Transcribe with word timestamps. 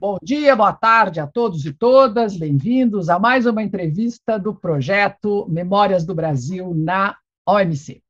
Bom 0.00 0.16
dia, 0.22 0.56
boa 0.56 0.72
tarde 0.72 1.20
a 1.20 1.26
todos 1.26 1.66
e 1.66 1.74
todas, 1.74 2.34
bem-vindos 2.34 3.10
a 3.10 3.18
mais 3.18 3.44
uma 3.44 3.62
entrevista 3.62 4.38
do 4.38 4.54
projeto 4.54 5.46
Memórias 5.46 6.06
do 6.06 6.14
Brasil 6.14 6.72
na 6.74 7.18
OMC. 7.46 8.02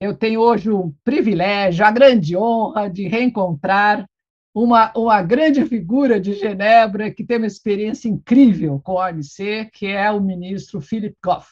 Eu 0.00 0.16
tenho 0.16 0.40
hoje 0.40 0.70
o 0.70 0.94
privilégio, 1.02 1.84
a 1.84 1.90
grande 1.90 2.36
honra 2.36 2.88
de 2.88 3.08
reencontrar 3.08 4.08
uma, 4.54 4.92
uma 4.94 5.20
grande 5.20 5.64
figura 5.64 6.20
de 6.20 6.32
Genebra 6.32 7.10
que 7.10 7.24
tem 7.24 7.38
uma 7.38 7.46
experiência 7.48 8.08
incrível 8.08 8.80
com 8.84 8.96
a 8.96 9.08
OMC, 9.08 9.68
que 9.72 9.88
é 9.88 10.08
o 10.12 10.20
ministro 10.20 10.80
Philip 10.80 11.16
Goff. 11.20 11.48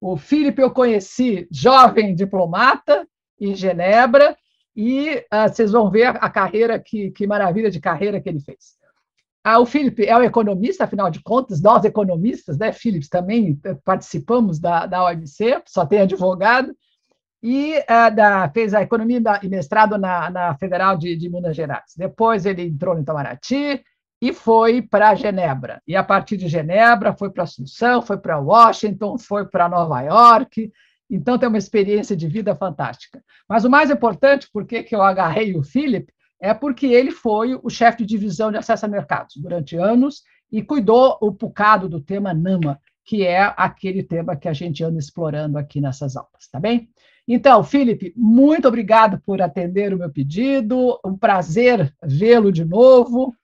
O 0.00 0.16
Philip 0.16 0.56
eu 0.60 0.70
conheci 0.70 1.48
jovem 1.50 2.14
diplomata 2.14 3.04
em 3.40 3.56
Genebra, 3.56 4.36
e 4.76 5.24
uh, 5.32 5.48
vocês 5.48 5.70
vão 5.70 5.90
ver 5.90 6.08
a 6.08 6.28
carreira, 6.28 6.78
que, 6.80 7.10
que 7.12 7.26
maravilha 7.26 7.70
de 7.70 7.80
carreira 7.80 8.20
que 8.20 8.28
ele 8.28 8.40
fez. 8.40 8.76
Ah, 9.46 9.58
o 9.58 9.66
Philip 9.66 10.02
é 10.06 10.16
um 10.16 10.22
economista, 10.22 10.84
afinal 10.84 11.10
de 11.10 11.22
contas, 11.22 11.60
nós 11.60 11.84
economistas, 11.84 12.56
né, 12.56 12.72
Philips, 12.72 13.10
também 13.10 13.60
participamos 13.84 14.58
da, 14.58 14.86
da 14.86 15.04
OMC, 15.04 15.62
só 15.66 15.84
tem 15.84 16.00
advogado, 16.00 16.74
e 17.42 17.74
uh, 17.76 18.14
da, 18.16 18.48
fez 18.48 18.72
a 18.72 18.80
economia 18.80 19.20
e 19.42 19.48
mestrado 19.50 19.98
na, 19.98 20.30
na 20.30 20.54
Federal 20.54 20.96
de, 20.96 21.14
de, 21.14 21.28
Minas 21.28 21.54
Gerais. 21.54 21.92
Depois 21.94 22.46
ele 22.46 22.62
entrou 22.62 22.94
no 22.94 23.02
Itamaraty 23.02 23.84
e 24.18 24.32
foi 24.32 24.80
para 24.80 25.14
Genebra. 25.14 25.82
E 25.86 25.94
a 25.94 26.02
partir 26.02 26.38
de 26.38 26.48
Genebra 26.48 27.12
foi 27.12 27.28
para 27.28 27.42
Assunção, 27.42 28.00
foi 28.00 28.16
para 28.16 28.38
Washington, 28.38 29.18
foi 29.18 29.44
para 29.44 29.68
Nova 29.68 30.00
York. 30.00 30.72
Então 31.10 31.36
tem 31.36 31.46
uma 31.46 31.58
experiência 31.58 32.16
de 32.16 32.26
vida 32.26 32.54
fantástica. 32.54 33.22
Mas 33.46 33.66
o 33.66 33.70
mais 33.70 33.90
importante, 33.90 34.48
por 34.50 34.64
que 34.64 34.86
eu 34.90 35.02
agarrei 35.02 35.54
o 35.54 35.62
Philip, 35.62 36.10
é 36.44 36.52
porque 36.52 36.86
ele 36.86 37.10
foi 37.10 37.58
o 37.62 37.70
chefe 37.70 37.98
de 37.98 38.04
divisão 38.04 38.50
de 38.50 38.58
acesso 38.58 38.84
a 38.84 38.88
mercados 38.88 39.36
durante 39.36 39.76
anos 39.76 40.22
e 40.52 40.60
cuidou 40.60 41.16
o 41.22 41.32
pucado 41.32 41.88
do 41.88 42.02
tema 42.02 42.34
NAMA, 42.34 42.78
que 43.02 43.24
é 43.24 43.54
aquele 43.56 44.02
tema 44.02 44.36
que 44.36 44.46
a 44.46 44.52
gente 44.52 44.84
anda 44.84 44.98
explorando 44.98 45.56
aqui 45.56 45.80
nessas 45.80 46.16
aulas, 46.16 46.46
tá 46.52 46.60
bem? 46.60 46.90
Então, 47.26 47.64
Felipe, 47.64 48.12
muito 48.14 48.68
obrigado 48.68 49.18
por 49.24 49.40
atender 49.40 49.94
o 49.94 49.98
meu 49.98 50.10
pedido, 50.10 51.00
um 51.02 51.16
prazer 51.16 51.90
vê-lo 52.02 52.52
de 52.52 52.62
novo. 52.62 53.34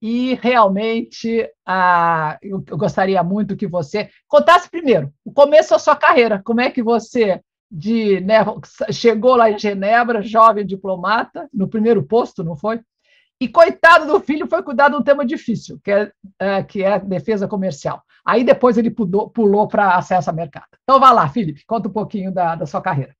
E 0.00 0.32
realmente 0.40 1.46
ah, 1.66 2.38
eu, 2.40 2.64
eu, 2.66 2.78
gostaria 2.78 3.22
muito 3.22 3.54
que 3.54 3.66
você 3.66 4.08
contasse 4.26 4.70
primeiro 4.70 5.12
o 5.22 5.30
começo 5.30 5.70
da 5.70 5.78
sua 5.78 5.94
carreira. 5.94 6.40
Como 6.42 6.62
é 6.62 6.70
que 6.70 6.82
você 6.82 7.42
de, 7.70 8.20
né, 8.20 8.38
chegou 8.90 9.36
lá 9.36 9.50
em 9.50 9.58
Genebra, 9.58 10.22
jovem 10.22 10.66
diplomata, 10.66 11.48
no 11.52 11.68
primeiro 11.68 12.02
posto, 12.02 12.42
não 12.42 12.56
foi? 12.56 12.80
E 13.40 13.48
coitado 13.48 14.06
do 14.06 14.20
filho, 14.20 14.46
foi 14.46 14.62
cuidar 14.62 14.90
de 14.90 14.96
um 14.96 15.02
tema 15.02 15.24
difícil, 15.24 15.80
que 15.82 15.90
é, 15.90 16.12
é 16.38 16.62
que 16.62 16.82
é 16.82 16.98
defesa 16.98 17.48
comercial. 17.48 18.02
Aí 18.24 18.44
depois 18.44 18.76
ele 18.76 18.90
pulou, 18.90 19.66
para 19.66 19.96
acesso 19.96 20.28
a 20.28 20.32
mercado. 20.32 20.66
Então 20.82 21.00
vá 21.00 21.10
lá, 21.10 21.28
Felipe, 21.28 21.64
conta 21.66 21.88
um 21.88 21.92
pouquinho 21.92 22.32
da, 22.32 22.54
da 22.54 22.66
sua 22.66 22.82
carreira. 22.82 23.14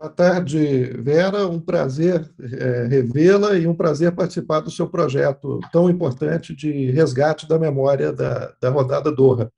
Boa 0.00 0.10
tarde, 0.10 0.92
Vera. 1.02 1.46
Um 1.46 1.60
prazer 1.60 2.28
é, 2.40 2.86
revê-la 2.86 3.54
e 3.54 3.66
um 3.66 3.74
prazer 3.74 4.12
participar 4.12 4.60
do 4.60 4.70
seu 4.70 4.88
projeto 4.88 5.60
tão 5.72 5.90
importante 5.90 6.54
de 6.54 6.90
resgate 6.90 7.48
da 7.48 7.58
memória 7.58 8.12
da, 8.12 8.52
da 8.60 8.70
rodada 8.70 9.10
Doha. 9.10 9.50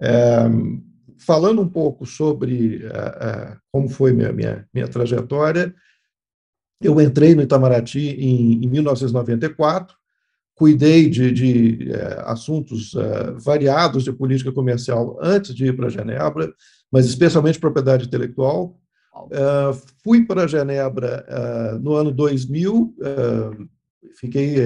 É, 0.00 0.48
falando 1.18 1.60
um 1.60 1.68
pouco 1.68 2.06
sobre 2.06 2.84
é, 2.84 2.88
é 2.88 3.56
como 3.70 3.88
foi 3.88 4.12
minha, 4.12 4.32
minha, 4.32 4.68
minha 4.72 4.88
trajetória, 4.88 5.74
eu 6.80 7.00
entrei 7.00 7.34
no 7.34 7.42
Itamaraty 7.42 8.10
em, 8.10 8.64
em 8.64 8.68
1994, 8.68 9.96
cuidei 10.54 11.08
de, 11.08 11.32
de 11.32 11.92
é, 11.92 12.22
assuntos 12.26 12.94
é, 12.94 13.32
variados 13.32 14.04
de 14.04 14.12
política 14.12 14.52
comercial 14.52 15.18
antes 15.20 15.54
de 15.54 15.66
ir 15.66 15.76
para 15.76 15.88
Genebra, 15.88 16.52
mas 16.90 17.06
especialmente 17.06 17.58
propriedade 17.58 18.06
intelectual. 18.06 18.78
Uh, 19.14 19.72
fui 20.02 20.26
para 20.26 20.46
Genebra 20.48 21.24
uh, 21.28 21.78
no 21.78 21.94
ano 21.94 22.10
2000, 22.10 22.74
uh, 22.74 23.68
fiquei 24.18 24.56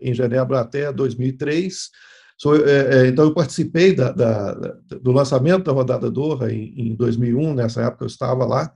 em 0.00 0.14
Genebra 0.14 0.60
até 0.60 0.90
2003. 0.90 1.90
So, 2.36 2.50
então, 3.08 3.26
eu 3.26 3.34
participei 3.34 3.94
da, 3.94 4.10
da, 4.10 4.52
do 5.00 5.12
lançamento 5.12 5.64
da 5.64 5.72
rodada 5.72 6.10
Doha 6.10 6.52
em, 6.52 6.90
em 6.90 6.94
2001, 6.94 7.54
nessa 7.54 7.82
época 7.82 8.04
eu 8.04 8.08
estava 8.08 8.44
lá. 8.44 8.72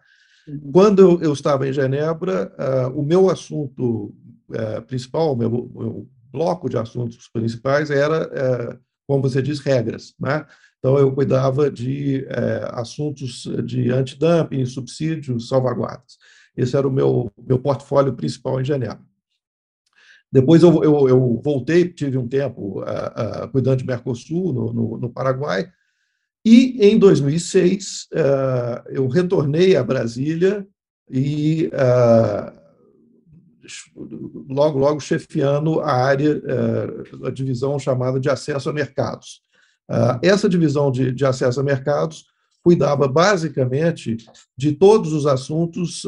Uhum. 0.49 0.71
Quando 0.73 1.01
eu, 1.01 1.21
eu 1.21 1.33
estava 1.33 1.69
em 1.69 1.73
Genebra, 1.73 2.51
uh, 2.59 2.99
o 2.99 3.05
meu 3.05 3.29
assunto 3.29 4.15
uh, 4.49 4.83
principal, 4.87 5.35
o 5.35 5.37
meu, 5.37 5.51
meu, 5.51 6.09
bloco 6.33 6.69
de 6.69 6.79
assuntos 6.79 7.29
principais 7.29 7.91
era, 7.91 8.27
uh, 8.27 8.79
como 9.07 9.23
você 9.23 9.43
diz, 9.43 9.61
regras. 9.61 10.15
Né? 10.19 10.47
Então, 10.79 10.97
eu 10.97 11.13
cuidava 11.13 11.71
de 11.71 12.25
assuntos 12.71 13.49
de 13.65 13.91
antidumping, 13.91 14.65
subsídios, 14.65 15.49
salvaguardas. 15.49 16.17
Esse 16.57 16.77
era 16.77 16.87
o 16.87 16.93
meu, 16.93 17.31
meu 17.37 17.59
portfólio 17.59 18.15
principal 18.15 18.61
em 18.61 18.65
Genebra. 18.65 19.01
Depois 20.31 20.63
eu, 20.63 20.85
eu, 20.85 21.09
eu 21.09 21.41
voltei, 21.43 21.89
tive 21.89 22.19
um 22.19 22.29
tempo 22.29 22.83
cuidando 23.51 23.79
de 23.79 23.87
Mercosul, 23.87 24.53
no, 24.53 24.73
no, 24.73 24.99
no 24.99 25.11
Paraguai, 25.11 25.71
e 26.45 26.79
em 26.87 26.99
2006 26.99 28.09
eh, 28.13 28.83
eu 28.91 29.09
retornei 29.09 29.77
a 29.77 29.83
Brasília 29.83 30.67
e 31.11 31.71
logo 34.49 34.79
logo 34.79 35.01
chefiando 35.01 35.81
a 35.81 35.93
área, 35.93 36.41
a 37.25 37.31
divisão 37.31 37.79
chamada 37.79 38.21
de 38.21 38.31
acesso 38.31 38.71
a 38.71 38.73
mercados. 38.73 39.43
Essa 40.23 40.49
divisão 40.49 40.91
de, 40.91 41.13
de 41.13 41.25
acesso 41.25 41.61
a 41.61 41.63
mercados 41.63 42.27
cuidava 42.63 43.09
basicamente 43.09 44.17
de 44.57 44.73
todos 44.73 45.13
os 45.13 45.27
assuntos 45.27 46.03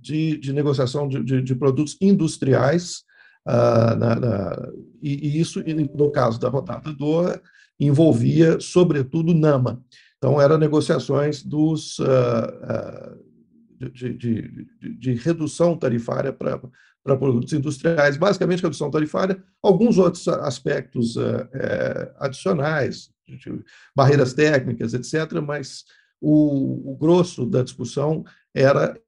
de, 0.00 0.36
de 0.38 0.52
negociação 0.52 1.06
de, 1.06 1.22
de, 1.22 1.42
de, 1.42 1.54
produtos 1.54 1.96
industriais, 2.00 3.03
na, 3.46 4.14
na, 4.14 4.72
e, 5.02 5.28
e, 5.28 5.40
isso, 5.40 5.62
no 5.94 6.10
caso 6.10 6.40
da 6.40 6.48
rodada 6.48 6.92
Doha, 6.92 7.40
envolvia, 7.78 8.58
sobretudo, 8.60 9.34
NAMA. 9.34 9.82
Então, 10.16 10.40
eram 10.40 10.56
negociações 10.56 11.42
dos, 11.42 11.98
uh, 11.98 12.04
uh, 12.04 13.90
de, 13.92 14.14
de, 14.14 14.66
de, 14.80 14.96
de, 14.96 15.14
redução 15.14 15.76
tarifária 15.76 16.32
para 16.32 17.16
produtos 17.16 17.52
industriais, 17.52 18.16
basicamente 18.16 18.62
redução 18.62 18.90
tarifária, 18.90 19.42
alguns 19.62 19.98
outros 19.98 20.26
aspectos 20.28 21.16
uh, 21.16 21.46
adicionais, 22.18 23.10
barreiras 23.94 24.32
técnicas, 24.32 24.94
etc., 24.94 25.40
mas 25.46 25.84
o, 26.20 26.92
o, 26.92 26.96
grosso 26.96 27.44
da 27.44 27.62
discussão 27.62 28.24
era 28.54 28.98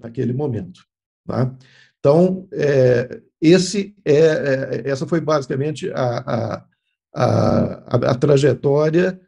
naquele 0.00 0.32
momento. 0.32 0.84
Tá? 1.26 1.52
Então, 2.02 2.48
é, 2.52 3.20
esse 3.40 3.94
é, 4.04 4.16
é, 4.16 4.82
essa 4.90 5.06
foi 5.06 5.20
basicamente 5.20 5.88
a, 5.92 6.18
a 6.26 6.64
a, 7.14 7.96
a, 7.96 8.10
a 8.10 8.14
trajetória 8.14 9.20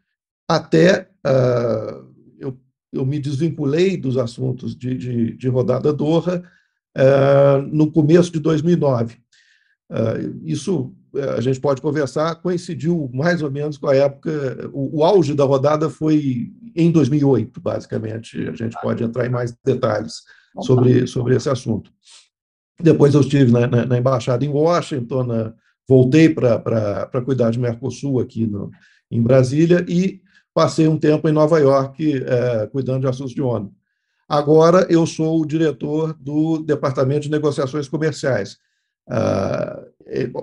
até 0.49 1.09
uh, 1.27 2.07
eu, 2.39 2.59
eu 2.93 3.05
me 3.05 3.19
desvinculei 3.19 3.97
dos 3.97 4.17
assuntos 4.17 4.75
de, 4.75 4.97
de, 4.97 5.37
de 5.37 5.49
rodada 5.49 5.93
Doha 5.93 6.43
uh, 6.97 7.62
no 7.71 7.91
começo 7.91 8.33
de 8.33 8.41
2009. 8.41 9.17
Uh, 9.91 10.41
isso 10.43 10.95
a 11.37 11.41
gente 11.41 11.61
pode 11.61 11.81
conversar, 11.81 12.35
coincidiu 12.37 13.09
mais 13.15 13.41
ou 13.41 13.49
menos 13.49 13.79
com 13.79 13.87
a 13.87 13.95
época, 13.95 14.69
o, 14.73 14.99
o, 14.99 15.05
auge 15.05 15.33
da 15.33 15.45
rodada 15.45 15.89
foi 15.89 16.53
em 16.75 16.91
2008, 16.91 17.61
basicamente, 17.61 18.49
a 18.49 18.53
gente 18.53 18.77
pode 18.83 19.05
entrar 19.05 19.25
em 19.25 19.29
mais 19.29 19.56
detalhes 19.65 20.23
sobre, 20.61 21.06
sobre 21.06 21.37
esse 21.37 21.49
assunto. 21.49 21.93
Depois 22.81 23.15
eu 23.15 23.21
estive 23.21 23.53
na, 23.53 23.67
na, 23.67 23.87
na 23.87 23.99
embaixada 23.99 24.44
em 24.44 24.49
Washington, 24.49 25.25
na, 25.25 25.53
voltei 25.88 26.29
para 26.29 27.23
cuidar 27.25 27.50
de 27.50 27.59
Mercosul 27.59 28.21
aqui 28.21 28.47
no, 28.47 28.71
em 29.11 29.23
Brasília 29.23 29.85
e 29.88 30.21
passei 30.53 30.88
um 30.88 30.99
tempo 30.99 31.29
em 31.29 31.32
Nova 31.32 31.59
York 31.59 32.25
é, 32.25 32.67
cuidando 32.69 33.03
de 33.03 33.09
assuntos 33.09 33.35
de 33.35 33.43
ONU. 33.43 33.73
Agora 34.29 34.87
eu 34.88 35.06
sou 35.06 35.41
o 35.41 35.47
diretor 35.47 36.15
do 36.15 36.59
Departamento 36.59 37.23
de 37.23 37.31
Negociações 37.31 37.88
Comerciais. 37.88 38.56
Ah, 39.09 39.82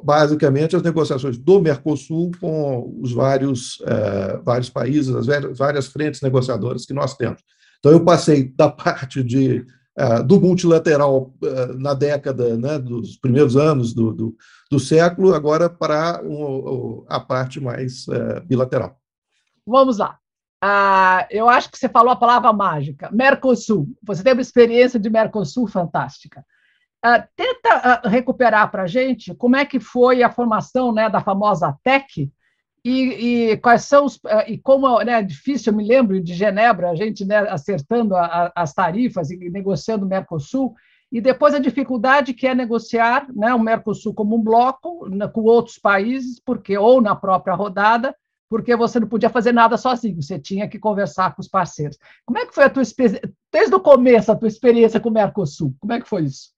basicamente, 0.04 0.76
as 0.76 0.82
negociações 0.82 1.38
do 1.38 1.60
Mercosul 1.62 2.32
com 2.40 2.96
os 3.02 3.12
vários, 3.12 3.82
é, 3.86 4.38
vários 4.44 4.70
países, 4.70 5.14
as 5.16 5.58
várias 5.58 5.88
frentes 5.88 6.22
negociadoras 6.22 6.86
que 6.86 6.94
nós 6.94 7.16
temos. 7.16 7.42
Então, 7.80 7.92
eu 7.92 8.04
passei 8.04 8.52
da 8.56 8.70
parte 8.72 9.24
de 9.24 9.66
é, 9.98 10.24
do 10.24 10.40
multilateral 10.40 11.34
é, 11.44 11.66
na 11.74 11.94
década, 11.94 12.56
né, 12.58 12.80
dos 12.80 13.18
primeiros 13.18 13.58
anos 13.58 13.94
do, 13.94 14.14
do, 14.14 14.36
do 14.70 14.80
século, 14.80 15.34
agora 15.34 15.70
para 15.70 16.22
a 17.08 17.20
parte 17.20 17.60
mais 17.60 18.08
é, 18.08 18.40
bilateral. 18.40 18.98
Vamos 19.66 19.98
lá. 19.98 20.18
Ah, 20.64 21.28
eu 21.32 21.50
acho 21.50 21.72
que 21.72 21.78
você 21.78 21.90
falou 21.90 22.12
a 22.12 22.16
palavra 22.16 22.54
mágica, 22.54 23.10
Mercosul. 23.12 23.88
Você 24.04 24.24
tem 24.24 24.34
uma 24.34 24.42
experiência 24.42 25.00
de 25.00 25.10
Mercosul 25.10 25.68
fantástica. 25.68 26.46
Uh, 27.04 27.28
tenta 27.36 28.02
uh, 28.06 28.08
recuperar 28.08 28.70
para 28.70 28.84
a 28.84 28.88
gente 28.88 29.34
como 29.34 29.56
é 29.56 29.66
que 29.66 29.80
foi 29.80 30.22
a 30.22 30.30
formação 30.30 30.94
né, 30.94 31.10
da 31.10 31.20
famosa 31.20 31.76
TEC 31.84 32.32
e, 32.84 33.52
e 33.52 33.58
quais 33.58 33.84
são 33.84 34.06
os. 34.06 34.16
Uh, 34.18 34.44
e 34.48 34.58
como 34.58 35.02
né, 35.04 35.14
é 35.14 35.22
difícil, 35.22 35.72
eu 35.72 35.78
me 35.78 35.86
lembro 35.86 36.22
de 36.22 36.34
Genebra, 36.34 36.90
a 36.90 36.96
gente 36.96 37.24
né, 37.26 37.38
acertando 37.38 38.16
a, 38.16 38.26
a, 38.26 38.52
as 38.56 38.74
tarifas 38.74 39.30
e 39.30 39.38
negociando 39.50 40.06
o 40.06 40.10
Mercosul, 40.10 40.74
e 41.12 41.20
depois 41.20 41.54
a 41.54 41.60
dificuldade 41.60 42.34
que 42.34 42.48
é 42.48 42.56
negociar 42.56 43.28
né, 43.34 43.54
o 43.54 43.60
Mercosul 43.60 44.14
como 44.14 44.36
um 44.36 44.42
bloco 44.42 45.08
né, 45.10 45.28
com 45.28 45.42
outros 45.42 45.78
países, 45.78 46.40
porque 46.40 46.78
ou 46.78 47.02
na 47.02 47.16
própria 47.16 47.54
rodada, 47.54 48.16
porque 48.50 48.76
você 48.76 49.00
não 49.00 49.08
podia 49.08 49.30
fazer 49.30 49.52
nada 49.52 49.78
sozinho, 49.78 50.22
você 50.22 50.40
tinha 50.40 50.68
que 50.68 50.80
conversar 50.80 51.36
com 51.36 51.42
os 51.42 51.48
parceiros. 51.48 51.98
Como 52.26 52.40
é 52.40 52.46
que 52.46 52.54
foi 52.54 52.64
a 52.64 52.70
tua 52.70 52.84
desde 53.52 53.76
o 53.76 53.80
começo 53.80 54.32
a 54.32 54.36
tua 54.36 54.48
experiência 54.48 55.00
com 55.00 55.10
o 55.10 55.14
Mercosul? 55.14 55.76
Como 55.80 55.94
é 55.94 56.02
que 56.02 56.08
foi 56.08 56.24
isso? 56.24 56.52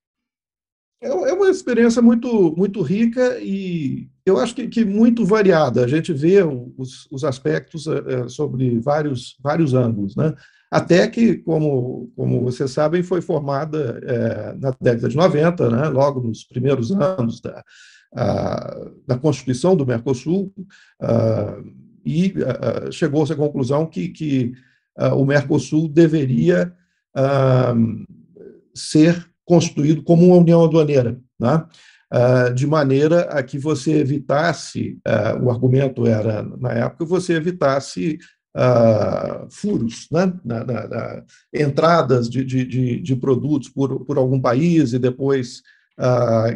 É, 1.02 1.08
é 1.08 1.34
uma 1.34 1.50
experiência 1.50 2.02
muito, 2.02 2.56
muito 2.56 2.82
rica 2.82 3.38
e 3.42 4.10
eu 4.26 4.38
acho 4.40 4.56
que, 4.56 4.68
que 4.68 4.86
muito 4.86 5.26
variada. 5.26 5.84
A 5.84 5.88
gente 5.88 6.14
vê 6.14 6.42
os, 6.44 7.08
os 7.12 7.24
aspectos 7.24 7.86
é, 7.88 8.28
sobre 8.30 8.80
vários, 8.80 9.38
vários 9.42 9.74
ângulos. 9.74 10.16
Né? 10.16 10.34
Até 10.72 11.08
que, 11.08 11.36
como, 11.38 12.12
como 12.16 12.42
vocês 12.42 12.72
sabem, 12.72 13.04
foi 13.04 13.22
formada 13.22 14.02
é, 14.04 14.54
na 14.56 14.74
década 14.80 15.10
de 15.10 15.16
90, 15.16 15.70
né? 15.70 15.90
logo 15.90 16.22
nos 16.22 16.44
primeiros 16.44 16.92
anos 16.92 17.42
da, 17.42 17.64
a, 18.16 18.88
da 19.06 19.18
Constituição 19.18 19.76
do 19.76 19.86
Mercosul, 19.86 20.54
a, 21.02 21.58
e 22.06 22.34
chegou-se 22.92 23.32
à 23.32 23.36
conclusão 23.36 23.86
que, 23.86 24.10
que 24.10 24.52
o 25.16 25.24
Mercosul 25.24 25.88
deveria 25.88 26.74
ser 28.76 29.26
constituído 29.46 30.04
como 30.04 30.26
uma 30.28 30.36
união 30.36 30.66
aduaneira, 30.66 31.18
né? 31.40 31.66
Uh, 32.14 32.54
de 32.54 32.68
maneira 32.68 33.22
a 33.22 33.42
que 33.42 33.58
você 33.58 33.94
evitasse, 33.94 35.00
uh, 35.08 35.44
o 35.44 35.50
argumento 35.50 36.06
era, 36.06 36.44
na 36.60 36.72
época, 36.72 37.06
você 37.06 37.34
evitasse 37.34 38.20
uh, 38.56 39.48
furos, 39.50 40.08
né? 40.12 40.32
na, 40.46 40.64
na, 40.64 40.88
na 40.88 41.24
entradas 41.52 42.30
de, 42.30 42.46
de, 42.46 43.00
de, 43.00 43.16
produtos 43.16 43.68
por, 43.70 44.06
por 44.06 44.18
algum 44.18 44.40
país 44.40 44.94
e 44.94 45.00
depois 45.00 45.62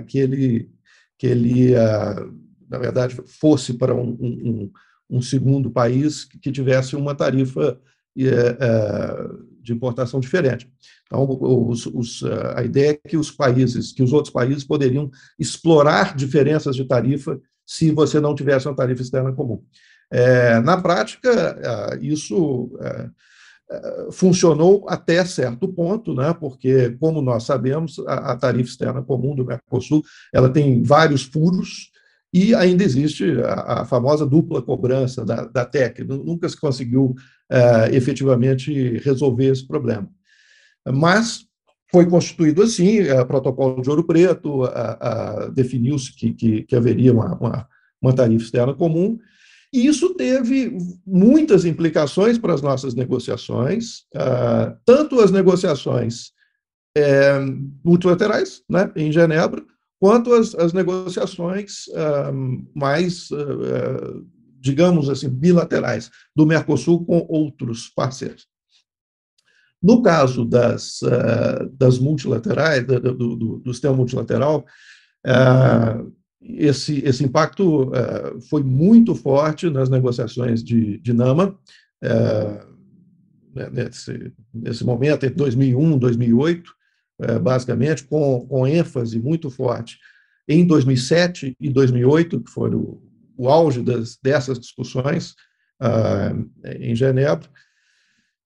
que 0.07 0.17
ele, 0.17 0.69
que 1.17 1.27
ele 1.27 1.73
na 2.69 2.77
verdade, 2.77 3.15
fosse 3.25 3.73
para 3.73 3.95
um, 3.95 4.09
um, 4.19 4.71
um 5.09 5.21
segundo 5.21 5.71
país 5.71 6.25
que 6.25 6.51
tivesse 6.51 6.95
uma 6.95 7.15
tarifa 7.15 7.79
eh, 8.17 8.57
eh, 8.59 9.29
de 9.67 9.73
importação 9.73 10.19
diferente. 10.19 10.71
Então, 11.05 11.27
os, 11.29 11.85
os, 11.87 12.23
a 12.55 12.63
ideia 12.63 12.91
é 12.91 13.09
que 13.09 13.17
os 13.17 13.29
países, 13.29 13.91
que 13.91 14.01
os 14.01 14.13
outros 14.13 14.33
países 14.33 14.63
poderiam 14.63 15.11
explorar 15.37 16.15
diferenças 16.15 16.75
de 16.75 16.85
tarifa 16.85 17.39
se 17.65 17.91
você 17.91 18.19
não 18.19 18.33
tivesse 18.33 18.65
uma 18.65 18.75
tarifa 18.75 19.01
externa 19.01 19.33
comum. 19.33 19.61
É, 20.09 20.61
na 20.61 20.81
prática, 20.81 21.99
isso 22.01 22.71
é, 22.79 23.09
é, 23.69 24.07
funcionou 24.09 24.85
até 24.87 25.25
certo 25.25 25.67
ponto, 25.67 26.13
né? 26.13 26.33
porque, 26.33 26.91
como 26.91 27.21
nós 27.21 27.43
sabemos, 27.43 27.99
a, 28.07 28.31
a, 28.31 28.37
tarifa 28.37 28.69
externa 28.69 29.03
comum 29.03 29.35
do 29.35 29.45
Mercosul 29.45 30.01
ela 30.33 30.49
tem 30.49 30.81
vários 30.81 31.23
furos 31.23 31.91
e 32.33 32.53
ainda 32.53 32.83
existe 32.83 33.23
a, 33.41 33.81
a 33.81 33.85
famosa 33.85 34.25
dupla 34.25 34.61
cobrança 34.61 35.25
da, 35.25 35.45
da 35.45 35.65
TEC. 35.65 36.03
Nunca 36.03 36.47
se 36.49 36.59
conseguiu 36.59 37.15
é, 37.49 37.95
efetivamente 37.95 38.97
resolver 38.99 39.47
esse 39.51 39.65
problema. 39.65 40.09
Mas 40.85 41.45
foi 41.91 42.05
constituído 42.05 42.61
assim, 42.61 43.01
o 43.09 43.25
protocolo 43.25 43.81
de 43.81 43.89
Ouro 43.89 44.03
Preto, 44.03 44.63
definiu-se 45.53 46.13
que, 46.13 46.33
que, 46.33 46.63
que, 46.63 46.75
haveria 46.75 47.13
uma, 47.13 47.35
uma, 47.35 47.67
uma 48.01 48.13
tarifa 48.13 48.43
externa 48.43 48.73
comum, 48.73 49.17
e 49.73 49.85
isso 49.85 50.13
teve 50.15 50.77
muitas 51.05 51.65
implicações 51.65 52.37
para 52.37 52.53
as 52.53 52.61
nossas 52.61 52.95
negociações, 52.95 53.99
uh, 54.15 54.75
tanto 54.85 55.19
as 55.19 55.29
negociações 55.29 56.31
é, 56.95 57.39
multilaterais, 57.83 58.63
né, 58.69 58.91
em 58.95 59.11
Genebra, 59.11 59.63
quanto 59.99 60.33
as 60.33 60.73
negociações 60.73 61.87
uh, 61.87 62.67
mais, 62.75 63.29
uh, 63.31 64.25
digamos 64.59 65.09
assim, 65.09 65.29
bilaterais 65.29 66.11
do 66.35 66.45
Mercosul 66.45 67.05
com 67.05 67.25
outros 67.29 67.89
parceiros. 67.89 68.47
No 69.81 70.01
caso 70.01 70.43
das, 70.43 71.01
das 71.73 71.99
multilaterais, 71.99 72.83
do, 72.83 72.99
do, 73.13 73.35
do 73.59 73.73
sistema 73.73 73.95
multilateral, 73.95 74.65
esse, 76.41 76.97
esse 77.05 77.23
impacto 77.23 77.91
foi 78.49 78.63
muito 78.63 79.13
forte 79.13 79.69
nas 79.69 79.87
negociações 79.87 80.63
de, 80.63 80.97
de 80.97 81.13
Nama, 81.13 81.55
né, 83.57 83.69
nesse, 83.71 84.33
nesse 84.51 84.83
momento, 84.83 85.25
entre 85.25 85.37
2001 85.37 85.95
e 85.95 85.99
2008, 85.99 86.71
é, 86.71 86.76
basicamente, 87.41 88.03
com, 88.03 88.45
com 88.47 88.67
ênfase 88.67 89.19
muito 89.19 89.49
forte 89.49 89.97
em 90.47 90.65
2007 90.65 91.55
e 91.59 91.69
2008, 91.69 92.41
que 92.41 92.51
foram 92.51 92.79
o, 92.79 93.01
o 93.37 93.49
auge 93.49 93.81
das, 93.81 94.17
dessas 94.21 94.59
discussões 94.59 95.35
uh, 95.81 96.49
em 96.79 96.95
Genebra. 96.95 97.47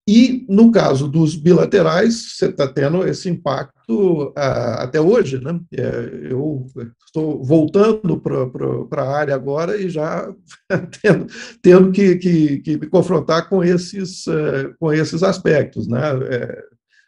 E, 0.08 0.46
no 0.50 0.72
caso 0.72 1.08
dos 1.08 1.36
bilaterais, 1.36 2.36
você 2.36 2.48
está 2.48 2.68
tendo 2.68 3.08
esse 3.08 3.30
impacto 3.30 4.30
uh, 4.30 4.80
até 4.80 5.00
hoje. 5.00 5.40
Né? 5.40 5.60
É, 5.74 6.32
eu 6.32 6.66
estou 7.06 7.44
voltando 7.44 8.20
para 8.20 9.04
a 9.04 9.18
área 9.18 9.36
agora 9.36 9.80
e 9.80 9.90
já 9.90 10.28
tendo, 11.02 11.28
tendo 11.62 11.92
que, 11.92 12.16
que, 12.16 12.58
que, 12.60 12.78
me 12.78 12.88
confrontar 12.88 13.48
com 13.48 13.64
esses, 13.64 14.26
uh, 14.26 14.76
com 14.80 14.92
esses 14.92 15.22
aspectos. 15.22 15.88
Né? 15.88 16.02
É, 16.30 16.64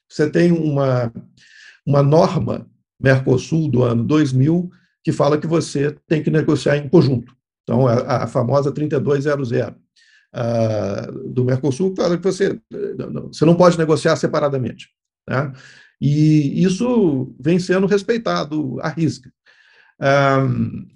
você 0.08 0.30
tem 0.30 0.52
uma 0.52 1.12
uma 1.86 2.02
norma 2.02 2.68
Mercosul 3.00 3.70
do 3.70 3.84
ano 3.84 4.04
2000 4.04 4.70
que 5.04 5.12
fala 5.12 5.38
que 5.38 5.46
você 5.46 5.96
tem 6.08 6.24
que 6.24 6.32
negociar 6.32 6.78
em 6.78 6.88
conjunto. 6.88 7.36
Então, 7.64 7.88
a, 7.88 8.24
a 8.24 8.28
famosa 8.28 8.72
3200 8.72 9.52
uh, 9.52 9.76
ah, 10.34 11.08
do 11.26 11.44
Mercosul 11.44 11.94
fala 11.96 12.18
que 12.18 12.24
você, 12.24 12.60
você 13.28 13.46
não 13.46 13.56
pode 13.56 13.78
negociar 13.78 14.16
separadamente. 14.16 14.88
Né? 15.30 15.52
E 16.00 16.64
isso 16.64 17.36
vem 17.40 17.60
sendo 17.60 17.88
respeitado 17.88 18.80
à 18.82 18.90
risca. 18.90 19.30
Um, 20.02 20.88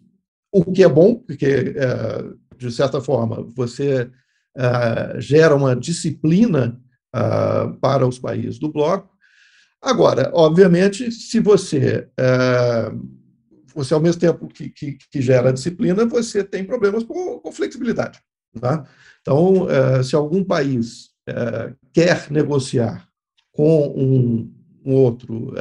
o 0.52 0.72
que 0.72 0.84
é 0.84 0.90
bom, 0.90 1.16
porque, 1.16 1.76
uh, 1.76 2.58
de 2.58 2.72
certa 2.72 3.00
forma, 3.02 3.46
você 3.56 4.10
uh, 4.58 5.20
gera 5.20 5.56
uma 5.56 5.76
disciplina 5.76 6.82
para 7.82 8.06
os 8.06 8.20
países 8.20 8.60
do 8.60 8.72
bloco, 8.72 9.17
Agora, 9.82 10.32
obviamente, 10.34 11.12
se 11.12 11.40
você, 11.40 12.08
é, 12.18 12.92
você 13.76 13.94
ao 13.94 14.00
mesmo 14.00 14.20
tempo 14.20 14.48
que, 14.48 14.70
que, 14.70 14.98
que, 15.12 15.22
gera 15.22 15.54
disciplina, 15.54 16.06
você 16.06 16.44
tem 16.44 16.64
problemas 16.66 17.04
com, 17.04 17.40
com 17.40 17.52
flexibilidade. 17.52 18.20
Tá? 18.60 18.86
Então, 19.22 19.70
é, 19.70 20.02
se 20.02 20.16
algum 20.16 20.44
país 20.44 21.10
é, 21.30 21.74
quer 21.94 22.32
negociar 22.32 23.08
com 23.52 23.88
um, 23.88 24.54
um 24.84 24.94
outro 24.94 25.54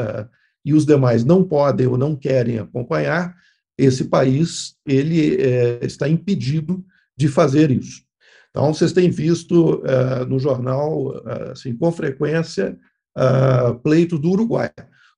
e 0.65 0.75
os 0.75 0.85
demais 0.85 1.25
não 1.25 1.45
podem 1.45 1.87
ou 1.87 1.97
não 1.97 2.17
querem 2.17 2.59
acompanhar, 2.59 3.35
esse 3.79 4.05
país 4.05 4.75
ele 4.87 5.37
está 5.81 6.09
impedido 6.09 6.85
de 7.17 7.29
fazer 7.29 7.71
isso. 7.71 8.03
Então, 8.51 8.73
vocês 8.73 8.93
têm 8.93 9.11
visto 9.11 9.83
no 10.29 10.39
jornal, 10.39 11.23
assim, 11.53 11.75
com 11.77 11.91
frequência, 11.93 12.77
uh, 13.17 13.75
pleito 13.81 14.19
do 14.19 14.31
Uruguai. 14.31 14.71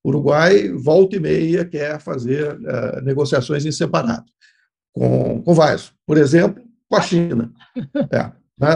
O 0.02 0.10
Uruguai, 0.10 0.70
volta 0.70 1.16
e 1.16 1.20
meia, 1.20 1.64
quer 1.64 2.00
fazer 2.00 2.54
uh, 2.54 3.00
negociações 3.02 3.66
em 3.66 3.72
separado 3.72 4.26
com, 4.92 5.42
com 5.42 5.54
vários. 5.54 5.92
Por 6.06 6.16
exemplo, 6.16 6.62
com 6.88 6.96
a 6.96 7.02
China. 7.02 7.52
É, 8.10 8.32
né, 8.58 8.70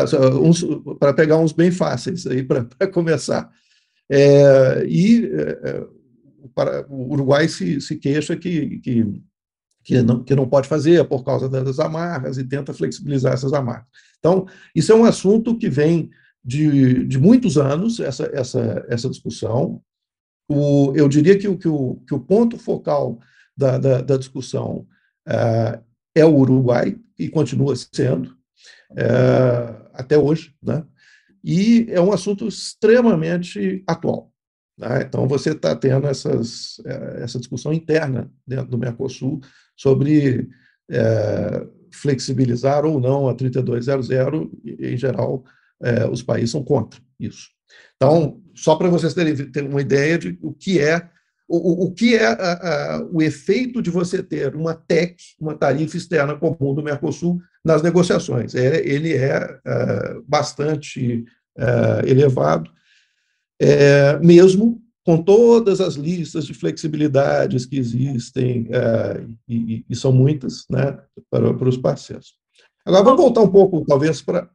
para 1.00 1.12
pegar 1.12 1.38
uns 1.38 1.52
bem 1.52 1.72
fáceis 1.72 2.24
aí 2.24 2.44
para 2.44 2.86
começar. 2.92 3.50
É, 4.08 4.84
e 4.86 5.26
é, 5.26 5.84
para, 6.54 6.86
o 6.88 7.12
Uruguai 7.12 7.48
se, 7.48 7.80
se 7.80 7.96
queixa 7.96 8.36
que, 8.36 8.78
que, 8.78 9.22
que, 9.82 10.02
não, 10.02 10.22
que 10.22 10.36
não 10.36 10.48
pode 10.48 10.68
fazer 10.68 11.04
por 11.08 11.24
causa 11.24 11.48
das 11.48 11.80
amarras 11.80 12.38
e 12.38 12.44
tenta 12.44 12.72
flexibilizar 12.72 13.32
essas 13.32 13.52
amarras. 13.52 13.86
Então, 14.20 14.46
isso 14.72 14.92
é 14.92 14.94
um 14.94 15.04
assunto 15.04 15.58
que 15.58 15.68
vem 15.68 16.10
de, 16.44 17.04
de 17.06 17.18
muitos 17.18 17.56
anos, 17.56 18.00
essa, 18.00 18.30
essa, 18.32 18.84
essa 18.88 19.08
discussão. 19.08 19.82
O, 20.48 20.92
eu 20.94 21.08
diria 21.08 21.38
que 21.38 21.48
o, 21.48 21.56
que, 21.56 21.68
o, 21.68 21.96
que 22.06 22.14
o 22.14 22.20
ponto 22.20 22.58
focal 22.58 23.18
da, 23.56 23.78
da, 23.78 24.00
da 24.02 24.16
discussão 24.16 24.86
uh, 25.28 25.82
é 26.14 26.24
o 26.24 26.34
Uruguai, 26.34 26.96
e 27.18 27.28
continua 27.28 27.74
sendo, 27.76 28.30
uh, 28.90 29.88
até 29.92 30.18
hoje, 30.18 30.54
né? 30.62 30.84
e 31.44 31.86
é 31.88 32.00
um 32.00 32.12
assunto 32.12 32.46
extremamente 32.46 33.82
atual. 33.86 34.32
Né? 34.78 35.02
Então, 35.02 35.26
você 35.26 35.50
está 35.50 35.74
tendo 35.76 36.06
essas, 36.06 36.80
é, 36.84 37.22
essa 37.22 37.38
discussão 37.38 37.72
interna 37.72 38.30
dentro 38.46 38.66
do 38.66 38.78
Mercosul 38.78 39.40
sobre 39.76 40.48
é, 40.90 41.66
flexibilizar 41.92 42.84
ou 42.84 43.00
não 43.00 43.28
a 43.28 43.34
3200, 43.34 44.08
em 44.64 44.96
geral, 44.96 45.44
é, 45.82 46.06
os 46.06 46.22
países 46.22 46.50
são 46.50 46.62
contra 46.62 47.00
isso. 47.18 47.48
Então, 47.96 48.40
só 48.54 48.76
para 48.76 48.88
vocês 48.88 49.14
terem, 49.14 49.34
uma 49.68 49.80
ideia 49.80 50.18
de 50.18 50.38
o 50.42 50.52
que 50.52 50.78
é 50.78 51.10
o, 51.48 51.84
o 51.84 51.92
que 51.92 52.16
é 52.16 52.24
a, 52.24 52.32
a, 52.32 53.04
o 53.12 53.20
efeito 53.20 53.82
de 53.82 53.90
você 53.90 54.22
ter 54.22 54.56
uma 54.56 54.74
TEC, 54.74 55.16
uma 55.38 55.54
tarifa 55.54 55.98
externa 55.98 56.34
comum 56.34 56.74
do 56.74 56.82
Mercosul, 56.82 57.40
nas 57.62 57.82
negociações. 57.82 58.54
É, 58.54 58.80
ele 58.86 59.12
é, 59.12 59.60
é 59.64 60.16
bastante 60.26 61.24
é, 61.58 62.10
elevado, 62.10 62.70
é, 63.60 64.18
mesmo 64.20 64.80
com 65.04 65.22
todas 65.22 65.80
as 65.80 65.94
listas 65.94 66.46
de 66.46 66.54
flexibilidades 66.54 67.66
que 67.66 67.76
existem, 67.76 68.68
e, 69.48 69.84
e, 69.90 69.96
são 69.96 70.12
muitas, 70.12 70.64
né, 70.70 70.96
para, 71.28 71.52
para 71.52 71.68
os 71.68 71.76
parceiros. 71.76 72.34
Agora, 72.86 73.02
vamos 73.02 73.20
voltar 73.20 73.40
um 73.40 73.50
pouco, 73.50 73.84
talvez, 73.84 74.22
para. 74.22 74.48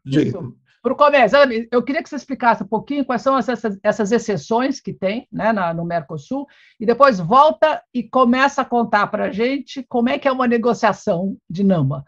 Para 0.88 0.94
o 0.94 0.96
comércio, 0.96 1.38
eu 1.70 1.84
queria 1.84 2.02
que 2.02 2.08
você 2.08 2.16
explicasse 2.16 2.64
um 2.64 2.68
pouquinho 2.68 3.04
quais 3.04 3.22
são 3.22 3.38
essas, 3.38 3.78
essas 3.84 4.10
exceções 4.10 4.80
que 4.80 4.94
tem 4.94 5.28
né, 5.30 5.52
na, 5.52 5.74
no 5.74 5.84
Mercosul, 5.84 6.48
e 6.80 6.86
depois 6.86 7.20
volta 7.20 7.84
e 7.94 8.02
começa 8.02 8.62
a 8.62 8.66
contar 8.66 9.08
para 9.08 9.26
a 9.26 9.30
gente 9.30 9.86
como 9.90 10.08
é 10.08 10.18
que 10.18 10.30
é 10.30 10.32
uma 10.32 10.48
negociação 10.48 11.36
de 11.50 11.62
NAMA. 11.62 12.06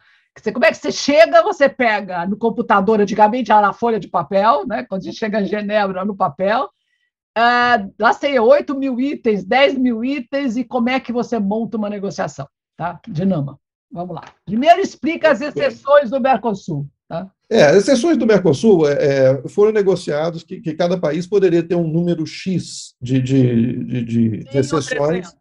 Como 0.53 0.63
é 0.63 0.69
que 0.69 0.77
você 0.77 0.93
chega, 0.93 1.43
você 1.43 1.67
pega 1.67 2.25
no 2.25 2.37
computador, 2.37 3.01
antigamente 3.01 3.51
era 3.51 3.59
na 3.59 3.73
folha 3.73 3.99
de 3.99 4.07
papel, 4.07 4.65
né, 4.65 4.85
quando 4.87 5.03
você 5.03 5.11
chega 5.11 5.41
em 5.41 5.45
Genebra, 5.45 6.05
no 6.05 6.15
papel, 6.15 6.69
uh, 7.37 7.93
lá 7.99 8.13
tem 8.13 8.39
8 8.39 8.73
mil 8.77 8.97
itens, 8.97 9.43
10 9.43 9.77
mil 9.77 10.05
itens, 10.05 10.55
e 10.55 10.63
como 10.63 10.87
é 10.87 11.01
que 11.01 11.11
você 11.11 11.37
monta 11.37 11.75
uma 11.75 11.89
negociação 11.89 12.47
tá, 12.77 12.97
de 13.05 13.25
NAMA. 13.25 13.59
Vamos 13.91 14.15
lá. 14.15 14.23
Primeiro 14.45 14.79
explica 14.79 15.31
as 15.31 15.41
exceções 15.41 16.09
do 16.09 16.21
Mercosul. 16.21 16.87
Tá? 17.09 17.29
É, 17.51 17.63
as 17.63 17.77
exceções 17.77 18.15
do 18.15 18.27
Mercosul 18.27 18.87
é, 18.87 18.93
é, 18.93 19.47
foram 19.47 19.71
negociados 19.71 20.43
que, 20.43 20.61
que, 20.61 20.73
cada 20.75 20.99
país 20.99 21.25
poderia 21.25 21.63
ter 21.63 21.73
um 21.73 21.87
número 21.87 22.23
X 22.25 22.93
de, 23.01 23.19
de, 23.19 24.03
de, 24.03 24.03
de 24.03 24.57
exceções. 24.57 25.35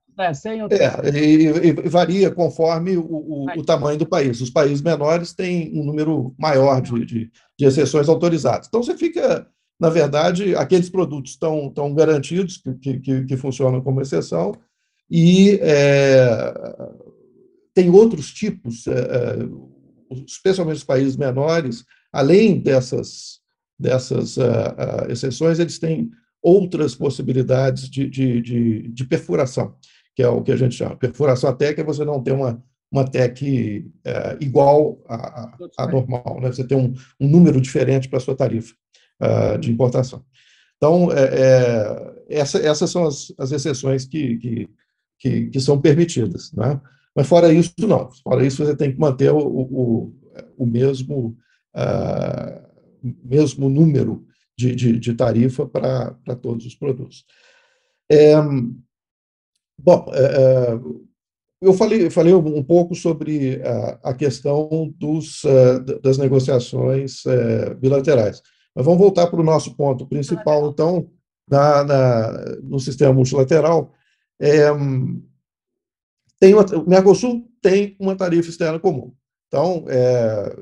É, 0.70 1.08
é 1.08 1.24
e, 1.24 1.44
e, 1.44 1.72
varia 1.88 2.30
conforme 2.30 2.96
o, 2.96 3.02
o, 3.02 3.46
o, 3.58 3.62
tamanho 3.64 3.98
do 3.98 4.06
país. 4.06 4.40
Os 4.40 4.50
países 4.50 4.80
menores 4.80 5.34
têm 5.34 5.70
um 5.78 5.84
número 5.84 6.34
maior 6.38 6.80
de, 6.80 7.04
de, 7.04 7.30
de 7.56 7.64
exceções 7.64 8.08
autorizadas. 8.08 8.66
Então, 8.66 8.82
você 8.82 8.96
fica, 8.96 9.46
na 9.78 9.90
verdade, 9.90 10.56
aqueles 10.56 10.88
produtos 10.88 11.32
estão, 11.32 11.68
estão 11.68 11.94
garantidos 11.94 12.56
que, 12.80 12.98
que, 12.98 13.24
que 13.26 13.36
funcionam 13.36 13.82
como 13.82 14.00
exceção, 14.00 14.52
e 15.10 15.58
é, 15.62 16.54
tem 17.72 17.88
outros 17.90 18.32
tipos, 18.32 18.86
é, 18.86 18.92
é 18.92 19.48
especialmente 20.26 20.78
os 20.78 20.84
países 20.84 21.16
menores, 21.16 21.84
além 22.12 22.58
dessas, 22.58 23.40
dessas 23.78 24.36
uh, 24.36 24.42
uh, 24.42 25.10
exceções, 25.10 25.58
eles 25.58 25.78
têm 25.78 26.10
outras 26.42 26.94
possibilidades 26.94 27.88
de, 27.88 28.08
de, 28.08 28.40
de, 28.40 28.88
de, 28.88 29.04
perfuração, 29.04 29.74
que 30.14 30.22
é 30.22 30.28
o 30.28 30.42
que 30.42 30.52
a 30.52 30.56
gente 30.56 30.74
chama. 30.74 30.96
Perfuração 30.96 31.50
até 31.50 31.74
que 31.74 31.80
é 31.80 31.84
você 31.84 32.04
não 32.04 32.22
ter 32.22 32.32
uma, 32.32 32.62
uma 32.90 33.04
TEC 33.04 33.84
uh, 34.06 34.42
igual 34.42 35.02
à, 35.08 35.86
normal, 35.90 36.40
né? 36.40 36.52
você 36.52 36.64
tem 36.64 36.78
um, 36.78 36.94
um 37.20 37.28
número 37.28 37.60
diferente 37.60 38.08
para 38.08 38.18
a 38.18 38.22
sua 38.22 38.36
tarifa 38.36 38.74
de 39.60 39.72
importação. 39.72 40.24
Então, 40.78 41.10
é, 41.12 41.24
é, 42.30 42.38
essa, 42.38 42.58
essas 42.58 42.90
são 42.90 43.06
as, 43.06 43.32
as 43.36 43.50
exceções 43.52 44.06
que, 44.06 44.36
que, 44.36 44.70
que, 45.18 45.46
que 45.48 45.60
são 45.60 45.80
permitidas. 45.80 46.52
Né? 46.52 46.80
Mas 47.14 47.26
fora 47.26 47.52
isso, 47.52 47.74
não. 47.80 48.10
Fora 48.22 48.46
isso, 48.46 48.64
você 48.64 48.76
tem 48.76 48.92
que 48.92 48.98
manter 48.98 49.32
o, 49.32 49.38
o, 49.38 50.14
o 50.56 50.66
mesmo, 50.66 51.36
uh, 51.76 52.68
mesmo 53.24 53.68
número 53.68 54.26
de, 54.56 54.74
de, 54.74 54.98
de 54.98 55.14
tarifa 55.14 55.66
para 55.66 56.36
todos 56.40 56.66
os 56.66 56.74
produtos. 56.74 57.24
É, 58.10 58.34
bom, 59.78 60.06
é, 60.12 60.20
é, 60.20 60.80
eu 61.60 61.72
falei, 61.74 62.08
falei 62.10 62.34
um 62.34 62.62
pouco 62.62 62.94
sobre 62.94 63.60
a, 63.62 64.10
a 64.10 64.14
questão 64.14 64.92
dos, 64.96 65.44
uh, 65.44 66.00
das 66.02 66.18
negociações 66.18 67.24
uh, 67.24 67.74
bilaterais. 67.76 68.42
Mas 68.74 68.84
vamos 68.84 69.00
voltar 69.00 69.26
para 69.26 69.40
o 69.40 69.44
nosso 69.44 69.74
ponto 69.76 70.06
principal, 70.06 70.70
então, 70.70 71.10
na, 71.50 71.84
na 71.84 72.32
no 72.62 72.78
sistema 72.78 73.12
multilateral. 73.12 73.92
É, 74.40 74.68
tem 76.38 76.54
uma, 76.54 76.62
o 76.62 76.88
Mercosul 76.88 77.48
tem 77.60 77.96
uma 77.98 78.14
tarifa 78.14 78.48
externa 78.48 78.78
comum. 78.78 79.12
Então, 79.48 79.84
é, 79.88 80.56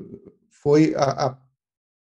foi 0.61 0.93
a, 0.95 1.35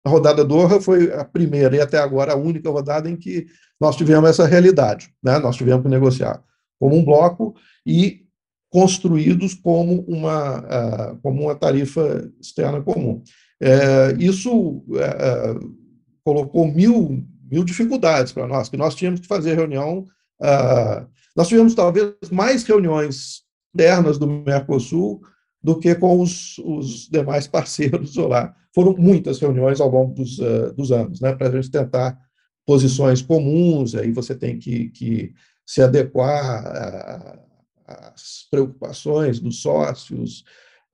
a, 0.04 0.08
rodada 0.08 0.44
Doha 0.44 0.80
foi 0.80 1.12
a 1.12 1.24
primeira 1.24 1.76
e 1.76 1.80
até 1.80 1.98
agora 1.98 2.32
a 2.32 2.36
única 2.36 2.70
rodada 2.70 3.08
em 3.08 3.16
que 3.16 3.46
nós 3.80 3.96
tivemos 3.96 4.28
essa 4.28 4.46
realidade. 4.46 5.12
Né? 5.22 5.38
Nós 5.38 5.56
tivemos 5.56 5.82
que 5.82 5.88
negociar 5.88 6.42
como 6.78 6.96
um 6.96 7.04
bloco 7.04 7.54
e 7.86 8.26
construídos 8.70 9.54
como 9.54 10.02
uma, 10.02 11.18
como 11.22 11.42
uma 11.42 11.54
tarifa 11.54 12.30
externa 12.40 12.80
comum. 12.80 13.22
É, 13.60 14.14
isso 14.18 14.78
uh, 14.88 15.76
colocou 16.24 16.66
mil, 16.66 17.22
mil 17.50 17.64
dificuldades 17.64 18.32
para 18.32 18.46
nós, 18.46 18.68
que 18.68 18.76
nós 18.76 18.94
tínhamos 18.94 19.20
que 19.20 19.26
fazer 19.26 19.54
reunião. 19.54 20.06
Uh, 20.40 21.06
nós 21.36 21.48
tivemos 21.48 21.74
talvez 21.74 22.14
mais 22.30 22.64
reuniões 22.64 23.42
internas 23.74 24.18
do 24.18 24.26
Mercosul 24.26 25.20
do 25.62 25.78
que 25.78 25.94
com 25.94 26.20
os, 26.20 26.58
os 26.58 27.08
demais 27.08 27.46
parceiros 27.46 28.16
lá. 28.16 28.54
Foram 28.74 28.96
muitas 28.96 29.38
reuniões 29.40 29.80
ao 29.80 29.90
longo 29.90 30.14
dos, 30.14 30.38
uh, 30.38 30.72
dos 30.74 30.92
anos, 30.92 31.20
né, 31.20 31.34
para 31.34 31.48
a 31.48 31.50
gente 31.50 31.70
tentar 31.70 32.18
posições 32.66 33.20
comuns, 33.20 33.94
aí 33.94 34.12
você 34.12 34.34
tem 34.34 34.58
que, 34.58 34.90
que 34.90 35.34
se 35.66 35.82
adequar 35.82 37.40
às 37.86 38.46
preocupações 38.50 39.40
dos 39.40 39.60
sócios, 39.60 40.44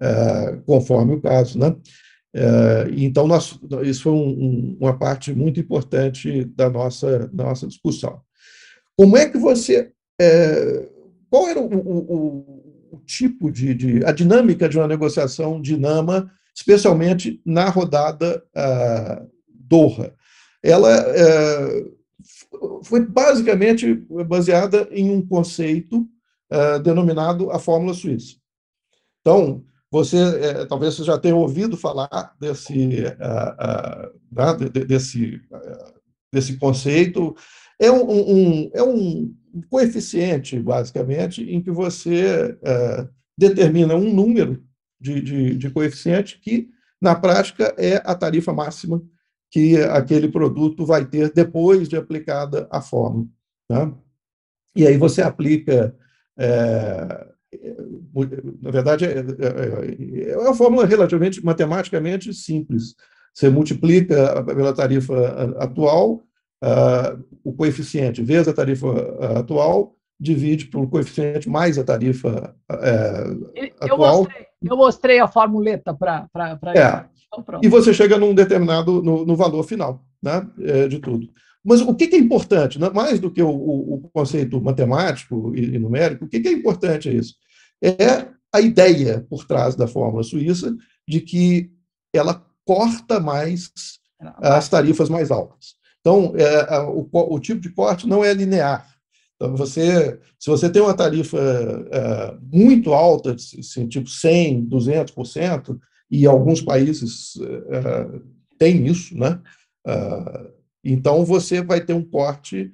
uh, 0.01 0.61
conforme 0.65 1.15
o 1.15 1.21
caso. 1.21 1.59
Né? 1.59 1.69
Uh, 1.69 2.89
então, 2.97 3.27
nós, 3.27 3.59
isso 3.83 4.05
foi 4.05 4.13
um, 4.13 4.29
um, 4.29 4.77
uma 4.81 4.99
parte 4.99 5.35
muito 5.35 5.61
importante 5.61 6.45
da 6.45 6.71
nossa, 6.71 7.29
da 7.29 7.45
nossa 7.45 7.67
discussão. 7.67 8.21
Como 8.97 9.17
é 9.17 9.29
que 9.29 9.37
você. 9.37 9.93
qual 11.29 11.49
era 11.49 11.61
o, 11.61 11.67
o 11.67 12.56
o 12.97 13.01
tipo 13.05 13.51
de, 13.51 13.75
de, 13.75 14.05
a 14.05 14.13
dinâmica 14.13 14.69
de 14.69 14.79
uma 14.79 14.89
negociação 14.89 15.61
de 15.61 15.77
Nama, 15.77 16.31
especialmente 16.55 17.41
na 17.45 17.69
rodada 17.69 18.43
uh, 18.57 19.31
Doha. 19.49 20.15
Ela 20.63 21.05
uh, 21.13 22.85
foi 22.85 23.05
basicamente 23.05 23.95
baseada 24.27 24.89
em 24.91 25.11
um 25.11 25.25
conceito 25.25 26.09
uh, 26.51 26.79
denominado 26.83 27.51
a 27.51 27.59
fórmula 27.59 27.93
suíça. 27.93 28.37
Então, 29.21 29.63
você 29.91 30.17
eh, 30.19 30.67
talvez 30.67 30.95
você 30.95 31.05
já 31.05 31.19
tenha 31.19 31.35
ouvido 31.35 31.77
falar 31.77 32.35
desse, 32.41 33.03
né, 34.33 34.85
desse, 34.87 35.41
desse 36.33 36.57
conceito. 36.59 37.35
É 37.81 37.91
um, 37.91 38.11
um, 38.11 38.71
é 38.75 38.83
um 38.83 39.35
coeficiente, 39.63 40.59
basicamente, 40.61 41.43
em 41.43 41.61
que 41.63 41.71
você 41.71 42.57
é, 42.63 43.09
determina 43.37 43.95
um 43.95 44.13
número 44.13 44.63
de, 45.01 45.21
de, 45.21 45.57
de 45.57 45.71
coeficiente 45.71 46.41
que, 46.41 46.69
na 47.01 47.15
prática, 47.15 47.75
é 47.77 47.97
a 48.05 48.15
tarifa 48.15 48.53
máxima 48.53 49.03
que 49.51 49.77
aquele 49.77 50.29
produto 50.29 50.85
vai 50.85 51.05
ter 51.05 51.33
depois 51.33 51.89
de 51.89 51.97
aplicada 51.97 52.67
a 52.71 52.81
fórmula. 52.81 53.27
Né? 53.71 53.93
E 54.75 54.87
aí 54.87 54.97
você 54.97 55.23
aplica. 55.23 55.97
É, 56.39 57.27
na 58.61 58.71
verdade, 58.71 59.07
é, 59.07 59.19
é, 59.19 60.31
é, 60.33 60.39
uma 60.39 60.55
fórmula 60.55 60.85
relativamente 60.85 61.43
matematicamente 61.45 62.35
simples. 62.35 62.95
Você 63.33 63.49
multiplica 63.49 64.43
pela 64.45 64.75
tarifa 64.75 65.55
atual 65.59 66.23
uh, 66.63 67.23
o 67.45 67.53
coeficiente 67.53 68.23
vezes 68.23 68.49
a 68.49 68.53
tarifa 68.53 68.87
uh, 68.87 69.39
atual, 69.39 69.95
divide 70.19 70.67
pelo 70.67 70.89
coeficiente 70.89 71.49
mais 71.49 71.79
a 71.79 71.85
tarifa 71.85 72.55
uh, 72.71 73.53
eu 73.55 73.73
atual. 73.81 74.19
Mostrei, 74.19 74.47
eu 74.63 74.77
mostrei 74.77 75.19
a 75.21 75.29
formuleta 75.29 75.95
para. 75.95 76.29
É. 76.75 77.17
Então, 77.39 77.61
e 77.63 77.69
você 77.69 77.93
chega 77.93 78.17
num 78.19 78.35
determinado 78.35 79.03
no, 79.03 79.27
no 79.27 79.37
valor 79.37 79.63
final 79.65 80.05
né, 80.23 80.47
é, 80.61 80.89
de 80.89 80.99
tudo. 80.99 81.29
Mas 81.63 81.81
o 81.81 81.95
que 81.95 82.05
é 82.05 82.19
importante, 82.19 82.79
né, 82.79 82.89
mais 82.91 83.19
do 83.19 83.31
que 83.31 83.43
o, 83.43 84.09
conceito 84.13 84.61
matemático 84.61 85.53
e, 85.55 85.75
e 85.75 85.79
numérico, 85.79 86.25
o 86.25 86.29
que 86.29 86.37
é 86.47 86.53
importante 86.53 87.09
é 87.09 87.13
isso? 87.13 87.35
É 87.83 88.29
a 88.53 88.61
ideia 88.61 89.27
por 89.29 89.45
trás 89.45 89.75
da 89.75 89.87
fórmula 89.87 90.23
suíça 90.23 90.75
de 91.07 91.21
que 91.21 91.71
ela 92.15 92.47
corta 92.65 93.21
mais 93.21 93.71
as 94.39 94.69
tarifas 94.69 95.09
mais 95.09 95.31
altas. 95.31 95.75
Então, 96.07 96.35
é, 96.37 96.79
o, 96.83 97.09
o, 97.11 97.41
tipo 97.41 97.61
de 97.61 97.69
corte 97.69 98.07
não 98.07 98.25
é 98.25 98.33
linear. 98.33 98.87
Então, 99.35 99.57
você, 99.57 100.21
se 100.39 100.49
você 100.49 100.71
tem 100.71 100.81
uma 100.81 100.95
tarifa 100.95 101.37
é, 101.91 102.37
muito 102.41 102.95
alta, 102.95 103.33
assim, 103.33 103.89
tipo 103.89 104.09
100%, 104.09 104.69
200%, 104.69 105.77
e 106.09 106.25
alguns 106.25 106.63
países 106.63 107.33
é, 107.41 108.21
têm 108.57 108.87
isso, 108.87 109.19
né? 109.19 109.41
É, 109.85 110.51
então, 110.85 111.25
você 111.25 111.61
vai 111.61 111.81
ter 111.85 111.93
um 111.93 112.05
corte 112.05 112.71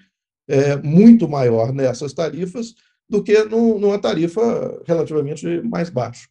é, 0.46 0.76
muito 0.76 1.26
maior 1.26 1.72
nessas 1.72 2.12
tarifas 2.12 2.74
do 3.08 3.22
que 3.22 3.44
no, 3.44 3.78
numa 3.78 3.98
tarifa 3.98 4.78
relativamente 4.86 5.46
mais 5.62 5.88
baixa. 5.88 6.28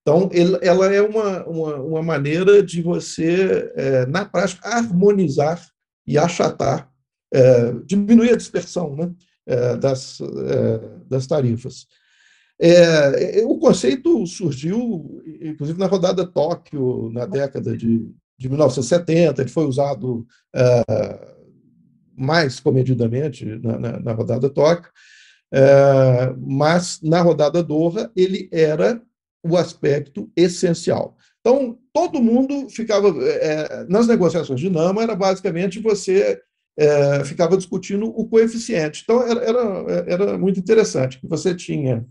Então, 0.00 0.30
ela 0.62 0.86
é 0.86 1.02
uma, 1.02 1.44
uma, 1.44 1.74
uma, 1.76 2.02
maneira 2.02 2.62
de 2.62 2.80
você, 2.80 3.70
é, 3.76 4.06
na 4.06 4.24
prática, 4.24 4.66
harmonizar 4.66 5.62
e 6.08 6.16
achatar, 6.16 6.90
é, 7.32 7.72
diminuir 7.84 8.30
a 8.30 8.36
dispersão 8.36 8.96
né, 8.96 9.12
é, 9.46 9.76
das, 9.76 10.18
é, 10.20 10.80
das 11.06 11.26
tarifas. 11.26 11.86
É, 12.58 13.44
o 13.44 13.58
conceito 13.58 14.26
surgiu, 14.26 15.22
inclusive, 15.42 15.78
na 15.78 15.86
rodada 15.86 16.26
Tóquio, 16.26 17.10
na 17.12 17.26
década 17.26 17.76
de, 17.76 18.10
de 18.38 18.48
1970, 18.48 19.42
ele 19.42 19.50
foi 19.50 19.66
usado 19.66 20.26
é, 20.56 20.82
mais 22.16 22.58
comedidamente 22.58 23.44
na, 23.44 23.78
na, 23.78 24.00
na 24.00 24.12
rodada 24.12 24.48
Tóquio, 24.48 24.90
mas 26.38 27.00
na 27.02 27.20
rodada 27.20 27.62
Doha 27.62 28.10
ele 28.16 28.48
era 28.50 29.00
o 29.42 29.56
aspecto 29.56 30.30
essencial. 30.34 31.16
Então, 31.48 31.78
todo 31.94 32.22
mundo 32.22 32.68
ficava. 32.68 33.08
É, 33.08 33.86
nas 33.88 34.06
negociações 34.06 34.60
de 34.60 34.68
NAMA, 34.68 35.02
era 35.02 35.16
basicamente 35.16 35.80
você 35.80 36.38
é, 36.78 37.24
ficava 37.24 37.56
discutindo 37.56 38.06
o 38.06 38.28
coeficiente. 38.28 39.02
Então, 39.02 39.22
era, 39.22 39.40
era, 39.40 40.04
era 40.06 40.38
muito 40.38 40.60
interessante, 40.60 41.18
que 41.18 41.26
você 41.26 41.54
tinha 41.54 42.06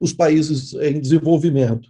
os 0.00 0.12
países 0.12 0.74
em 0.74 1.00
desenvolvimento 1.00 1.88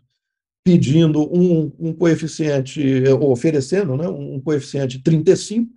pedindo 0.62 1.22
um, 1.34 1.72
um 1.78 1.92
coeficiente, 1.94 3.04
oferecendo 3.20 3.96
né, 3.96 4.08
um 4.08 4.40
coeficiente 4.40 5.02
35, 5.02 5.70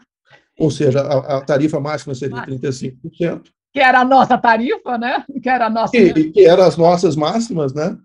ou 0.58 0.72
seja, 0.72 1.02
a, 1.02 1.38
a 1.38 1.42
tarifa 1.42 1.80
máxima 1.80 2.14
seria 2.14 2.46
35%. 2.46 3.44
Que 3.74 3.80
era 3.80 4.00
a 4.00 4.06
nossa 4.06 4.38
tarifa, 4.38 4.98
né? 4.98 5.24
Que 5.42 5.50
era 5.50 5.68
a 5.68 5.70
nossa. 5.70 5.92
Que, 5.92 6.32
que 6.32 6.46
eram 6.46 6.64
as 6.64 6.78
nossas 6.78 7.16
máximas, 7.16 7.74
né? 7.74 7.98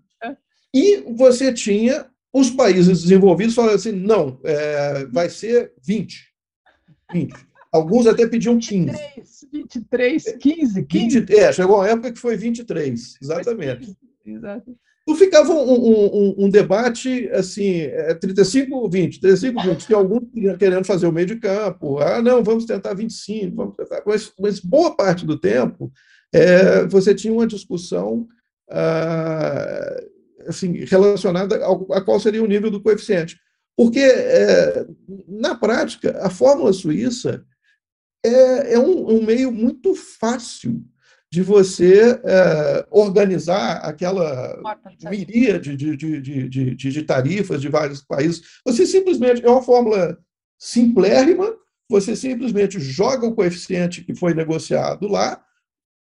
E 0.73 1.03
você 1.15 1.53
tinha 1.53 2.07
os 2.33 2.49
países 2.49 3.03
desenvolvidos 3.03 3.53
falando 3.53 3.75
assim: 3.75 3.91
não, 3.91 4.39
é, 4.43 5.05
vai 5.05 5.29
ser 5.29 5.71
20. 5.85 6.33
20. 7.11 7.33
Alguns 7.71 8.07
até 8.07 8.27
pediam 8.27 8.57
15. 8.57 8.91
23, 9.51 9.51
23 9.51 10.23
15, 10.39 10.83
15. 10.83 11.19
20, 11.21 11.35
é, 11.35 11.53
chegou 11.53 11.77
uma 11.77 11.87
época 11.87 12.11
que 12.11 12.19
foi 12.19 12.35
23, 12.35 13.17
exatamente. 13.21 13.95
Exato. 14.25 14.75
Então 15.03 15.15
ficava 15.17 15.51
um, 15.51 15.73
um, 15.73 16.45
um, 16.45 16.49
debate 16.49 17.29
assim, 17.33 17.89
35, 18.21 18.89
20, 18.89 19.19
35, 19.19 19.61
20, 19.61 19.87
que 19.87 19.93
alguns 19.93 20.23
querendo 20.57 20.85
fazer 20.85 21.07
o 21.07 21.11
meio 21.11 21.27
de 21.27 21.35
campo, 21.35 21.99
ah, 21.99 22.21
não, 22.21 22.41
vamos 22.41 22.65
tentar 22.65 22.93
25, 22.93 23.53
vamos 23.53 23.75
tentar. 23.75 24.01
Mas, 24.05 24.31
mas 24.39 24.59
boa 24.61 24.95
parte 24.95 25.25
do 25.25 25.37
tempo 25.37 25.91
é, 26.33 26.85
você 26.85 27.13
tinha 27.13 27.33
uma 27.33 27.45
discussão 27.45 28.27
ah, 28.71 30.03
assim, 30.47 30.85
relacionada 30.85 31.63
ao, 31.63 31.91
a 31.93 32.01
qual 32.01 32.19
seria 32.19 32.43
o 32.43 32.47
nível 32.47 32.69
do 32.71 32.81
coeficiente. 32.81 33.37
Porque, 33.75 33.99
é, 33.99 34.85
na 35.27 35.55
prática, 35.55 36.19
a 36.21 36.29
fórmula 36.29 36.71
suíça 36.71 37.43
é, 38.23 38.73
é 38.73 38.79
um, 38.79 39.17
um, 39.17 39.25
meio 39.25 39.51
muito 39.51 39.95
fácil 39.95 40.83
de 41.31 41.41
você 41.41 42.11
é, 42.23 42.85
organizar 42.91 43.77
aquela 43.77 44.61
miríade 45.09 45.75
de, 45.75 45.97
de, 45.97 46.21
de, 46.21 46.49
de, 46.49 46.75
de 46.75 47.03
tarifas 47.03 47.59
de 47.59 47.69
vários 47.69 48.03
países. 48.03 48.43
Você 48.63 48.85
simplesmente, 48.85 49.43
é 49.43 49.49
uma 49.49 49.63
fórmula 49.63 50.17
simplérrima, 50.59 51.51
você 51.89 52.15
simplesmente 52.15 52.79
joga 52.79 53.25
o 53.25 53.33
coeficiente 53.33 54.03
que 54.03 54.15
foi 54.15 54.33
negociado 54.33 55.07
lá, 55.07 55.43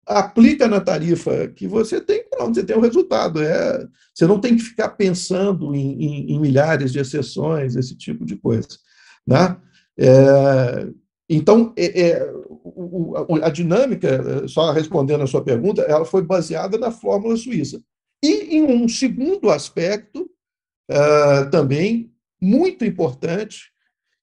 aplica 0.05 0.67
na 0.67 0.79
tarifa 0.79 1.47
que 1.47 1.67
você 1.67 1.99
tem, 1.99 2.23
pronto, 2.29 2.55
você 2.55 2.63
tem 2.63 2.75
o 2.75 2.81
resultado. 2.81 3.41
É, 3.41 3.87
você 4.13 4.27
não 4.27 4.39
tem 4.39 4.55
que 4.55 4.63
ficar 4.63 4.89
pensando 4.89 5.73
em, 5.73 6.03
em, 6.03 6.31
em 6.33 6.39
milhares 6.39 6.91
de 6.91 6.99
exceções, 6.99 7.75
esse 7.75 7.95
tipo 7.95 8.25
de 8.25 8.35
coisa. 8.35 8.67
Né? 9.25 9.57
É, 9.97 10.87
então, 11.29 11.73
é, 11.75 12.09
é, 12.09 12.33
a 13.41 13.49
dinâmica, 13.49 14.47
só 14.47 14.71
respondendo 14.71 15.23
a 15.23 15.27
sua 15.27 15.43
pergunta, 15.43 15.81
ela 15.81 16.05
foi 16.05 16.21
baseada 16.21 16.77
na 16.77 16.91
fórmula 16.91 17.35
suíça. 17.35 17.81
E 18.23 18.57
em 18.57 18.63
um 18.63 18.87
segundo 18.87 19.49
aspecto, 19.49 20.29
uh, 20.89 21.49
também 21.49 22.11
muito 22.41 22.85
importante, 22.85 23.71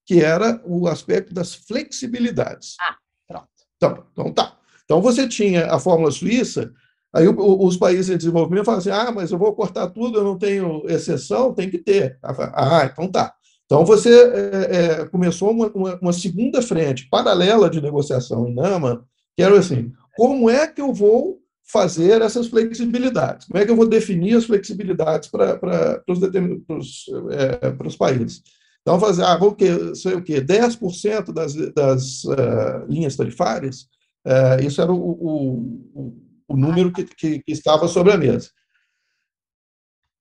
que 0.05 0.21
era 0.21 0.61
o 0.65 0.87
aspecto 0.87 1.33
das 1.33 1.53
flexibilidades. 1.53 2.75
Ah, 2.79 2.97
pronto. 3.27 3.49
Então, 3.77 4.07
então 4.11 4.33
tá. 4.33 4.57
Então, 4.85 5.01
você 5.01 5.27
tinha 5.27 5.67
a 5.67 5.79
fórmula 5.79 6.11
suíça, 6.11 6.71
aí 7.13 7.27
os 7.27 7.77
países 7.77 8.09
em 8.09 8.17
desenvolvimento 8.17 8.65
falam 8.65 8.79
assim: 8.79 8.89
ah, 8.89 9.11
mas 9.11 9.31
eu 9.31 9.37
vou 9.37 9.53
cortar 9.53 9.87
tudo, 9.89 10.17
eu 10.17 10.23
não 10.23 10.37
tenho 10.37 10.83
exceção, 10.87 11.53
tem 11.53 11.69
que 11.69 11.77
ter. 11.77 12.17
Ah, 12.21 12.89
então 12.91 13.07
tá. 13.07 13.33
Então, 13.65 13.85
você 13.85 14.09
é, 14.09 15.01
é, 15.01 15.05
começou 15.05 15.51
uma, 15.51 15.67
uma, 15.67 15.99
uma, 15.99 16.13
segunda 16.13 16.61
frente 16.61 17.07
paralela 17.09 17.69
de 17.69 17.81
negociação 17.81 18.47
em 18.47 18.53
NAMA, 18.53 19.05
que 19.35 19.41
era 19.41 19.57
assim: 19.57 19.91
como 20.15 20.49
é 20.49 20.67
que 20.67 20.81
eu 20.81 20.93
vou 20.93 21.39
fazer 21.63 22.21
essas 22.21 22.47
flexibilidades? 22.47 23.47
Como 23.47 23.59
é 23.59 23.65
que 23.65 23.71
eu 23.71 23.75
vou 23.75 23.87
definir 23.87 24.35
as 24.35 24.45
flexibilidades 24.45 25.29
para, 25.29 26.03
os, 26.07 27.07
é, 27.31 27.97
países? 27.97 28.43
Então, 28.81 28.99
fazer, 28.99 29.23
ah, 29.23 29.37
vou 29.37 29.55
que, 29.55 29.95
sei 29.95 30.13
o 30.13 30.21
quê? 30.21 30.41
10% 30.41 31.31
das, 31.31 31.55
das 31.73 32.25
uh, 32.25 32.85
linhas 32.89 33.15
tarifárias 33.15 33.87
é, 34.25 34.65
isso 34.65 34.81
era 34.81 34.91
o, 34.91 34.97
o, 34.97 36.23
o 36.47 36.55
número 36.55 36.91
que, 36.91 37.03
que, 37.03 37.39
que 37.39 37.51
estava 37.51 37.87
sobre 37.87 38.13
a 38.13 38.17
mesa. 38.17 38.49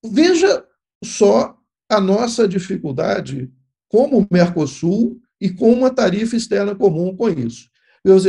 Veja 0.05 0.65
só 1.05 1.57
a 1.89 2.01
nossa 2.01 2.49
dificuldade 2.49 3.53
como 3.89 4.27
Mercosul 4.31 5.21
e 5.41 5.51
com 5.51 5.73
uma 5.73 5.91
tarifa 5.91 6.37
externa 6.37 6.75
comum 6.75 7.15
com 7.15 7.29
isso. 7.29 7.69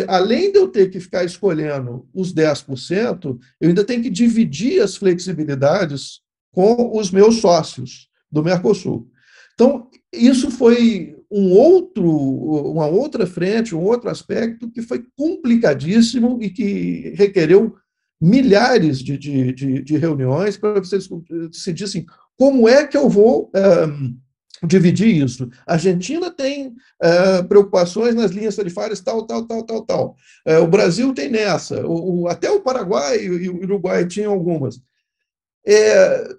Além 0.07 0.51
de 0.51 0.59
eu 0.59 0.67
ter 0.67 0.91
que 0.91 0.99
ficar 0.99 1.23
escolhendo 1.23 2.07
os 2.13 2.33
10%, 2.33 3.39
eu 3.59 3.69
ainda 3.69 3.83
tenho 3.83 4.03
que 4.03 4.09
dividir 4.09 4.81
as 4.81 4.95
flexibilidades 4.95 6.21
com 6.51 6.95
os 6.95 7.09
meus 7.09 7.41
sócios 7.41 8.07
do 8.31 8.43
Mercosul. 8.43 9.09
Então, 9.55 9.89
isso 10.12 10.51
foi 10.51 11.12
um 11.33 11.51
outro, 11.51 12.07
uma 12.07 12.85
outra 12.85 13.25
frente, 13.25 13.73
um 13.73 13.83
outro 13.83 14.07
aspecto 14.07 14.69
que 14.69 14.83
foi 14.83 15.03
complicadíssimo 15.17 16.37
e 16.39 16.49
que 16.51 17.11
requereu 17.15 17.75
milhares 18.21 18.99
de, 18.99 19.17
de, 19.17 19.51
de, 19.51 19.81
de 19.81 19.97
reuniões 19.97 20.55
para 20.55 20.79
vocês 20.79 21.09
decidir 21.49 21.85
assim, 21.85 22.05
como 22.37 22.69
é 22.69 22.85
que 22.85 22.95
eu 22.95 23.09
vou 23.09 23.51
um, 23.55 24.15
dividir 24.67 25.07
isso? 25.07 25.49
A 25.65 25.73
Argentina 25.73 26.29
tem 26.29 26.67
uh, 26.67 27.47
preocupações 27.47 28.13
nas 28.13 28.29
linhas 28.29 28.55
tarifárias 28.55 29.01
tal, 29.01 29.25
tal, 29.25 29.47
tal, 29.47 29.63
tal, 29.63 29.81
tal. 29.85 30.15
Uh, 30.47 30.63
o 30.63 30.67
Brasil 30.67 31.13
tem 31.15 31.29
nessa. 31.29 31.85
O, 31.85 32.21
o, 32.21 32.27
até 32.27 32.49
o 32.51 32.61
Paraguai 32.61 33.25
e 33.25 33.49
o 33.49 33.57
Uruguai 33.57 34.07
tinham 34.07 34.31
algumas. 34.31 34.79
É, 35.65 36.35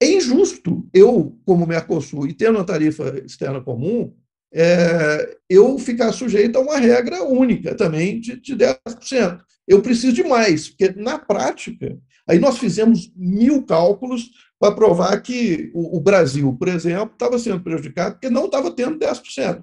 é 0.00 0.12
injusto 0.12 0.88
eu, 0.94 1.36
como 1.44 1.66
Mercosul, 1.66 2.26
e 2.28 2.32
tendo 2.32 2.56
uma 2.58 2.64
tarifa 2.64 3.22
externa 3.24 3.60
comum, 3.60 4.14
é, 4.58 5.36
eu 5.50 5.78
ficar 5.78 6.12
sujeito 6.12 6.56
a 6.56 6.60
uma 6.62 6.78
regra 6.78 7.22
única 7.22 7.74
também 7.74 8.18
de, 8.18 8.40
de 8.40 8.56
10%. 8.56 9.40
Eu 9.68 9.82
preciso 9.82 10.14
de 10.14 10.24
mais, 10.24 10.68
porque 10.68 10.98
na 10.98 11.18
prática, 11.18 11.98
aí 12.26 12.38
nós 12.38 12.56
fizemos 12.56 13.12
mil 13.14 13.62
cálculos 13.64 14.30
para 14.58 14.74
provar 14.74 15.20
que 15.20 15.70
o, 15.74 15.98
o 15.98 16.00
Brasil, 16.00 16.56
por 16.58 16.68
exemplo, 16.68 17.12
estava 17.12 17.38
sendo 17.38 17.62
prejudicado 17.62 18.14
porque 18.14 18.30
não 18.30 18.46
estava 18.46 18.70
tendo 18.70 18.98
10%. 18.98 19.62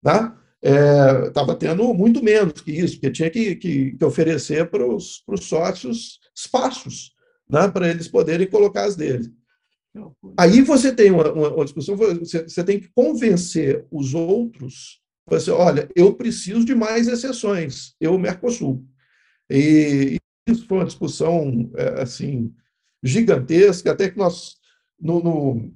Tá? 0.00 0.38
Estava 1.26 1.52
é, 1.52 1.56
tendo 1.56 1.92
muito 1.92 2.22
menos 2.22 2.60
que 2.60 2.70
isso, 2.70 2.94
porque 2.94 3.10
tinha 3.10 3.30
que, 3.30 3.56
que, 3.56 3.92
que 3.92 4.04
oferecer 4.04 4.70
para 4.70 4.86
os 4.86 5.24
sócios 5.40 6.20
espaços 6.36 7.12
né, 7.50 7.66
para 7.68 7.88
eles 7.88 8.06
poderem 8.06 8.46
colocar 8.46 8.84
as 8.84 8.94
deles. 8.94 9.28
Aí 10.38 10.62
você 10.62 10.92
tem 10.92 11.10
uma, 11.10 11.32
uma, 11.32 11.48
uma 11.54 11.64
discussão, 11.64 11.96
você, 11.96 12.42
você, 12.42 12.64
tem 12.64 12.80
que 12.80 12.88
convencer 12.94 13.86
os 13.90 14.14
outros, 14.14 15.00
você, 15.26 15.50
olha, 15.50 15.88
eu 15.94 16.14
preciso 16.14 16.64
de 16.64 16.74
mais 16.74 17.08
exceções, 17.08 17.94
eu, 18.00 18.18
Mercosul. 18.18 18.84
E 19.50 20.16
isso 20.48 20.66
foi 20.66 20.78
uma 20.78 20.86
discussão, 20.86 21.70
é, 21.76 22.02
assim, 22.02 22.52
gigantesca, 23.02 23.92
até 23.92 24.10
que 24.10 24.18
nós, 24.18 24.56
no, 25.00 25.22
no, 25.22 25.72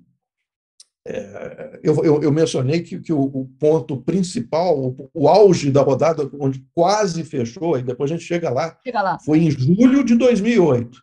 é, 1.07 1.81
eu, 1.83 2.05
eu, 2.05 2.23
eu, 2.23 2.33
mencionei 2.33 2.81
que, 2.81 3.01
que 3.01 3.13
o, 3.13 3.23
o, 3.23 3.49
ponto 3.59 3.97
principal, 4.03 4.79
o, 4.79 5.11
o, 5.13 5.29
auge 5.29 5.71
da 5.71 5.83
rodada, 5.83 6.31
onde 6.39 6.65
quase 6.73 7.25
fechou, 7.25 7.77
e 7.77 7.83
depois 7.83 8.11
a 8.11 8.15
gente 8.15 8.25
chega 8.25 8.49
lá, 8.51 8.79
chega 8.85 9.03
lá, 9.03 9.19
foi 9.19 9.39
em 9.41 9.51
julho 9.51 10.05
de 10.05 10.15
2008. 10.15 11.03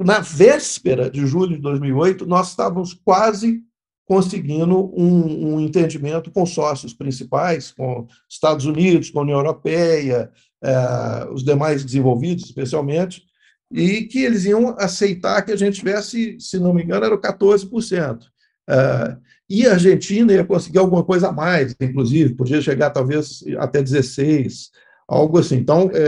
Na 0.00 0.20
véspera 0.20 1.10
de 1.10 1.26
julho 1.26 1.56
de 1.56 1.62
2008, 1.62 2.24
nós 2.24 2.50
estávamos 2.50 2.94
quase 2.94 3.62
conseguindo 4.06 4.90
um, 4.98 5.54
um 5.54 5.60
entendimento 5.60 6.30
com 6.30 6.44
sócios 6.46 6.94
principais, 6.94 7.70
com 7.70 8.08
Estados 8.28 8.64
Unidos, 8.64 9.10
com 9.10 9.20
a 9.20 9.22
União 9.22 9.38
Europeia, 9.38 10.32
é, 10.64 11.28
os 11.30 11.44
demais 11.44 11.84
desenvolvidos, 11.84 12.44
especialmente, 12.44 13.22
e 13.70 14.02
que 14.02 14.20
eles 14.24 14.46
iam 14.46 14.74
aceitar 14.78 15.42
que 15.42 15.52
a 15.52 15.56
gente 15.56 15.78
tivesse, 15.78 16.36
se 16.40 16.58
não 16.58 16.74
me 16.74 16.82
engano, 16.82 17.04
era 17.04 17.16
14%. 17.16 18.22
Uh, 18.68 19.20
e 19.48 19.66
a 19.66 19.72
Argentina 19.72 20.32
ia 20.32 20.44
conseguir 20.44 20.78
alguma 20.78 21.04
coisa 21.04 21.28
a 21.28 21.32
mais, 21.32 21.74
inclusive, 21.80 22.34
podia 22.34 22.60
chegar 22.60 22.90
talvez 22.90 23.44
até 23.58 23.82
16, 23.82 24.70
algo 25.06 25.38
assim. 25.38 25.56
Então, 25.56 25.90
é, 25.92 26.00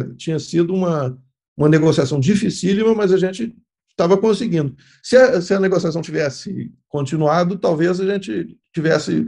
é, 0.00 0.04
tinha 0.16 0.38
sido 0.38 0.74
uma, 0.74 1.18
uma 1.58 1.68
negociação 1.68 2.20
dificílima, 2.20 2.94
mas 2.94 3.12
a 3.12 3.16
gente 3.16 3.52
estava 3.90 4.16
conseguindo. 4.16 4.76
Se 5.02 5.16
a, 5.16 5.42
se 5.42 5.52
a 5.52 5.58
negociação 5.58 6.00
tivesse 6.00 6.72
continuado, 6.88 7.58
talvez 7.58 8.00
a 8.00 8.06
gente 8.06 8.56
tivesse 8.72 9.26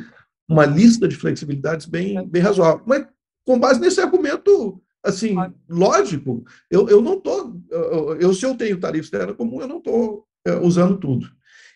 uma 0.49 0.65
lista 0.65 1.09
de 1.09 1.17
flexibilidades 1.17 1.87
bem, 1.87 2.25
bem 2.29 2.41
razoável. 2.41 2.83
Mas, 2.87 3.05
com 3.45 3.59
base 3.59 3.81
nesse 3.81 4.01
argumento 4.01 4.81
assim, 5.03 5.35
lógico, 5.69 6.45
eu, 6.71 6.89
eu 6.89 7.03
não 7.03 7.15
estou. 7.15 7.61
Eu, 8.21 8.33
se 8.33 8.47
eu 8.47 8.55
tenho 8.55 8.79
tarifa 8.79 9.05
externa 9.05 9.35
comum, 9.35 9.61
eu 9.61 9.67
não 9.67 9.79
estou 9.79 10.25
é, 10.47 10.55
usando 10.57 10.99
tudo. 10.99 11.29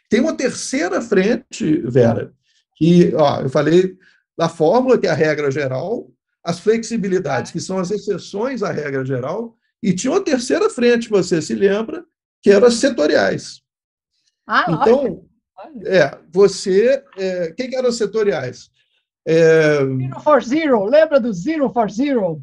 Tem 0.08 0.20
uma 0.20 0.36
terceira 0.36 1.00
frente, 1.00 1.78
Vera, 1.80 2.32
que 2.76 3.12
ó, 3.16 3.40
eu 3.40 3.48
falei 3.48 3.96
da 4.38 4.48
fórmula, 4.48 4.98
que 4.98 5.06
é 5.06 5.10
a 5.10 5.14
regra 5.14 5.50
geral, 5.50 6.08
as 6.44 6.60
flexibilidades, 6.60 7.50
que 7.50 7.60
são 7.60 7.78
as 7.78 7.90
exceções 7.90 8.62
à 8.62 8.70
regra 8.70 9.04
geral, 9.04 9.56
e 9.84 9.92
tinha 9.92 10.10
uma 10.14 10.24
terceira 10.24 10.70
frente, 10.70 11.10
você 11.10 11.42
se 11.42 11.54
lembra, 11.54 12.06
que 12.42 12.50
eram 12.50 12.68
as 12.68 12.76
setoriais. 12.76 13.60
Ah, 14.46 14.64
então, 14.66 15.26
é, 15.84 16.16
você. 16.32 17.04
É, 17.18 17.52
quem 17.52 17.68
que 17.68 17.76
eram 17.76 17.90
as 17.90 17.96
setoriais? 17.96 18.70
É, 19.26 19.76
zero 19.76 20.20
for 20.22 20.42
Zero, 20.42 20.84
lembra 20.86 21.20
do 21.20 21.34
Zero 21.34 21.70
for 21.70 21.90
Zero? 21.90 22.42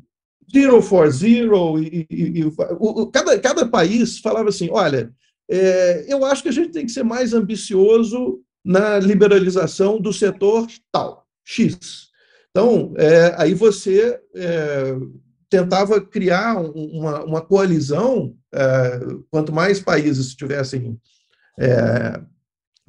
Zero 0.53 0.83
for 0.83 1.09
Zero, 1.09 1.79
e, 1.79 2.05
e, 2.11 2.39
e 2.39 2.45
o, 2.45 3.07
cada, 3.07 3.39
cada 3.39 3.67
país 3.67 4.19
falava 4.19 4.49
assim: 4.49 4.69
olha, 4.71 5.11
é, 5.49 6.05
eu 6.07 6.23
acho 6.23 6.43
que 6.43 6.49
a 6.49 6.53
gente 6.53 6.71
tem 6.71 6.85
que 6.85 6.91
ser 6.91 7.03
mais 7.03 7.33
ambicioso 7.33 8.39
na 8.63 8.99
liberalização 8.99 9.99
do 9.99 10.13
setor 10.13 10.67
tal, 10.91 11.25
X. 11.43 12.11
Então, 12.51 12.93
é, 12.97 13.33
aí 13.35 13.55
você 13.55 14.19
é, 14.35 14.95
tentava 15.51 15.99
criar 15.99 16.55
uma, 16.57 17.25
uma 17.25 17.41
coalizão, 17.41 18.33
é, 18.53 18.99
quanto 19.29 19.51
mais 19.51 19.81
países 19.81 20.27
estivessem 20.27 20.97
é, 21.59 22.21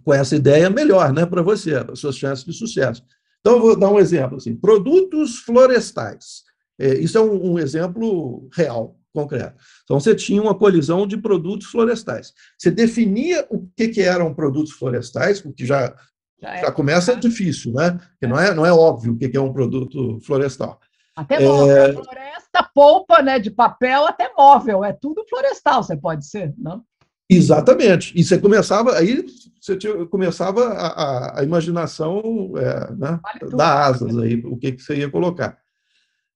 com 0.04 0.14
essa 0.14 0.36
ideia, 0.36 0.70
melhor 0.70 1.12
né, 1.12 1.26
para 1.26 1.42
você, 1.42 1.74
as 1.74 1.98
suas 1.98 2.16
chances 2.16 2.44
de 2.44 2.52
sucesso. 2.52 3.02
Então, 3.40 3.54
eu 3.54 3.60
vou 3.60 3.76
dar 3.76 3.90
um 3.90 3.98
exemplo. 3.98 4.36
Assim, 4.36 4.54
produtos 4.54 5.38
florestais. 5.40 6.44
É, 6.78 6.94
isso 6.94 7.18
é 7.18 7.20
um, 7.20 7.54
um 7.54 7.58
exemplo 7.58 8.48
real 8.54 8.96
concreto. 9.12 9.56
Então, 9.82 9.98
você 9.98 10.14
tinha 10.14 10.40
uma 10.40 10.54
colisão 10.54 11.04
de 11.04 11.16
produtos 11.16 11.66
florestais. 11.66 12.32
Você 12.56 12.70
definia 12.70 13.44
o 13.50 13.66
que, 13.76 13.88
que 13.88 14.02
eram 14.02 14.32
produtos 14.32 14.72
florestais, 14.72 15.44
o 15.44 15.52
que 15.52 15.66
já, 15.66 15.94
já, 16.40 16.54
é. 16.54 16.60
já 16.60 16.70
começa 16.70 17.16
difícil, 17.16 17.72
né? 17.72 17.98
Porque 18.12 18.28
não 18.28 18.38
é, 18.38 18.54
não 18.54 18.64
é 18.64 18.72
óbvio 18.72 19.14
o 19.14 19.18
que, 19.18 19.28
que 19.28 19.36
é 19.36 19.40
um 19.40 19.52
produto 19.52 20.20
florestal. 20.24 20.80
Até 21.14 21.40
móvel. 21.40 21.76
É... 21.76 21.92
Floresta, 21.92 22.70
polpa 22.74 23.22
né, 23.22 23.38
de 23.38 23.50
papel, 23.50 24.06
até 24.06 24.30
móvel. 24.36 24.84
É 24.84 24.92
tudo 24.92 25.24
florestal, 25.28 25.82
você 25.82 25.96
pode 25.96 26.26
ser, 26.26 26.54
não? 26.56 26.82
Exatamente. 27.28 28.12
E 28.14 28.24
você 28.24 28.38
começava, 28.38 28.96
aí 28.96 29.24
você 29.60 29.76
tinha, 29.76 30.04
começava 30.06 30.64
a, 30.68 31.40
a, 31.40 31.44
imaginação 31.44 32.52
é, 32.56 32.92
né, 32.92 33.20
vale 33.22 33.56
da 33.56 33.86
asas 33.86 34.18
aí, 34.18 34.36
o 34.44 34.56
que, 34.56 34.72
que 34.72 34.82
você 34.82 34.96
ia 34.96 35.10
colocar. 35.10 35.56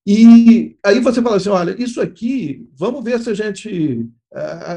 E 0.07 0.77
aí 0.85 1.01
você 1.01 1.21
fala 1.21 1.37
assim, 1.37 1.49
olha, 1.49 1.75
isso 1.83 2.01
aqui, 2.01 2.69
vamos 2.77 3.03
ver 3.03 3.21
se 3.21 3.31
a 3.31 3.35
gente... 3.35 4.07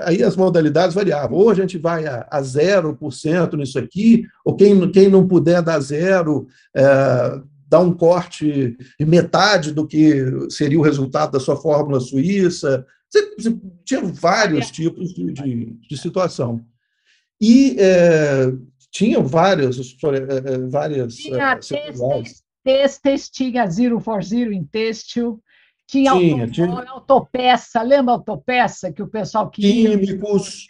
Aí 0.05 0.23
as 0.23 0.38
modalidades 0.38 0.95
variavam. 0.95 1.38
Ou 1.38 1.49
a 1.49 1.53
gente 1.53 1.77
vai 1.77 2.05
a, 2.05 2.25
a 2.31 2.41
0% 2.41 3.57
nisso 3.57 3.77
aqui, 3.77 4.25
ou 4.45 4.55
quem, 4.55 4.89
quem 4.89 5.09
não 5.09 5.27
puder 5.27 5.62
dar 5.62 5.79
zero, 5.81 6.47
é, 6.75 7.41
dá 7.69 7.79
um 7.79 7.93
corte 7.93 8.75
de 8.99 9.05
metade 9.05 9.71
do 9.71 9.86
que 9.86 10.49
seria 10.49 10.79
o 10.79 10.84
resultado 10.84 11.34
da 11.34 11.39
sua 11.39 11.55
fórmula 11.55 11.99
suíça. 11.99 12.86
Você, 13.08 13.36
você 13.36 13.58
tinha 13.86 14.01
vários 14.01 14.71
tipos 14.71 15.13
de, 15.13 15.32
de, 15.32 15.65
de 15.88 15.97
situação. 15.97 16.65
E 17.39 17.75
é, 17.77 18.51
tinham 18.91 19.23
várias, 19.25 19.77
é, 19.77 20.58
várias 20.67 21.15
tinha 21.15 21.51
é, 21.53 22.23
Têxteis, 22.63 23.29
tinha 23.29 23.67
Zero 23.67 23.99
for 23.99 24.21
Zero 24.21 24.51
em 24.51 24.63
têxtil, 24.63 25.41
tinha, 25.88 26.12
tinha, 26.12 26.43
auto, 26.43 26.51
tinha... 26.51 26.89
autopeça, 26.89 27.82
lembra 27.82 28.13
autopeça 28.13 28.91
que 28.91 29.01
o 29.01 29.08
pessoal 29.08 29.49
queria? 29.49 29.97
Químicos. 29.97 30.67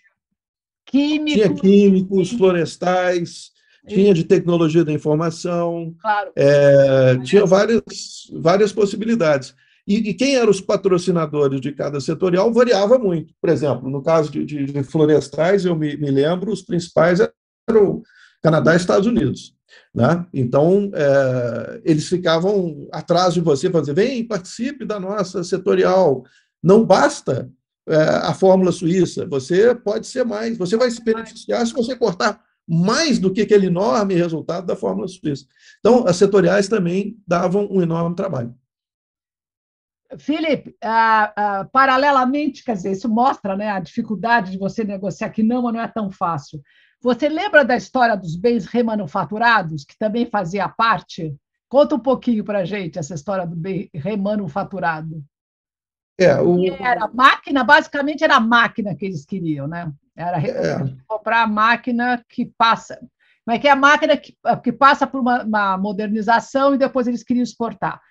Químicos. 0.85 1.33
Tinha 1.33 1.53
químicos, 1.55 2.31
florestais, 2.31 3.51
tinha 3.89 4.13
de 4.13 4.23
tecnologia 4.23 4.85
da 4.85 4.91
informação. 4.91 5.93
Claro. 6.01 6.31
É, 6.35 7.17
tinha 7.23 7.45
várias, 7.45 7.83
várias 8.33 8.71
possibilidades. 8.71 9.53
E, 9.87 10.09
e, 10.09 10.13
quem 10.13 10.35
eram 10.35 10.51
os 10.51 10.61
patrocinadores 10.61 11.59
de 11.59 11.71
cada 11.71 11.99
setorial 11.99 12.53
variava 12.53 12.99
muito. 12.99 13.33
Por 13.41 13.49
exemplo, 13.49 13.89
no 13.89 14.03
caso 14.03 14.31
de, 14.31 14.45
de 14.45 14.83
florestais, 14.83 15.65
eu 15.65 15.75
me, 15.75 15.97
me 15.97 16.11
lembro, 16.11 16.51
os 16.51 16.61
principais 16.61 17.19
eram 17.67 18.03
Canadá 18.41 18.73
e 18.73 18.77
Estados 18.77 19.07
Unidos. 19.07 19.55
Né? 19.93 20.25
Então, 20.33 20.91
é, 20.93 21.81
eles 21.83 22.07
ficavam 22.07 22.87
atrás 22.91 23.33
de 23.33 23.41
você 23.41 23.67
dizer: 23.67 23.95
vem, 23.95 24.27
participe 24.27 24.85
da 24.85 24.99
nossa 24.99 25.43
setorial. 25.43 26.23
Não 26.61 26.85
basta 26.85 27.49
é, 27.87 27.95
a 27.95 28.33
fórmula 28.35 28.71
suíça, 28.71 29.25
você 29.25 29.73
pode 29.73 30.05
ser 30.05 30.23
mais, 30.23 30.57
você 30.57 30.77
vai 30.77 30.91
se 30.91 31.03
beneficiar 31.03 31.65
se 31.65 31.73
você 31.73 31.95
cortar 31.95 32.39
mais 32.69 33.17
do 33.17 33.33
que 33.33 33.41
aquele 33.41 33.65
enorme 33.65 34.13
resultado 34.13 34.67
da 34.67 34.75
fórmula 34.75 35.07
suíça. 35.07 35.47
Então, 35.79 36.05
as 36.07 36.17
setoriais 36.17 36.67
também 36.67 37.17
davam 37.25 37.67
um 37.71 37.81
enorme 37.81 38.15
trabalho. 38.15 38.53
Felipe, 40.19 40.75
ah, 40.83 41.33
ah, 41.35 41.69
paralelamente, 41.71 42.63
quer 42.63 42.73
dizer, 42.73 42.91
isso 42.91 43.09
mostra 43.09 43.55
né, 43.55 43.69
a 43.69 43.79
dificuldade 43.79 44.51
de 44.51 44.57
você 44.59 44.83
negociar 44.83 45.29
que 45.31 45.41
não, 45.41 45.63
mas 45.63 45.73
não 45.73 45.81
é 45.81 45.87
tão 45.87 46.11
fácil. 46.11 46.61
Você 47.01 47.27
lembra 47.27 47.65
da 47.65 47.75
história 47.75 48.15
dos 48.15 48.35
bens 48.35 48.65
remanufaturados, 48.65 49.83
que 49.83 49.97
também 49.97 50.29
fazia 50.29 50.69
parte? 50.69 51.35
Conta 51.67 51.95
um 51.95 51.99
pouquinho 51.99 52.43
para 52.43 52.59
a 52.59 52.65
gente 52.65 52.99
essa 52.99 53.15
história 53.15 53.47
do 53.47 53.55
bem 53.55 53.89
remanufaturado. 53.93 55.23
É, 56.19 56.39
o... 56.39 56.65
Era 56.73 57.07
máquina, 57.07 57.63
basicamente 57.63 58.23
era 58.23 58.35
a 58.35 58.41
máquina 58.41 58.93
que 58.95 59.05
eles 59.05 59.25
queriam, 59.25 59.67
né? 59.67 59.91
Era 60.19 60.39
é. 60.39 60.95
comprar 61.07 61.43
a 61.43 61.47
máquina 61.47 62.23
que 62.27 62.51
passa. 62.57 62.99
Como 63.45 63.55
é 63.55 63.59
que 63.59 63.67
é 63.67 63.71
a 63.71 63.75
máquina 63.75 64.17
que, 64.17 64.35
que 64.63 64.71
passa 64.71 65.07
por 65.07 65.21
uma, 65.21 65.43
uma 65.43 65.77
modernização 65.77 66.75
e 66.75 66.77
depois 66.77 67.07
eles 67.07 67.23
queriam 67.23 67.43
exportar? 67.43 68.01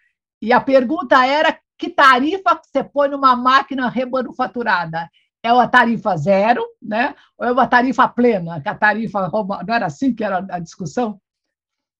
E 0.41 0.53
a 0.53 0.61
pergunta 0.61 1.25
era 1.27 1.59
que 1.77 1.91
tarifa 1.91 2.61
você 2.63 2.83
põe 2.83 3.09
numa 3.09 3.37
máquina 3.37 3.89
remanufaturada? 3.89 5.09
é 5.43 5.53
uma 5.53 5.69
tarifa 5.69 6.17
zero, 6.17 6.65
né? 6.83 7.15
ou 7.39 7.47
é 7.47 7.53
uma 7.53 7.67
tarifa 7.67 8.09
plena, 8.09 8.61
que 8.61 8.69
a 8.69 8.75
tarifa 8.75 9.31
não 9.31 9.75
era 9.75 9.87
assim 9.87 10.13
que 10.13 10.25
era 10.25 10.45
a 10.51 10.59
discussão? 10.59 11.21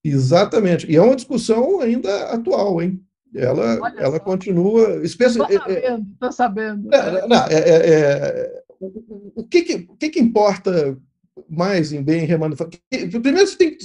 Exatamente. 0.05 0.91
E 0.91 0.97
é 0.97 1.03
uma 1.03 1.17
discussão 1.17 1.81
ainda 1.81 2.33
atual, 2.33 2.81
hein? 2.81 3.01
Ela, 3.35 3.93
ela 3.99 4.21
continua. 4.21 5.05
Estou 5.05 5.29
sabendo, 5.29 6.13
estou 6.13 6.33
sabendo. 6.33 6.95
É, 6.95 7.27
não, 7.27 7.37
é, 7.47 7.55
é, 7.55 7.91
é, 7.91 8.63
o, 8.81 9.45
que, 9.45 9.63
que, 9.63 9.75
o 9.89 9.97
que, 9.97 10.11
que 10.11 10.21
importa 10.21 10.97
mais 11.49 11.93
em 11.93 12.03
bem 12.03 12.25
remanufaturado? 12.25 12.83
Primeiro 13.23 13.47
você 13.47 13.57
tem 13.57 13.77
que 13.77 13.85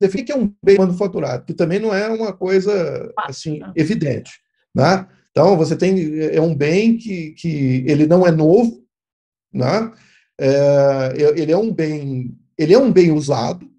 definir 0.00 0.24
que 0.24 0.32
é 0.32 0.36
um 0.36 0.52
bem 0.62 0.78
manufaturado, 0.78 1.44
que 1.44 1.54
também 1.54 1.78
não 1.78 1.94
é 1.94 2.08
uma 2.08 2.32
coisa 2.32 3.12
assim 3.18 3.58
né? 3.58 3.72
evidente. 3.76 4.32
Né? 4.74 5.06
Então, 5.30 5.56
você 5.56 5.76
tem 5.76 6.20
é 6.20 6.40
um 6.40 6.54
bem 6.54 6.96
que, 6.96 7.32
que 7.32 7.84
ele 7.86 8.06
não 8.06 8.26
é 8.26 8.30
novo, 8.30 8.84
né? 9.52 9.92
É, 10.38 11.12
ele 11.36 11.52
é 11.52 11.56
um 11.56 11.72
bem, 11.72 12.34
ele 12.56 12.72
é 12.72 12.78
um 12.78 12.90
bem 12.90 13.12
usado, 13.12 13.70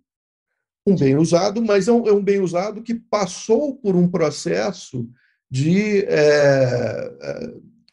um 0.86 0.96
bem 0.96 1.16
usado, 1.16 1.62
mas 1.62 1.88
é 1.88 1.92
um, 1.92 2.08
é 2.08 2.12
um 2.12 2.24
bem 2.24 2.40
usado 2.40 2.82
que 2.82 2.94
passou 2.94 3.76
por 3.76 3.96
um 3.96 4.08
processo 4.08 5.10
de, 5.50 6.06
é, 6.08 7.12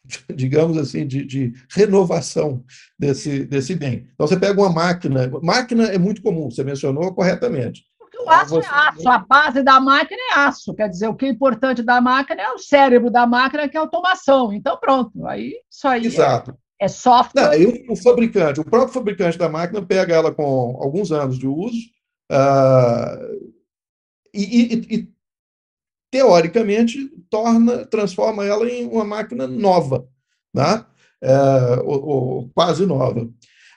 digamos 0.35 0.77
assim, 0.79 1.07
de, 1.07 1.25
de, 1.25 1.53
renovação 1.71 2.65
desse, 2.99 3.45
desse 3.45 3.75
bem. 3.75 4.09
Então, 4.15 4.27
você 4.27 4.39
pega 4.39 4.61
uma 4.61 4.73
máquina, 4.73 5.31
máquina 5.43 5.85
é 5.85 5.99
muito 5.99 6.23
comum, 6.23 6.51
você 6.51 6.65
mencionou 6.65 7.15
corretamente. 7.15 7.85
Porque 7.99 8.19
o 8.19 8.29
aço 8.29 8.61
é 8.61 8.67
aço, 8.67 9.09
a 9.09 9.19
base 9.19 9.63
da 9.63 9.81
máquina 9.81 10.21
é 10.33 10.39
aço, 10.41 10.75
quer 10.75 10.89
dizer, 10.89 11.09
o 11.09 11.15
que 11.15 11.27
é 11.27 11.29
importante 11.29 11.83
da 11.83 12.01
máquina 12.01 12.43
é 12.43 12.51
o 12.53 12.59
cérebro 12.59 13.11
da 13.11 13.27
máquina, 13.27 13.69
que 13.69 13.77
é 13.77 13.81
a 13.81 13.83
automação. 13.83 14.53
Então, 14.53 14.79
pronto, 14.79 15.27
aí 15.27 15.53
isso 15.71 15.87
aí 15.87 16.07
Exato. 16.07 16.57
É, 16.81 16.87
é 16.87 16.89
software. 16.89 17.59
Não, 17.59 17.93
o, 17.93 17.97
fabricante, 17.97 18.61
o 18.61 18.65
próprio 18.65 18.95
fabricante 18.95 19.37
da 19.37 19.49
máquina 19.49 19.85
pega 19.85 20.15
ela 20.15 20.33
com 20.33 20.79
alguns 20.81 21.13
anos 21.13 21.39
de 21.39 21.47
uso 21.47 21.79
uh, 22.33 23.59
e, 24.33 24.43
e, 24.43 24.97
e 24.97 25.18
teoricamente, 26.11 27.11
torna, 27.31 27.85
transforma 27.87 28.45
ela 28.45 28.69
em 28.69 28.87
uma 28.87 29.05
máquina 29.05 29.47
nova, 29.47 30.07
né? 30.55 30.85
É, 31.21 31.37
ou, 31.85 32.07
ou, 32.07 32.51
quase 32.55 32.87
nova. 32.87 33.29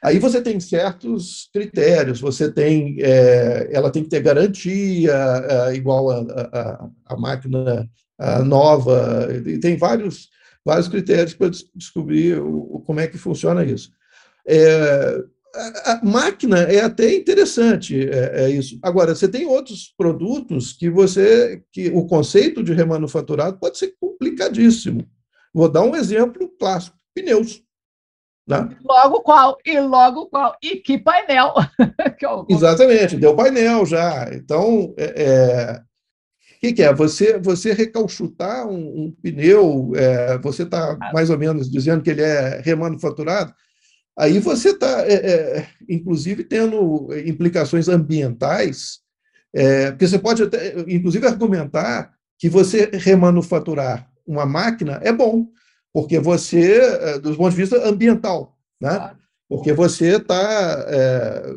Aí 0.03 0.17
você 0.19 0.41
tem 0.41 0.59
certos 0.59 1.49
critérios, 1.53 2.19
você 2.19 2.51
tem, 2.51 2.97
é, 3.01 3.69
ela 3.71 3.91
tem 3.91 4.03
que 4.03 4.09
ter 4.09 4.21
garantia 4.21 5.13
é, 5.13 5.75
igual 5.75 6.09
a, 6.09 6.19
a, 6.53 6.89
a 7.13 7.17
máquina 7.17 7.89
a 8.17 8.43
nova, 8.43 9.27
e 9.45 9.57
tem 9.59 9.75
vários, 9.77 10.29
vários 10.63 10.87
critérios 10.87 11.33
para 11.33 11.49
descobrir 11.75 12.39
o, 12.39 12.83
como 12.85 12.99
é 12.99 13.07
que 13.07 13.17
funciona 13.17 13.65
isso. 13.65 13.91
É, 14.47 15.23
a, 15.53 15.99
máquina 16.03 16.59
é 16.59 16.81
até 16.81 17.13
interessante, 17.13 18.07
é, 18.09 18.43
é, 18.45 18.49
isso. 18.49 18.79
Agora, 18.81 19.13
você 19.13 19.27
tem 19.27 19.45
outros 19.45 19.93
produtos 19.97 20.73
que 20.73 20.89
você, 20.89 21.61
que 21.71 21.89
o 21.89 22.05
conceito 22.05 22.63
de 22.63 22.73
remanufaturado 22.73 23.57
pode 23.59 23.77
ser 23.77 23.93
complicadíssimo. 23.99 25.07
Vou 25.53 25.69
dar 25.69 25.83
um 25.83 25.95
exemplo 25.95 26.49
clássico: 26.59 26.97
pneus. 27.13 27.61
Né? 28.47 28.75
Logo 28.83 29.21
qual? 29.21 29.57
E 29.65 29.79
logo 29.79 30.27
qual? 30.27 30.55
E 30.61 30.77
que 30.77 30.97
painel? 30.97 31.53
que 32.17 32.53
Exatamente, 32.53 33.17
deu 33.17 33.35
painel 33.35 33.85
já. 33.85 34.29
Então, 34.33 34.93
é, 34.97 35.23
é 35.23 35.81
o 36.57 36.59
que, 36.61 36.73
que, 36.73 36.83
é? 36.83 36.93
Você, 36.93 37.39
você 37.39 37.73
recalchutar 37.73 38.67
um, 38.67 39.05
um 39.05 39.11
pneu, 39.11 39.93
é, 39.95 40.37
você 40.37 40.61
está 40.61 40.95
mais 41.11 41.31
ou 41.31 41.37
menos 41.37 41.69
dizendo 41.69 42.03
que 42.03 42.11
ele 42.11 42.21
é 42.21 42.61
remanufaturado, 42.61 43.51
Aí 44.17 44.39
você 44.39 44.69
está, 44.69 45.05
é, 45.07 45.13
é, 45.13 45.67
inclusive, 45.89 46.43
tendo 46.43 47.09
implicações 47.25 47.87
ambientais, 47.87 48.99
é, 49.53 49.91
porque 49.91 50.07
você 50.07 50.19
pode, 50.19 50.43
até, 50.43 50.79
inclusive, 50.87 51.25
argumentar 51.25 52.13
que 52.37 52.49
você 52.49 52.89
remanufaturar 52.93 54.09
uma 54.25 54.45
máquina 54.45 54.99
é 55.03 55.11
bom, 55.11 55.47
porque 55.93 56.19
você, 56.19 56.79
é, 56.79 57.19
do 57.19 57.35
ponto 57.35 57.51
de 57.51 57.57
vista 57.57 57.87
ambiental, 57.87 58.57
né? 58.79 59.15
porque 59.47 59.73
você 59.73 60.15
está 60.15 60.85
é, 60.87 61.53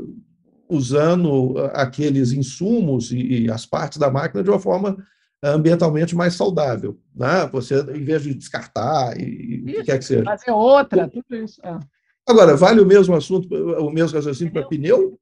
usando 0.69 1.55
aqueles 1.73 2.33
insumos 2.33 3.13
e, 3.13 3.45
e, 3.45 3.51
as 3.51 3.65
partes 3.65 3.99
da 3.99 4.11
máquina 4.11 4.43
de 4.43 4.51
uma 4.51 4.59
forma 4.59 4.97
ambientalmente 5.41 6.17
mais 6.17 6.35
saudável, 6.35 6.99
né? 7.15 7.47
Você, 7.53 7.79
em 7.81 8.05
vez 8.05 8.23
de 8.23 8.35
descartar 8.35 9.17
e 9.17 9.63
o 9.63 9.67
que 9.67 9.85
quer 9.85 9.99
que 9.99 10.05
seja. 10.05 10.25
Fazer 10.25 10.51
outra, 10.51 11.09
tudo 11.09 11.37
isso. 11.37 11.61
É. 11.65 11.79
Agora, 12.27 12.57
vale 12.57 12.81
o 12.81 12.87
mesmo 12.87 13.15
assunto, 13.15 13.49
o 13.55 13.91
mesmo 13.91 14.17
raciocínio 14.17 14.53
para 14.53 14.67
pneu? 14.67 15.19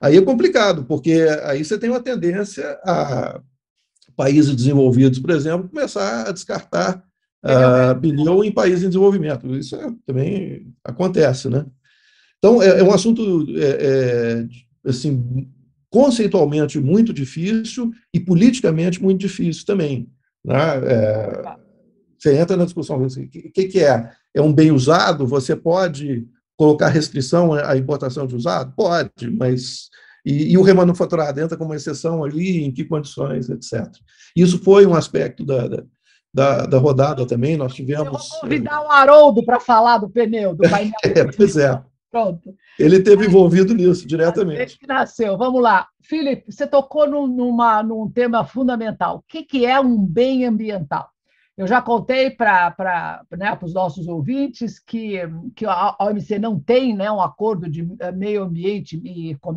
Aí 0.00 0.16
é 0.16 0.22
complicado, 0.22 0.84
porque 0.84 1.12
aí 1.44 1.64
você 1.64 1.78
tem 1.78 1.88
uma 1.88 2.02
tendência 2.02 2.78
a 2.84 3.40
países 4.16 4.54
desenvolvidos, 4.54 5.18
por 5.18 5.30
exemplo, 5.30 5.68
começar 5.68 6.28
a 6.28 6.32
descartar 6.32 7.02
uh, 7.44 7.98
pneu 8.00 8.44
em 8.44 8.52
países 8.52 8.82
em 8.82 8.88
desenvolvimento. 8.88 9.46
Isso 9.56 9.74
é, 9.76 9.90
também 10.06 10.74
acontece, 10.84 11.48
né? 11.48 11.64
Então, 12.38 12.60
é, 12.60 12.80
é 12.80 12.82
um 12.82 12.92
assunto, 12.92 13.46
é, 13.56 14.42
é, 14.84 14.88
assim, 14.88 15.48
conceitualmente 15.88 16.80
muito 16.80 17.12
difícil 17.12 17.92
e 18.12 18.18
politicamente 18.18 19.00
muito 19.00 19.20
difícil 19.20 19.64
também. 19.64 20.10
Né? 20.44 20.56
É, 20.86 21.42
você 22.18 22.36
entra 22.36 22.56
na 22.56 22.64
discussão, 22.64 23.00
o 23.00 23.08
que, 23.08 23.64
que 23.64 23.80
é? 23.80 24.10
É 24.34 24.40
um 24.40 24.52
bem 24.52 24.70
usado? 24.70 25.26
Você 25.26 25.54
pode 25.54 26.26
colocar 26.56 26.88
restrição 26.88 27.52
à 27.52 27.76
importação 27.76 28.26
de 28.26 28.34
usado? 28.34 28.72
Pode, 28.76 29.30
mas. 29.30 29.90
E, 30.24 30.52
e 30.52 30.58
o 30.58 30.62
remanufaturado 30.62 31.40
entra 31.40 31.56
como 31.56 31.74
exceção 31.74 32.22
ali, 32.22 32.64
em 32.64 32.72
que 32.72 32.84
condições, 32.84 33.50
etc. 33.50 33.88
Isso 34.36 34.62
foi 34.62 34.86
um 34.86 34.94
aspecto 34.94 35.44
da, 35.44 35.66
da, 36.32 36.66
da 36.66 36.78
rodada 36.78 37.26
também. 37.26 37.56
Nós 37.56 37.74
tivemos. 37.74 38.06
Eu 38.06 38.12
vou 38.12 38.40
convidar 38.40 38.80
o 38.82 38.90
Haroldo 38.90 39.44
para 39.44 39.58
falar 39.58 39.98
do 39.98 40.08
pneu, 40.08 40.54
do 40.54 40.68
painel. 40.68 40.92
é, 41.04 41.24
pois 41.24 41.56
é. 41.56 41.82
Pronto. 42.12 42.54
Ele 42.78 43.00
teve 43.00 43.24
envolvido 43.24 43.74
nisso 43.74 44.06
diretamente. 44.06 44.58
Desde 44.58 44.78
que 44.78 44.86
nasceu. 44.86 45.36
Vamos 45.38 45.62
lá. 45.62 45.88
Felipe, 46.02 46.52
você 46.52 46.66
tocou 46.66 47.08
num, 47.08 47.26
numa, 47.26 47.82
num 47.82 48.08
tema 48.10 48.44
fundamental. 48.44 49.16
O 49.16 49.24
que, 49.26 49.42
que 49.42 49.64
é 49.64 49.80
um 49.80 49.98
bem 49.98 50.44
ambiental? 50.44 51.08
Eu 51.62 51.68
já 51.68 51.80
contei 51.80 52.28
para 52.28 53.24
né, 53.38 53.56
os 53.62 53.72
nossos 53.72 54.08
ouvintes 54.08 54.80
que, 54.80 55.20
que 55.54 55.64
a 55.64 55.96
OMC 56.00 56.36
não 56.36 56.58
tem 56.58 56.92
né, 56.92 57.08
um 57.08 57.20
acordo 57.20 57.70
de 57.70 57.88
eh, 58.00 58.10
meio 58.10 58.42
ambiente 58.42 59.00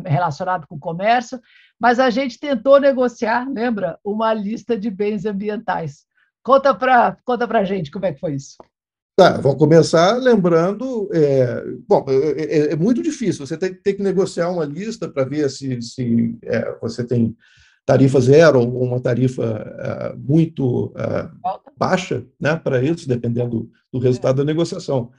relacionado 0.04 0.68
com 0.68 0.78
comércio, 0.78 1.40
mas 1.80 1.98
a 1.98 2.08
gente 2.08 2.38
tentou 2.38 2.78
negociar, 2.78 3.50
lembra, 3.52 3.98
uma 4.04 4.32
lista 4.32 4.78
de 4.78 4.88
bens 4.88 5.26
ambientais. 5.26 6.06
Conta 6.44 6.72
para 6.72 7.16
conta 7.24 7.44
a 7.58 7.64
gente 7.64 7.90
como 7.90 8.06
é 8.06 8.12
que 8.12 8.20
foi 8.20 8.34
isso. 8.34 8.56
Tá, 9.16 9.40
vou 9.40 9.56
começar 9.56 10.12
lembrando. 10.12 11.08
É, 11.12 11.64
bom, 11.88 12.04
é, 12.06 12.42
é, 12.42 12.72
é, 12.72 12.76
muito 12.76 13.02
difícil. 13.02 13.44
Você 13.44 13.58
tem, 13.58 13.74
tem 13.74 13.96
que 13.96 14.02
negociar 14.02 14.48
uma 14.48 14.64
lista 14.64 15.08
para 15.08 15.24
ver 15.24 15.50
se, 15.50 15.82
se 15.82 16.38
é, 16.44 16.72
você 16.80 17.04
tem 17.04 17.36
tarifa 17.86 18.20
zero 18.20 18.60
ou 18.60 18.82
uma 18.82 19.00
tarifa 19.00 20.12
uh, 20.12 20.18
muito 20.18 20.86
uh, 20.86 21.30
baixa 21.78 22.26
né, 22.38 22.56
para 22.56 22.82
isso, 22.82 23.08
dependendo 23.08 23.70
do 23.92 24.00
resultado 24.00 24.38
da 24.38 24.44
negociação. 24.44 25.12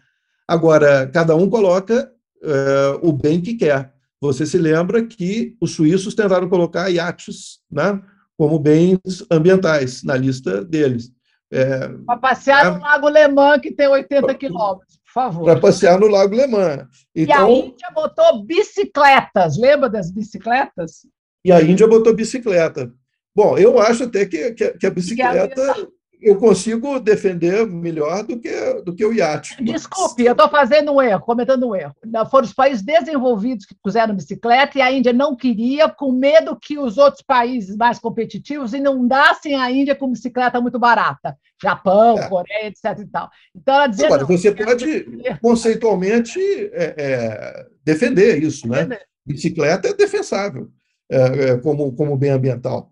Agora, 0.45 1.08
cada 1.08 1.34
um 1.34 1.49
coloca 1.49 2.12
uh, 2.43 3.08
o 3.08 3.13
bem 3.13 3.41
que 3.41 3.56
quer. 3.56 3.93
Você 4.19 4.45
se 4.45 4.58
lembra 4.58 5.06
que 5.06 5.56
os 5.62 5.75
suíços 5.75 6.13
tentaram 6.13 6.49
colocar 6.49 6.89
iates 6.89 7.60
né, 7.71 8.01
como 8.38 8.60
bens 8.60 9.25
ambientais 9.32 10.03
na 10.03 10.17
lista 10.17 10.63
deles. 10.63 11.12
É, 11.49 11.88
para 12.06 12.19
passear 12.19 12.73
no 12.73 12.82
Lago 12.82 13.08
Lemã, 13.08 13.58
que 13.58 13.71
tem 13.71 13.88
80 13.88 14.36
quilômetros, 14.36 14.97
por 14.97 15.13
favor. 15.13 15.45
Para 15.45 15.60
passear 15.62 15.97
no 15.97 16.08
Lago 16.08 16.36
Lemã. 16.36 16.86
Então, 17.15 17.49
e 17.49 17.53
a 17.53 17.65
Índia 17.65 17.89
botou 17.95 18.43
bicicletas, 18.43 19.58
lembra 19.58 19.89
das 19.89 20.12
bicicletas? 20.12 21.08
E 21.47 21.51
a 21.51 21.62
Índia 21.62 21.88
botou 21.88 22.13
bicicleta. 22.13 22.91
Bom, 23.33 23.57
eu 23.57 23.79
acho 23.79 24.03
até 24.03 24.25
que, 24.25 24.51
que, 24.51 24.69
que 24.71 24.86
a 24.86 24.89
bicicleta 24.89 25.88
eu 26.21 26.36
consigo 26.36 26.99
defender 26.99 27.65
melhor 27.65 28.23
do 28.23 28.38
que, 28.38 28.51
do 28.83 28.93
que 28.93 29.05
o 29.05 29.13
iate. 29.13 29.63
Desculpe, 29.63 30.25
eu 30.25 30.33
estou 30.33 30.49
fazendo 30.49 30.91
um 30.91 31.01
erro, 31.01 31.21
cometendo 31.21 31.69
um 31.69 31.73
erro. 31.73 31.95
Foram 32.29 32.45
os 32.45 32.53
países 32.53 32.83
desenvolvidos 32.83 33.65
que 33.65 33.75
puseram 33.81 34.13
bicicleta 34.13 34.77
e 34.77 34.81
a 34.81 34.91
Índia 34.91 35.13
não 35.13 35.38
queria, 35.38 35.88
com 35.88 36.12
medo 36.12 36.57
que 36.62 36.77
os 36.77 36.97
outros 36.97 37.23
países 37.25 37.77
mais 37.77 37.97
competitivos 37.97 38.73
inundassem 38.73 39.55
a 39.55 39.71
Índia 39.71 39.95
com 39.95 40.12
bicicleta 40.12 40.60
muito 40.60 40.77
barata. 40.77 41.38
Japão, 41.63 42.19
é. 42.19 42.27
Coreia, 42.27 42.67
etc. 42.67 42.99
E 42.99 43.05
tal. 43.05 43.29
Então, 43.55 43.73
ela 43.73 43.88
dizia, 43.88 44.07
Agora, 44.07 44.25
você 44.25 44.51
pode 44.51 45.05
conceitualmente 45.41 46.41
é, 46.73 46.93
é, 46.97 47.65
defender 47.86 48.43
isso, 48.43 48.67
né? 48.67 48.99
Bicicleta 49.25 49.88
é 49.88 49.93
defensável. 49.93 50.69
É, 51.10 51.50
é, 51.52 51.58
como, 51.58 51.91
como 51.93 52.17
bem 52.17 52.32
ambiental. 52.32 52.91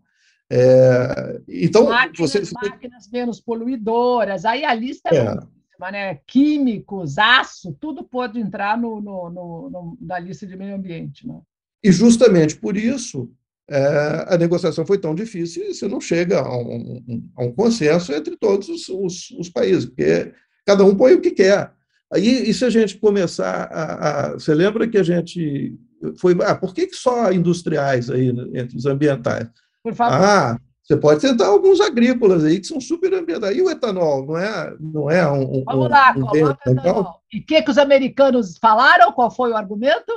É, 0.49 1.41
então, 1.47 1.86
máquinas, 1.86 2.32
você, 2.32 2.54
máquinas 2.54 3.10
menos 3.12 3.41
poluidoras, 3.41 4.45
aí 4.45 4.63
a 4.63 4.73
lista 4.73 5.10
é, 5.12 5.17
é 5.17 5.91
né? 5.91 6.19
Químicos, 6.25 7.17
aço, 7.17 7.75
tudo 7.80 8.04
pode 8.04 8.39
entrar 8.39 8.78
no, 8.78 9.01
no, 9.01 9.30
no, 9.30 9.69
no, 9.69 9.97
na 9.99 10.19
lista 10.19 10.45
de 10.45 10.56
meio 10.56 10.75
ambiente. 10.75 11.28
Né? 11.28 11.39
E 11.84 11.91
justamente 11.91 12.56
por 12.56 12.78
isso 12.78 13.30
é, 13.69 14.25
a 14.30 14.38
negociação 14.38 14.86
foi 14.86 14.97
tão 14.97 15.15
difícil 15.15 15.63
e 15.63 15.73
você 15.73 15.88
não 15.88 15.99
chega 15.99 16.39
a 16.39 16.58
um, 16.58 17.30
a 17.36 17.43
um 17.43 17.51
consenso 17.51 18.13
entre 18.13 18.38
todos 18.38 18.69
os, 18.69 18.88
os, 18.88 19.32
os, 19.32 19.49
países, 19.49 19.86
porque 19.86 20.32
cada 20.65 20.84
um 20.86 20.95
põe 20.95 21.13
o 21.13 21.21
que 21.21 21.32
quer. 21.32 21.73
Aí, 22.13 22.47
e 22.47 22.54
se 22.54 22.63
a 22.63 22.69
gente 22.69 22.97
começar 22.97 23.63
a, 23.71 24.28
a. 24.28 24.34
Você 24.34 24.54
lembra 24.54 24.88
que 24.88 24.97
a 24.97 25.04
gente 25.04 25.75
foi, 26.17 26.38
ah, 26.43 26.55
por 26.55 26.73
que, 26.73 26.88
que 26.88 26.95
só 26.95 27.31
industriais 27.31 28.10
aí 28.10 28.31
né, 28.31 28.62
entre 28.62 28.77
os 28.77 28.86
ambientais? 28.86 29.47
Por 29.84 29.93
favor. 29.93 30.13
Ah, 30.13 30.60
você 30.84 30.95
pode 30.95 31.21
tentar 31.21 31.47
alguns 31.47 31.81
agrícolas 31.81 32.43
aí 32.43 32.60
que 32.60 32.67
são 32.67 32.79
super 32.79 33.13
ambientais. 33.13 33.58
E 33.58 33.62
o 33.62 33.69
etanol, 33.69 34.25
não 34.25 34.38
é, 34.38 34.75
não 34.79 35.10
é 35.10 35.29
um. 35.31 35.63
Vamos 35.63 35.88
um, 35.88 35.89
lá, 35.89 36.13
um 36.15 36.21
coloca 36.21 36.71
etanol. 36.71 37.21
E 37.34 37.39
o 37.39 37.45
que, 37.45 37.62
que 37.62 37.71
os 37.71 37.77
americanos 37.77 38.58
falaram? 38.58 39.12
Qual 39.12 39.31
foi 39.31 39.51
o 39.51 39.58
argumento? 39.58 40.12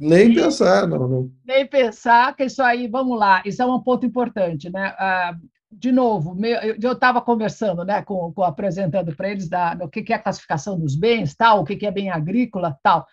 Nem 0.00 0.32
e, 0.32 0.34
pensar, 0.34 0.88
não, 0.88 1.08
não, 1.08 1.30
Nem 1.44 1.66
pensar 1.66 2.34
que 2.34 2.44
isso 2.44 2.60
aí, 2.62 2.88
vamos 2.88 3.16
lá, 3.16 3.42
isso 3.44 3.62
é 3.62 3.66
um 3.66 3.80
ponto 3.80 4.04
importante, 4.04 4.68
né? 4.68 4.92
Ah, 4.98 5.36
de 5.70 5.92
novo, 5.92 6.36
eu 6.80 6.92
estava 6.92 7.20
conversando, 7.20 7.84
né, 7.84 8.02
com, 8.02 8.32
com 8.32 8.42
apresentando 8.42 9.14
para 9.14 9.28
eles 9.28 9.48
da, 9.48 9.76
o 9.80 9.88
que, 9.88 10.02
que 10.02 10.12
é 10.12 10.16
a 10.16 10.22
classificação 10.22 10.78
dos 10.78 10.94
bens, 10.94 11.34
tal, 11.34 11.60
o 11.60 11.64
que, 11.64 11.76
que 11.76 11.86
é 11.86 11.90
bem 11.90 12.10
agrícola, 12.10 12.78
tal. 12.82 13.06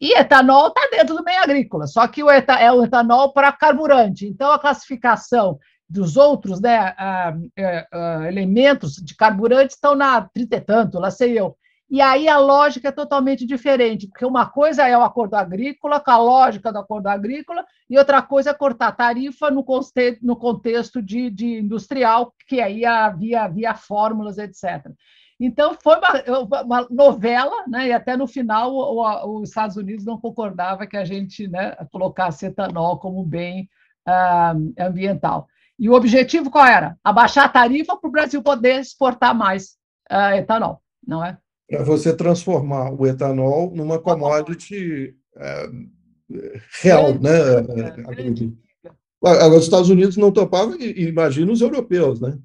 E 0.00 0.12
etanol 0.12 0.68
está 0.68 0.88
dentro 0.90 1.16
do 1.16 1.24
bem 1.24 1.38
agrícola, 1.38 1.86
só 1.86 2.06
que 2.06 2.22
o 2.22 2.30
eta, 2.30 2.54
é 2.54 2.70
o 2.70 2.84
etanol 2.84 3.32
para 3.32 3.52
carburante. 3.52 4.26
Então, 4.26 4.52
a 4.52 4.58
classificação 4.58 5.58
dos 5.88 6.16
outros 6.16 6.60
né, 6.60 6.94
elementos 8.28 8.96
de 8.96 9.14
carburante 9.14 9.74
estão 9.74 9.94
na 9.94 10.20
trinta 10.20 10.56
e 10.56 10.60
tanto, 10.60 10.98
lá 10.98 11.10
sei 11.10 11.38
eu. 11.38 11.56
E 11.88 12.00
aí 12.00 12.28
a 12.28 12.36
lógica 12.38 12.88
é 12.88 12.92
totalmente 12.92 13.46
diferente, 13.46 14.08
porque 14.08 14.24
uma 14.24 14.44
coisa 14.46 14.88
é 14.88 14.98
o 14.98 15.02
acordo 15.02 15.34
agrícola, 15.34 16.00
com 16.00 16.10
a 16.10 16.18
lógica 16.18 16.72
do 16.72 16.80
acordo 16.80 17.06
agrícola, 17.06 17.64
e 17.88 17.96
outra 17.96 18.20
coisa 18.20 18.50
é 18.50 18.54
cortar 18.54 18.90
tarifa 18.90 19.52
no, 19.52 19.62
contexto, 19.62 20.26
no 20.26 20.34
contexto 20.34 21.00
de, 21.00 21.30
de 21.30 21.60
industrial, 21.60 22.34
que 22.48 22.60
aí 22.60 22.84
havia, 22.84 23.42
havia 23.42 23.74
fórmulas, 23.74 24.36
etc. 24.36 24.90
Então, 25.38 25.76
foi 25.82 25.96
uma, 25.96 26.62
uma, 26.62 26.86
novela, 26.90 27.64
né? 27.68 27.88
e 27.88 27.92
até 27.92 28.16
no 28.16 28.26
final 28.26 28.72
o, 28.72 29.40
os 29.40 29.50
Estados 29.50 29.76
Unidos 29.76 30.04
não 30.04 30.18
concordava 30.18 30.86
que 30.86 30.96
a 30.96 31.04
gente 31.04 31.46
né, 31.46 31.76
colocasse 31.92 32.46
etanol 32.46 32.98
como 32.98 33.22
bem 33.22 33.68
uh, 34.08 34.72
ambiental. 34.82 35.46
E 35.78 35.90
o 35.90 35.92
objetivo 35.92 36.50
qual 36.50 36.64
era? 36.64 36.96
Abaixar 37.04 37.44
a 37.44 37.50
tarifa 37.50 37.96
para 37.96 38.08
o 38.08 38.10
Brasil 38.10 38.42
poder 38.42 38.80
exportar 38.80 39.34
mais 39.34 39.76
uh, 40.10 40.34
etanol, 40.36 40.80
não 41.06 41.22
é? 41.22 41.36
Para 41.68 41.84
você 41.84 42.16
transformar 42.16 42.92
o 42.92 43.06
etanol 43.06 43.70
numa 43.74 43.98
commodity 43.98 45.14
uh, 45.36 45.96
real, 46.80 47.12
né? 47.20 47.38
Agora, 49.22 49.56
os 49.56 49.64
Estados 49.64 49.90
Unidos 49.90 50.16
não 50.16 50.30
topavam, 50.30 50.76
imagina 50.80 51.52
os 51.52 51.60
europeus, 51.60 52.20
né? 52.20 52.38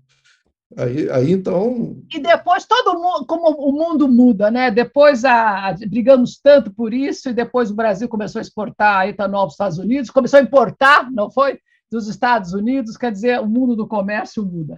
Aí, 0.77 1.09
aí 1.09 1.31
então. 1.31 1.97
E 2.13 2.19
depois 2.19 2.65
todo 2.65 2.99
mundo, 2.99 3.25
como 3.25 3.49
o 3.49 3.71
mundo 3.71 4.07
muda, 4.07 4.49
né? 4.49 4.71
Depois 4.71 5.25
a, 5.25 5.75
brigamos 5.87 6.39
tanto 6.41 6.73
por 6.73 6.93
isso, 6.93 7.29
e 7.29 7.33
depois 7.33 7.69
o 7.69 7.75
Brasil 7.75 8.07
começou 8.07 8.39
a 8.39 8.41
exportar 8.41 9.07
etanol 9.07 9.41
para 9.41 9.47
os 9.47 9.53
Estados 9.53 9.77
Unidos, 9.77 10.09
começou 10.09 10.39
a 10.39 10.43
importar, 10.43 11.11
não 11.11 11.29
foi? 11.29 11.59
Dos 11.91 12.07
Estados 12.07 12.53
Unidos, 12.53 12.95
quer 12.95 13.11
dizer, 13.11 13.39
o 13.41 13.47
mundo 13.47 13.75
do 13.75 13.87
comércio 13.87 14.45
muda. 14.45 14.77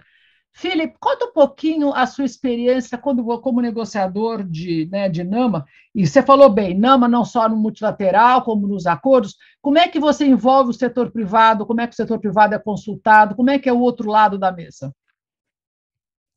Felipe, 0.55 0.95
conta 0.99 1.25
um 1.25 1.33
pouquinho 1.33 1.91
a 1.93 2.05
sua 2.05 2.25
experiência 2.25 2.95
quando, 2.97 3.23
como 3.39 3.59
negociador 3.59 4.43
de, 4.43 4.87
né, 4.91 5.09
de 5.09 5.23
NAMA, 5.23 5.65
e 5.95 6.05
você 6.05 6.21
falou 6.21 6.47
bem, 6.47 6.77
NAMA 6.77 7.07
não 7.07 7.25
só 7.25 7.49
no 7.49 7.55
multilateral, 7.55 8.43
como 8.43 8.67
nos 8.67 8.85
acordos, 8.85 9.35
como 9.61 9.79
é 9.79 9.87
que 9.87 9.99
você 9.99 10.25
envolve 10.25 10.69
o 10.69 10.73
setor 10.73 11.11
privado, 11.11 11.65
como 11.65 11.81
é 11.81 11.87
que 11.87 11.93
o 11.93 11.95
setor 11.95 12.19
privado 12.19 12.53
é 12.53 12.59
consultado, 12.59 13.35
como 13.35 13.49
é 13.49 13.57
que 13.57 13.67
é 13.67 13.73
o 13.73 13.79
outro 13.79 14.09
lado 14.09 14.37
da 14.37 14.51
mesa? 14.51 14.93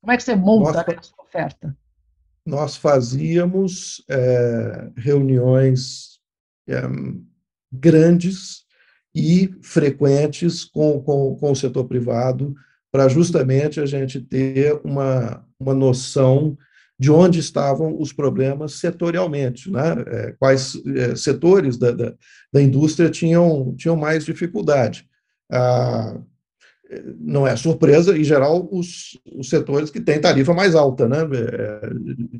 Como 0.07 0.14
é 0.14 0.16
que 0.19 0.23
você 0.23 0.37
monta 0.37 0.73
nós, 0.73 0.99
a 0.99 1.03
sua 1.03 1.25
oferta? 1.25 1.77
Nós 2.47 2.77
fazíamos 2.77 4.05
é, 4.09 4.88
reuniões 4.97 6.21
é, 6.69 6.81
grandes 7.73 8.62
e 9.12 9.53
frequentes 9.61 10.64
com, 10.64 11.03
com, 11.03 11.35
com 11.35 11.51
o 11.51 11.57
setor 11.57 11.87
privado, 11.88 12.55
para 12.92 13.09
justamente 13.09 13.81
a 13.81 13.87
gente 13.87 14.21
ter 14.21 14.81
uma, 14.85 15.45
uma 15.59 15.75
noção 15.75 16.57
de 16.97 17.11
onde 17.11 17.40
estavam 17.40 18.01
os 18.01 18.12
problemas 18.12 18.75
setorialmente, 18.75 19.69
né? 19.73 20.05
É, 20.07 20.33
quais 20.38 20.81
é, 20.87 21.16
setores 21.16 21.77
da, 21.77 21.90
da, 21.90 22.14
da, 22.53 22.62
indústria 22.62 23.11
tinham, 23.11 23.75
tinham 23.77 23.97
mais 23.97 24.25
dificuldade. 24.25 25.05
Ah, 25.51 26.16
não 27.18 27.46
é 27.46 27.57
surpresa, 27.57 28.16
em 28.16 28.25
geral, 28.25 28.68
os, 28.70 29.18
os 29.35 29.49
setores 29.49 29.90
que 29.90 30.01
têm 30.01 30.20
tarifa 30.20 30.55
mais 30.55 30.75
alta, 30.75 31.09
né? 31.09 31.18
É, 31.33 31.90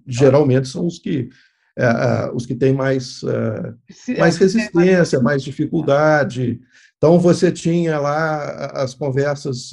geralmente 0.07 0.69
são 0.69 0.87
os 0.87 0.99
que, 0.99 1.29
é, 1.77 1.85
é 1.85 2.31
os 2.33 2.47
que 2.47 2.55
têm 2.55 2.73
mais, 2.73 3.23
é, 3.25 4.19
mais 4.19 4.37
resistência, 4.37 5.21
mais 5.21 5.43
dificuldade, 5.43 6.61
então, 6.99 7.19
você 7.19 7.53
tinha 7.53 7.99
lá 7.99 8.67
as 8.83 8.95
conversas. 8.95 9.71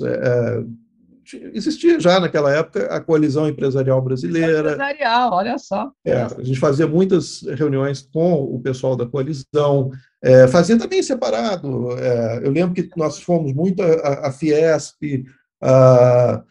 É, 1.34 1.52
existia 1.54 2.00
já 2.00 2.20
naquela 2.20 2.54
época 2.54 2.86
a 2.86 3.00
coalizão 3.00 3.48
empresarial 3.48 4.02
brasileira. 4.02 4.74
Empresarial, 4.74 5.34
olha 5.34 5.58
só. 5.58 5.92
É, 6.06 6.22
a 6.22 6.44
gente 6.44 6.60
fazia 6.60 6.88
muitas 6.88 7.42
reuniões 7.42 8.02
com 8.02 8.44
o 8.44 8.60
pessoal 8.62 8.96
da 8.96 9.06
coalizão, 9.06 9.92
é, 10.22 10.48
fazia 10.48 10.78
também 10.78 11.02
separado. 11.02 11.92
É, 11.98 12.42
eu 12.44 12.52
lembro 12.52 12.74
que 12.74 12.90
nós 12.98 13.20
fomos 13.22 13.54
muito 13.54 13.82
a, 13.82 14.28
a 14.28 14.32
Fiesp, 14.32 15.26
a, 15.62 16.36
a, 16.36 16.44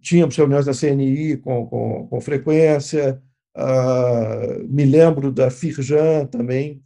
tínhamos 0.00 0.36
reuniões 0.36 0.66
da 0.66 0.72
CNI 0.72 1.36
com, 1.38 1.66
com, 1.66 2.06
com 2.08 2.20
frequência, 2.20 3.20
me 4.68 4.84
lembro 4.84 5.30
da 5.30 5.50
Firjan 5.50 6.24
também, 6.26 6.82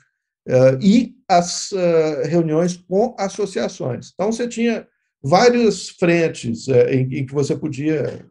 Uh, 0.46 0.76
e 0.82 1.16
as 1.26 1.72
uh, 1.72 2.22
reuniões 2.26 2.76
com 2.76 3.16
associações. 3.18 4.10
Então, 4.12 4.30
você 4.30 4.46
tinha 4.46 4.86
várias 5.24 5.88
frentes 5.88 6.68
uh, 6.68 6.88
em, 6.90 7.18
em, 7.18 7.26
que 7.26 7.32
você 7.32 7.56
podia, 7.56 8.26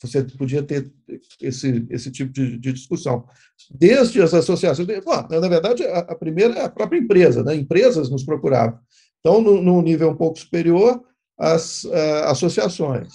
você 0.00 0.22
podia 0.22 0.62
ter 0.62 0.92
esse, 1.40 1.86
esse 1.90 2.10
tipo 2.10 2.32
de, 2.32 2.58
de 2.58 2.72
discussão. 2.72 3.24
Desde 3.70 4.22
as 4.22 4.32
associações, 4.32 4.86
bom, 5.04 5.26
na 5.28 5.48
verdade, 5.48 5.84
a, 5.84 5.98
a, 5.98 6.14
primeira 6.14 6.54
é 6.54 6.64
a 6.64 6.68
própria 6.68 6.98
empresa, 6.98 7.42
né? 7.42 7.54
empresas 7.54 8.08
nos 8.10 8.24
procuravam. 8.24 8.78
Então, 9.20 9.40
no, 9.40 9.62
no 9.62 9.82
nível 9.82 10.10
um 10.10 10.16
pouco 10.16 10.38
superior, 10.38 11.02
as 11.38 11.84
associações 12.26 13.12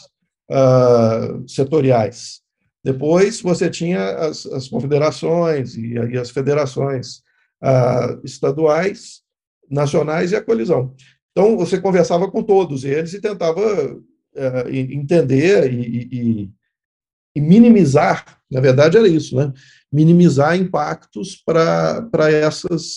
setoriais. 1.48 2.42
Depois, 2.84 3.42
você 3.42 3.70
tinha 3.70 4.18
as, 4.18 4.46
as 4.46 4.68
confederações 4.70 5.76
e, 5.76 5.94
e 5.94 6.18
as 6.18 6.30
federações 6.30 7.18
uh, 7.62 8.20
estaduais, 8.24 9.22
nacionais 9.70 10.32
e 10.32 10.36
a 10.36 10.42
colisão. 10.42 10.96
Então, 11.32 11.58
você 11.58 11.80
conversava 11.80 12.30
com 12.30 12.44
todos 12.44 12.84
eles 12.84 13.14
e 13.14 13.22
tentava 13.22 13.62
uh, 13.94 14.70
entender 14.70 15.72
e, 15.72 16.10
e, 16.12 16.52
e, 17.36 17.42
minimizar, 17.42 18.26
na 18.52 18.60
verdade 18.60 18.98
era 18.98 19.08
isso, 19.08 19.36
né? 19.36 19.54
minimizar 19.92 20.56
impactos 20.56 21.42
para 21.46 22.32
essas, 22.32 22.96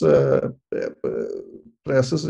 para 1.85 1.97
essas 1.97 2.27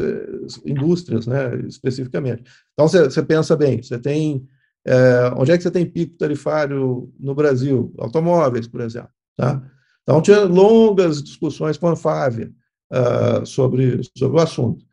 indústrias, 0.64 1.26
né? 1.26 1.56
especificamente. 1.66 2.44
Então, 2.72 2.86
você, 2.86 3.22
pensa 3.22 3.56
bem, 3.56 3.82
você 3.82 3.98
tem 3.98 4.46
é, 4.86 5.32
onde 5.36 5.52
é 5.52 5.56
que 5.56 5.62
você 5.62 5.70
tem 5.70 5.86
pico 5.86 6.16
tarifário 6.16 7.12
no 7.18 7.34
Brasil? 7.34 7.94
Automóveis, 7.98 8.66
por 8.66 8.80
exemplo. 8.80 9.10
Tá? 9.36 9.62
Então, 10.02 10.20
tinha 10.20 10.40
longas 10.40 11.22
discussões 11.22 11.76
com 11.76 11.88
a 11.88 11.92
Anfávia 11.92 12.52
uh, 12.92 13.46
sobre, 13.46 14.00
sobre 14.16 14.38
o 14.38 14.42
assunto. 14.42 14.84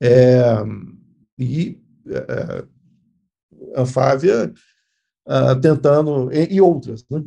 É, 0.00 0.44
e 1.38 1.80
é, 2.08 2.64
a 3.74 3.82
Anfávia 3.82 4.52
uh, 5.26 5.60
tentando, 5.60 6.30
e, 6.32 6.54
e 6.54 6.60
outras, 6.60 7.04
né? 7.10 7.22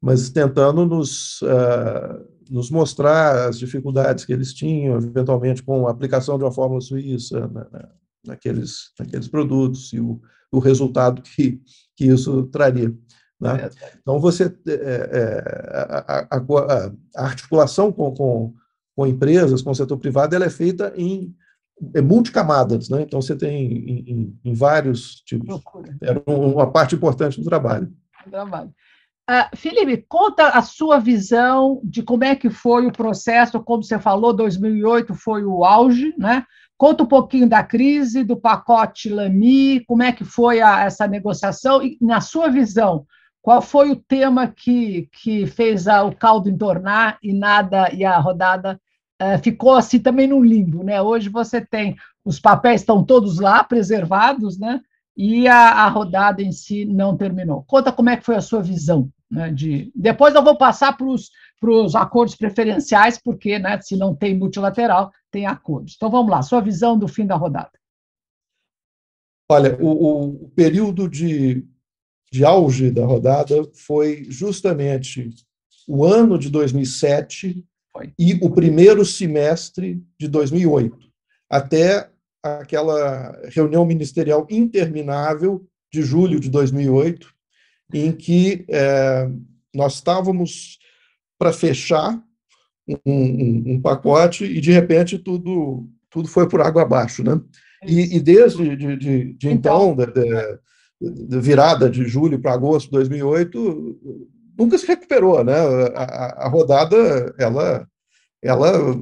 mas 0.00 0.28
tentando 0.30 0.84
nos, 0.84 1.40
uh, 1.42 2.24
nos 2.50 2.70
mostrar 2.70 3.48
as 3.48 3.58
dificuldades 3.58 4.24
que 4.24 4.32
eles 4.32 4.52
tinham, 4.52 4.96
eventualmente 4.96 5.62
com 5.62 5.86
a 5.86 5.90
aplicação 5.90 6.36
de 6.36 6.44
uma 6.44 6.52
fórmula 6.52 6.80
suíça 6.80 7.40
na, 7.48 7.68
na, 7.70 7.88
naqueles, 8.26 8.90
naqueles 8.98 9.28
produtos 9.28 9.92
e 9.92 10.00
o, 10.00 10.20
o 10.52 10.58
resultado 10.58 11.22
que, 11.22 11.60
que 11.96 12.06
isso 12.06 12.44
traria. 12.44 12.94
Né? 13.40 13.70
Então, 14.00 14.18
você, 14.18 14.44
é, 14.66 14.72
é, 14.72 15.44
a, 15.70 16.36
a, 16.36 16.38
a, 16.38 16.92
a, 17.16 17.24
articulação 17.24 17.92
com, 17.92 18.12
com, 18.14 18.54
com, 18.94 19.06
empresas, 19.06 19.62
com 19.62 19.70
o 19.70 19.74
setor 19.74 19.98
privado, 19.98 20.34
ela 20.34 20.44
é 20.44 20.50
feita 20.50 20.92
em 20.96 21.34
é 21.94 22.00
multicamadas, 22.00 22.88
né? 22.88 23.02
então 23.02 23.20
você 23.20 23.36
tem 23.36 23.66
em, 23.66 24.04
em, 24.06 24.40
em 24.44 24.54
vários 24.54 25.16
tipos. 25.16 25.60
Era 26.00 26.22
uma 26.26 26.70
parte 26.70 26.94
importante 26.94 27.40
do 27.40 27.44
trabalho. 27.44 27.92
trabalho. 28.30 28.72
Uh, 29.28 29.56
Felipe, 29.56 30.04
conta 30.06 30.48
a 30.48 30.60
sua 30.60 30.98
visão 30.98 31.80
de 31.82 32.02
como 32.02 32.24
é 32.24 32.36
que 32.36 32.50
foi 32.50 32.86
o 32.86 32.92
processo, 32.92 33.58
como 33.62 33.82
você 33.82 33.98
falou, 33.98 34.34
2008 34.34 35.14
foi 35.14 35.42
o 35.44 35.64
auge, 35.64 36.14
né? 36.18 36.44
Conta 36.76 37.04
um 37.04 37.06
pouquinho 37.06 37.48
da 37.48 37.62
crise, 37.62 38.22
do 38.22 38.36
pacote 38.36 39.08
Lamy, 39.08 39.82
como 39.86 40.02
é 40.02 40.12
que 40.12 40.24
foi 40.24 40.60
a, 40.60 40.84
essa 40.84 41.06
negociação 41.06 41.82
e, 41.82 41.96
na 42.02 42.20
sua 42.20 42.48
visão, 42.48 43.06
qual 43.40 43.62
foi 43.62 43.90
o 43.90 43.96
tema 43.96 44.48
que, 44.48 45.08
que 45.10 45.46
fez 45.46 45.88
a, 45.88 46.02
o 46.02 46.14
caldo 46.14 46.50
entornar 46.50 47.18
e 47.22 47.32
nada 47.32 47.90
e 47.94 48.04
a 48.04 48.18
rodada 48.18 48.78
uh, 49.22 49.42
ficou 49.42 49.74
assim 49.74 49.98
também 49.98 50.26
no 50.26 50.42
limbo, 50.42 50.82
né? 50.82 51.00
Hoje 51.00 51.28
você 51.28 51.60
tem 51.60 51.96
os 52.24 52.40
papéis 52.40 52.80
estão 52.80 53.04
todos 53.04 53.38
lá 53.38 53.62
preservados, 53.62 54.58
né? 54.58 54.80
E 55.16 55.46
a, 55.46 55.84
a 55.84 55.88
rodada 55.88 56.42
em 56.42 56.50
si 56.50 56.84
não 56.84 57.16
terminou. 57.16 57.62
Conta 57.64 57.92
como 57.92 58.10
é 58.10 58.16
que 58.16 58.24
foi 58.24 58.34
a 58.34 58.40
sua 58.40 58.62
visão, 58.62 59.10
né? 59.30 59.50
De 59.50 59.92
depois 59.94 60.34
eu 60.34 60.42
vou 60.42 60.56
passar 60.56 60.96
para 60.96 61.06
os 61.06 61.94
acordos 61.94 62.34
preferenciais, 62.34 63.20
porque, 63.22 63.58
né? 63.58 63.80
Se 63.80 63.96
não 63.96 64.14
tem 64.14 64.36
multilateral, 64.36 65.12
tem 65.30 65.46
acordos. 65.46 65.94
Então 65.96 66.10
vamos 66.10 66.30
lá, 66.30 66.42
sua 66.42 66.60
visão 66.60 66.98
do 66.98 67.06
fim 67.06 67.26
da 67.26 67.36
rodada. 67.36 67.72
Olha, 69.50 69.76
o, 69.78 70.44
o 70.44 70.48
período 70.50 71.06
de, 71.06 71.66
de 72.32 72.44
auge 72.44 72.90
da 72.90 73.04
rodada 73.04 73.62
foi 73.74 74.24
justamente 74.24 75.28
o 75.86 76.02
ano 76.02 76.38
de 76.38 76.48
2007 76.48 77.62
foi. 77.96 78.12
e 78.18 78.34
o 78.42 78.50
primeiro 78.50 79.04
semestre 79.04 80.02
de 80.18 80.28
2008, 80.28 80.98
até 81.48 82.10
aquela 82.42 83.40
reunião 83.48 83.86
ministerial 83.86 84.46
interminável 84.50 85.66
de 85.92 86.02
julho 86.02 86.40
de 86.40 86.50
2008, 86.50 87.32
em 87.92 88.12
que 88.12 88.64
é, 88.68 89.28
nós 89.74 89.94
estávamos 89.94 90.78
para 91.38 91.52
fechar 91.52 92.22
um, 92.86 92.96
um, 93.06 93.62
um, 93.74 93.80
pacote 93.80 94.44
e, 94.44 94.60
de 94.60 94.72
repente, 94.72 95.18
tudo, 95.18 95.88
tudo 96.10 96.28
foi 96.28 96.48
por 96.48 96.60
água 96.60 96.82
abaixo. 96.82 97.22
Né? 97.22 97.40
E, 97.86 98.16
e 98.16 98.20
desde 98.20 98.76
de, 98.76 98.96
de, 98.96 99.32
de 99.34 99.48
então, 99.48 99.92
então 99.92 99.96
da, 99.96 101.40
virada 101.40 101.88
de 101.88 102.06
julho 102.06 102.38
para 102.38 102.52
agosto 102.52 102.86
de 102.86 102.92
2008, 102.92 104.28
nunca 104.58 104.78
se 104.78 104.86
recuperou. 104.86 105.44
Né? 105.44 105.54
A, 105.94 106.46
a 106.46 106.48
rodada 106.48 107.34
ela, 107.38 107.86
ela 108.42 108.96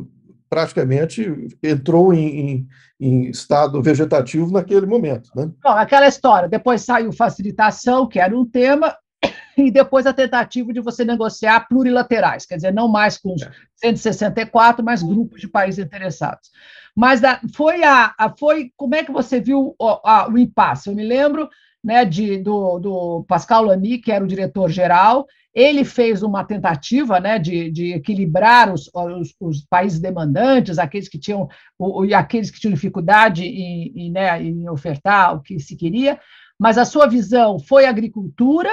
praticamente 0.49 1.49
entrou 1.63 2.13
em, 2.13 2.29
em, 2.29 2.69
em, 3.01 3.31
estado 3.31 3.83
vegetativo 3.83 4.53
naquele 4.53 4.87
momento. 4.87 5.31
Né? 5.35 5.51
Bom, 5.63 5.71
aquela 5.71 6.07
história, 6.07 6.49
depois 6.49 6.83
saiu 6.83 7.13
facilitação, 7.13 8.07
que 8.07 8.21
era 8.21 8.37
um 8.37 8.45
tema, 8.45 8.95
e 9.57 9.71
depois 9.71 10.07
a 10.07 10.13
tentativa 10.13 10.73
de 10.73 10.81
você 10.81 11.05
negociar 11.05 11.67
plurilaterais, 11.69 12.45
quer 12.45 12.57
dizer, 12.57 12.73
não 12.73 12.89
mais 12.89 13.17
com 13.17 13.35
os 13.35 13.49
164, 13.77 14.85
mas 14.85 15.03
grupos 15.03 15.41
de 15.41 15.49
países 15.49 15.85
interessados. 15.85 16.51
Mas 16.95 17.21
foi 17.55 17.83
a, 17.83 18.15
a, 18.19 18.35
foi 18.37 18.71
como 18.77 18.95
é 18.95 19.03
que 19.03 19.13
você 19.13 19.41
viu 19.41 19.75
o, 19.79 19.89
a, 20.05 20.29
o 20.29 20.37
impasse? 20.37 20.89
Eu 20.91 20.95
me 20.95 21.03
lembro 21.03 21.49
né, 21.83 22.05
de, 22.05 22.39
do, 22.39 22.79
do 22.79 23.25
Pascal 23.27 23.65
Lamy, 23.65 23.99
que 23.99 24.13
era 24.13 24.23
o 24.23 24.29
diretor-geral, 24.29 25.27
ele 25.55 25.85
fez 25.85 26.23
uma 26.23 26.45
tentativa 26.45 27.21
né, 27.21 27.39
de, 27.39 27.71
de 27.71 27.93
equilibrar 27.93 28.73
os, 28.73 28.91
os, 28.95 29.35
os, 29.39 29.65
países 29.67 30.01
demandantes, 30.01 30.79
aqueles 30.79 31.09
que 31.09 31.19
tinham 31.19 31.49
o, 31.79 32.05
e 32.05 32.15
aqueles 32.15 32.51
que 32.51 32.59
tinham 32.59 32.73
dificuldade 32.73 33.45
em, 33.45 33.93
em, 33.95 34.11
né, 34.11 34.43
em 34.43 34.69
ofertar 34.69 35.37
o 35.37 35.43
que 35.43 35.59
se 35.59 35.77
queria, 35.77 36.19
mas 36.59 36.79
a 36.79 36.85
sua 36.85 37.07
visão 37.07 37.59
foi 37.59 37.85
agricultura 37.85 38.71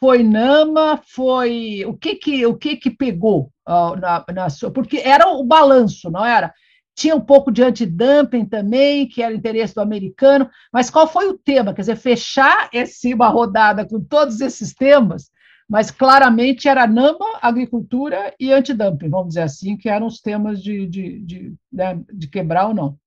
foi 0.00 0.22
Nama, 0.22 0.98
foi 1.14 1.84
o 1.86 1.92
que 1.92 2.14
que 2.14 2.46
o 2.46 2.56
que 2.56 2.74
que 2.74 2.90
pegou 2.90 3.52
uh, 3.68 3.94
na, 3.96 4.24
na 4.32 4.48
sua, 4.48 4.70
porque 4.70 4.96
era 4.96 5.28
o 5.28 5.44
balanço, 5.44 6.10
não 6.10 6.24
era? 6.24 6.54
Tinha 6.96 7.14
um 7.14 7.20
pouco 7.20 7.52
de 7.52 7.62
antidumping 7.62 8.46
também, 8.46 9.06
que 9.06 9.22
era 9.22 9.34
interesse 9.34 9.74
do 9.74 9.82
americano, 9.82 10.48
mas 10.72 10.88
qual 10.88 11.06
foi 11.06 11.28
o 11.28 11.38
tema? 11.38 11.74
Quer 11.74 11.82
dizer, 11.82 11.96
fechar 11.96 12.70
esse, 12.72 13.12
uma 13.12 13.28
rodada 13.28 13.86
com 13.86 14.00
todos 14.02 14.40
esses 14.40 14.74
temas, 14.74 15.30
mas 15.70 15.88
claramente 15.92 16.66
era 16.66 16.84
NAMA, 16.84 17.38
agricultura 17.40 18.34
e 18.40 18.52
antidumping, 18.52 19.08
vamos 19.08 19.28
dizer 19.28 19.42
assim, 19.42 19.76
que 19.76 19.88
eram 19.88 20.08
os 20.08 20.20
temas 20.20 20.60
de, 20.60 20.84
de, 20.84 21.20
de, 21.20 21.54
né, 21.72 22.00
de 22.12 22.26
quebrar 22.26 22.66
ou 22.66 22.74
não. 22.74 22.98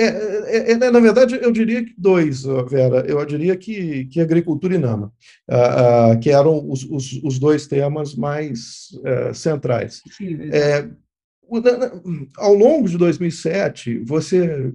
É, 0.00 0.06
é, 0.06 0.72
é, 0.72 0.90
na 0.90 1.00
verdade, 1.00 1.38
eu 1.42 1.52
diria 1.52 1.84
que 1.84 1.92
dois, 1.98 2.44
Vera. 2.70 3.04
Eu 3.06 3.22
diria 3.26 3.54
que, 3.58 4.06
que 4.06 4.22
agricultura 4.22 4.74
e 4.74 4.78
NAMA, 4.78 5.12
uh, 5.50 6.14
uh, 6.14 6.18
que 6.18 6.30
eram 6.30 6.66
os, 6.66 6.82
os, 6.84 7.20
os, 7.22 7.38
dois 7.38 7.66
temas 7.66 8.14
mais 8.14 8.88
uh, 8.94 9.34
centrais. 9.34 10.00
É, 10.50 10.88
ao 12.38 12.54
longo 12.54 12.88
de 12.88 12.96
2007, 12.96 13.98
você, 13.98 14.72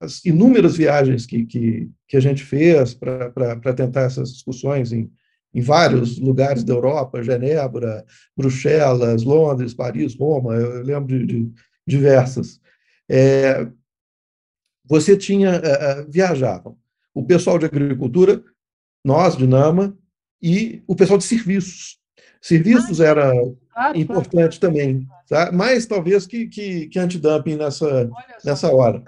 as 0.00 0.24
inúmeras 0.24 0.78
viagens 0.78 1.26
que, 1.26 1.44
que, 1.44 1.90
que 2.08 2.16
a 2.16 2.20
gente 2.20 2.42
fez 2.42 2.94
para 2.94 3.74
tentar 3.76 4.04
essas 4.04 4.32
discussões 4.32 4.94
em, 4.94 5.10
em 5.54 5.60
vários 5.60 6.18
lugares 6.18 6.62
da 6.62 6.74
Europa, 6.74 7.22
Genebra, 7.22 8.04
Bruxelas, 8.36 9.22
Londres, 9.22 9.74
Paris, 9.74 10.14
Roma, 10.14 10.54
eu 10.54 10.82
lembro 10.82 11.06
de, 11.06 11.26
de 11.26 11.52
diversas. 11.86 12.60
É, 13.08 13.66
você 14.84 15.16
tinha, 15.16 15.56
uh, 15.56 16.10
viajavam 16.10 16.76
o 17.14 17.24
pessoal 17.24 17.58
de 17.58 17.66
agricultura, 17.66 18.42
nós 19.04 19.36
de 19.36 19.46
Nama, 19.46 19.96
e 20.40 20.82
o 20.86 20.94
pessoal 20.94 21.18
de 21.18 21.24
serviços. 21.24 21.98
Serviços 22.40 23.00
era 23.00 23.32
importante 23.94 24.60
também, 24.60 25.06
tá? 25.28 25.50
mais 25.50 25.86
talvez 25.86 26.26
que, 26.26 26.46
que, 26.46 26.86
que 26.86 26.98
antidumping 26.98 27.56
nessa, 27.56 28.08
nessa 28.44 28.72
hora. 28.72 29.02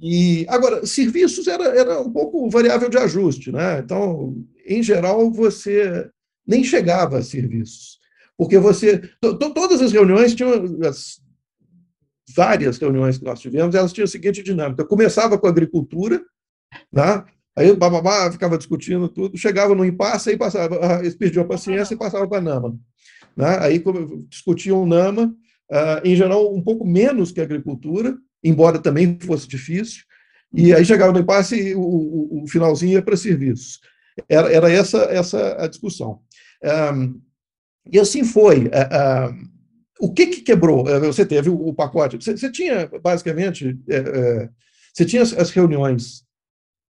E 0.00 0.46
agora, 0.48 0.84
serviços 0.86 1.48
era, 1.48 1.64
era 1.64 2.00
um 2.00 2.10
pouco 2.10 2.48
variável 2.50 2.88
de 2.88 2.98
ajuste, 2.98 3.50
né? 3.50 3.80
Então, 3.80 4.36
em 4.68 4.82
geral, 4.82 5.30
você 5.30 6.08
nem 6.46 6.62
chegava 6.62 7.18
a 7.18 7.22
serviços, 7.22 7.98
porque 8.36 8.58
você 8.58 8.98
todas 9.54 9.82
as 9.82 9.92
reuniões 9.92 10.34
tinham 10.34 10.52
as 10.86 11.20
várias 12.34 12.78
reuniões 12.78 13.18
que 13.18 13.24
nós 13.24 13.40
tivemos, 13.40 13.74
elas 13.74 13.92
tinham 13.92 14.04
a 14.04 14.08
seguinte 14.08 14.42
dinâmica: 14.42 14.84
começava 14.84 15.38
com 15.38 15.46
agricultura, 15.46 16.22
né? 16.92 17.24
aí 17.56 17.74
bababá, 17.74 18.30
ficava 18.30 18.56
discutindo 18.56 19.08
tudo, 19.08 19.36
chegava 19.36 19.74
no 19.74 19.84
impasse, 19.84 20.30
aí 20.30 20.36
passava, 20.36 20.78
ah, 20.80 21.00
eles 21.00 21.16
perdiam 21.16 21.44
a 21.44 21.48
paciência 21.48 21.94
e 21.94 21.98
passava 21.98 22.28
para 22.28 22.38
a 22.38 22.40
NAMA. 22.40 22.78
Né? 23.36 23.58
Aí 23.60 23.82
discutiam 24.28 24.86
NAMA, 24.86 25.34
uh, 25.70 26.00
em 26.04 26.14
geral, 26.14 26.54
um 26.54 26.62
pouco 26.62 26.86
menos 26.86 27.32
que 27.32 27.40
agricultura, 27.40 28.16
embora 28.44 28.78
também 28.78 29.18
fosse 29.20 29.48
difícil, 29.48 30.04
e 30.54 30.72
aí 30.72 30.84
chegava 30.84 31.12
no 31.12 31.18
impasse 31.18 31.56
e 31.56 31.74
o, 31.74 31.80
o, 31.80 32.44
o 32.44 32.48
finalzinho 32.48 32.92
ia 32.92 33.02
para 33.02 33.16
serviços. 33.16 33.80
Era, 34.28 34.52
era 34.52 34.70
essa, 34.70 34.98
essa 35.04 35.62
a 35.62 35.66
discussão. 35.66 36.20
Um, 36.94 37.20
e 37.90 37.98
assim 37.98 38.24
foi. 38.24 38.66
Uh, 38.66 39.48
o 40.00 40.12
que, 40.12 40.26
que 40.26 40.40
quebrou? 40.42 40.88
É, 40.88 41.00
você 41.00 41.26
teve 41.26 41.50
o, 41.50 41.74
pacote. 41.74 42.16
Você, 42.16 42.36
você 42.36 42.50
tinha, 42.50 42.88
basicamente, 43.02 43.76
é, 43.88 43.96
é, 43.96 44.50
você 44.94 45.04
tinha 45.04 45.22
as, 45.22 45.50
reuniões 45.50 46.24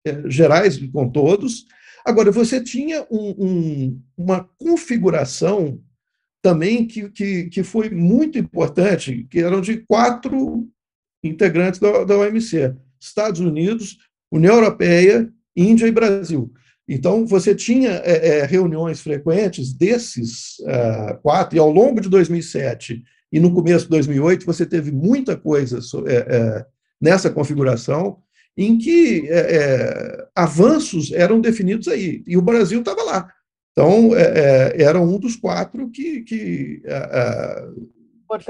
é, 0.07 0.29
gerais 0.29 0.79
com 0.93 1.09
todos. 1.09 1.67
Agora, 2.05 2.31
você 2.31 2.63
tinha 2.63 3.07
um, 3.11 3.35
um, 3.39 4.03
uma 4.17 4.45
configuração 4.59 5.81
também 6.43 6.87
que, 6.87 7.09
que, 7.11 7.45
que 7.49 7.63
foi 7.63 7.91
muito 7.91 8.39
importante, 8.39 9.27
que 9.31 9.41
eram 9.41 9.61
de 9.61 9.79
quatro 9.79 10.69
integrantes 11.25 11.81
da, 11.81 12.05
da 12.05 12.17
OMC: 12.17 12.75
Estados 13.01 13.41
Unidos, 13.41 13.99
União 14.31 14.55
Europeia, 14.55 15.33
Índia 15.57 15.87
e 15.87 15.93
Brasil. 15.93 16.53
Então, 16.89 17.27
você 17.27 17.55
tinha 17.55 18.01
é, 18.03 18.39
é, 18.39 18.47
reuniões 18.47 19.01
frequentes 19.01 19.75
desses 19.75 20.59
uh, 20.61 21.21
quatro, 21.23 21.55
e 21.55 21.59
ao 21.59 21.71
longo 21.71 22.01
de 22.01 22.09
2007 22.09 23.03
e 23.31 23.39
no 23.39 23.53
começo 23.53 23.85
de 23.85 23.91
2008, 23.91 24.47
você 24.47 24.65
teve 24.65 24.91
muita 24.91 25.37
coisa 25.37 25.81
é, 26.07 26.15
é, 26.15 26.67
nessa 26.99 27.29
configuração, 27.29 28.21
em 28.57 28.79
que 28.79 29.29
é, 29.29 30.27
avanços 30.35 31.13
eram 31.13 31.41
definidos 31.41 31.89
aí, 31.89 32.25
e 32.27 32.39
o 32.39 32.43
Brasil 32.43 32.81
estava 32.81 33.03
lá. 33.03 33.29
Então, 33.73 34.11
era 34.75 35.01
um 35.01 35.19
dos 35.21 35.37
quatro 35.37 35.89
que, 35.91 36.23
que 36.23 36.83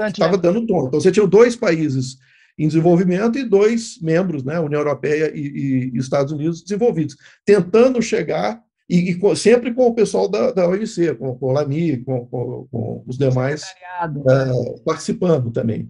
estava 0.07 0.37
né? 0.37 0.41
dando 0.41 0.65
tom. 0.65 0.87
Então, 0.87 0.99
você 0.99 1.11
tinha 1.11 1.27
dois 1.27 1.55
países 1.55 2.17
em 2.59 2.67
desenvolvimento 2.67 3.39
e 3.39 3.45
dois 3.45 3.97
membros, 4.01 4.43
né, 4.43 4.59
União 4.59 4.81
Europeia 4.81 5.31
e, 5.33 5.91
e, 5.93 5.97
Estados 5.97 6.33
Unidos, 6.33 6.61
desenvolvidos, 6.61 7.15
tentando 7.45 8.01
chegar, 8.01 8.61
e, 8.89 9.11
e, 9.11 9.35
sempre 9.37 9.73
com 9.73 9.87
o 9.87 9.93
pessoal 9.93 10.27
da, 10.27 10.51
da 10.51 10.67
OMC, 10.67 11.15
com, 11.15 11.37
com 11.37 11.45
o 11.45 11.51
Lami, 11.53 12.03
com, 12.03 12.25
com, 12.25 12.67
com 12.69 13.03
os 13.07 13.17
demais 13.17 13.63
uh, 13.63 14.83
participando 14.83 15.51
também. 15.51 15.89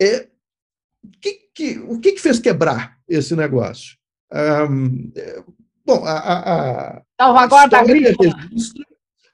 É, 0.00 0.28
que, 1.20 1.38
que, 1.52 1.78
o 1.80 1.98
que, 1.98 2.12
que 2.12 2.20
fez 2.20 2.38
quebrar 2.38 2.98
esse 3.08 3.34
negócio? 3.34 3.96
Um, 4.70 5.10
é, 5.16 5.42
bom, 5.84 6.04
a, 6.04 6.12
a, 6.12 6.98
a, 6.98 7.02
Salvaguarda 7.20 7.78
agrícola. 7.78 8.36
Registra, 8.36 8.84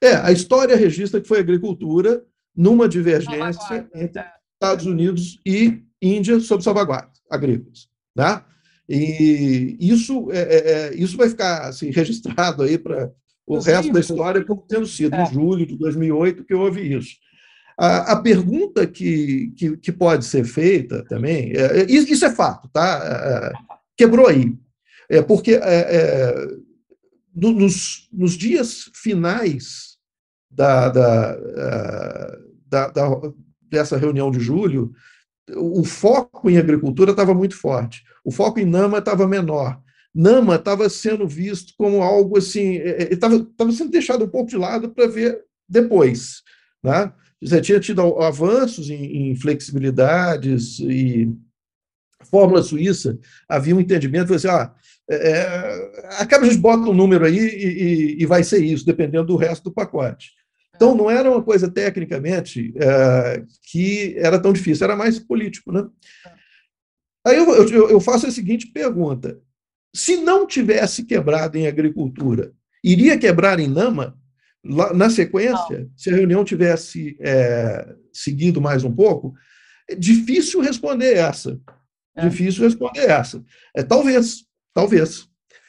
é, 0.00 0.14
a 0.14 0.32
história 0.32 0.76
registra 0.76 1.20
que 1.20 1.28
foi 1.28 1.40
agricultura 1.40 2.24
numa 2.56 2.88
divergência 2.88 3.88
entre 3.94 4.22
é. 4.22 4.32
Estados 4.54 4.86
Unidos 4.86 5.40
e 5.44 5.82
Índia 6.02 6.40
sob 6.40 6.62
salvaguardas 6.62 7.22
agrícolas. 7.30 7.88
Né? 8.14 8.42
E 8.88 9.76
isso, 9.80 10.30
é, 10.32 10.38
é, 10.38 10.72
é, 10.72 10.94
isso 10.94 11.16
vai 11.16 11.28
ficar 11.28 11.68
assim, 11.68 11.90
registrado 11.90 12.62
aí 12.62 12.76
para 12.76 13.10
o 13.46 13.58
resto 13.58 13.92
da 13.92 14.00
história 14.00 14.44
como 14.44 14.64
tendo 14.68 14.86
sido 14.86 15.14
é. 15.14 15.22
em 15.22 15.32
julho 15.32 15.64
de 15.64 15.76
2008 15.76 16.44
que 16.44 16.54
houve 16.54 16.94
isso. 16.94 17.16
A, 17.78 18.12
a 18.12 18.20
pergunta 18.20 18.86
que, 18.86 19.52
que, 19.56 19.76
que, 19.78 19.92
pode 19.92 20.26
ser 20.26 20.44
feita 20.44 21.02
também, 21.04 21.52
é, 21.52 21.80
é 21.80 21.84
isso 21.90 22.24
é 22.24 22.30
fato, 22.30 22.68
tá? 22.68 23.52
quebrou 23.96 24.26
aí. 24.26 24.52
É 25.08 25.22
porque 25.22 25.58
nos, 27.34 28.08
nos 28.12 28.32
dias 28.36 28.90
finais 28.94 29.96
da, 30.50 30.90
da, 30.90 31.36
da, 32.66 32.88
da, 32.88 33.20
dessa 33.70 33.96
reunião 33.96 34.30
de 34.30 34.38
julho, 34.38 34.92
o 35.56 35.84
foco 35.84 36.48
em 36.48 36.58
agricultura 36.58 37.10
estava 37.10 37.34
muito 37.34 37.56
forte, 37.56 38.02
o 38.24 38.30
foco 38.30 38.60
em 38.60 38.64
NAMA 38.64 38.98
estava 38.98 39.26
menor. 39.26 39.80
Nama 40.14 40.56
estava 40.56 40.88
sendo 40.90 41.26
visto 41.26 41.72
como 41.76 42.02
algo 42.02 42.36
assim, 42.36 42.74
estava 43.10 43.36
é, 43.36 43.72
sendo 43.72 43.90
deixado 43.90 44.24
um 44.24 44.28
pouco 44.28 44.50
de 44.50 44.56
lado 44.56 44.90
para 44.90 45.06
ver 45.06 45.42
depois. 45.68 46.42
Né? 46.82 47.10
Você 47.40 47.60
tinha 47.60 47.80
tido 47.80 48.00
avanços 48.20 48.90
em, 48.90 49.30
em 49.30 49.36
flexibilidades 49.36 50.78
e 50.80 51.32
fórmula 52.30 52.62
suíça 52.62 53.18
havia 53.48 53.74
um 53.74 53.80
entendimento, 53.80 54.32
assim, 54.32 54.48
ah, 54.48 54.72
é, 55.10 55.30
é, 55.30 56.06
acaba 56.20 56.46
a 56.46 56.48
gente 56.48 56.60
bota 56.60 56.88
um 56.88 56.94
número 56.94 57.24
aí 57.24 57.38
e, 57.38 57.66
e, 57.66 58.22
e, 58.22 58.26
vai 58.26 58.44
ser 58.44 58.64
isso, 58.64 58.86
dependendo 58.86 59.26
do 59.26 59.36
resto 59.36 59.64
do 59.64 59.72
pacote. 59.72 60.32
Então, 60.82 60.96
não 60.96 61.08
era 61.08 61.30
uma 61.30 61.40
coisa 61.40 61.70
tecnicamente 61.70 62.74
é, 62.76 63.44
que 63.70 64.16
era 64.18 64.36
tão 64.36 64.52
difícil, 64.52 64.82
era 64.82 64.96
mais 64.96 65.16
político. 65.16 65.70
Né? 65.70 65.86
Aí 67.24 67.36
eu, 67.36 67.68
eu, 67.68 67.90
eu 67.90 68.00
faço 68.00 68.26
a 68.26 68.32
seguinte 68.32 68.66
pergunta: 68.66 69.40
se 69.94 70.16
não 70.16 70.44
tivesse 70.44 71.04
quebrado 71.04 71.56
em 71.56 71.68
agricultura, 71.68 72.52
iria 72.82 73.16
quebrar 73.16 73.60
em 73.60 73.68
Nama? 73.68 74.18
na 74.64 75.10
sequência, 75.10 75.80
não. 75.80 75.90
se 75.96 76.08
a 76.08 76.14
reunião 76.14 76.44
tivesse 76.44 77.16
é, 77.20 77.96
seguido 78.12 78.60
mais 78.60 78.84
um 78.84 78.94
pouco, 78.94 79.34
é 79.90 79.94
difícil 79.96 80.60
responder 80.60 81.16
essa. 81.16 81.60
É. 82.16 82.28
Difícil 82.28 82.62
responder 82.62 83.10
essa. 83.10 83.42
É, 83.74 83.82
talvez, 83.82 84.44
talvez. 84.72 85.26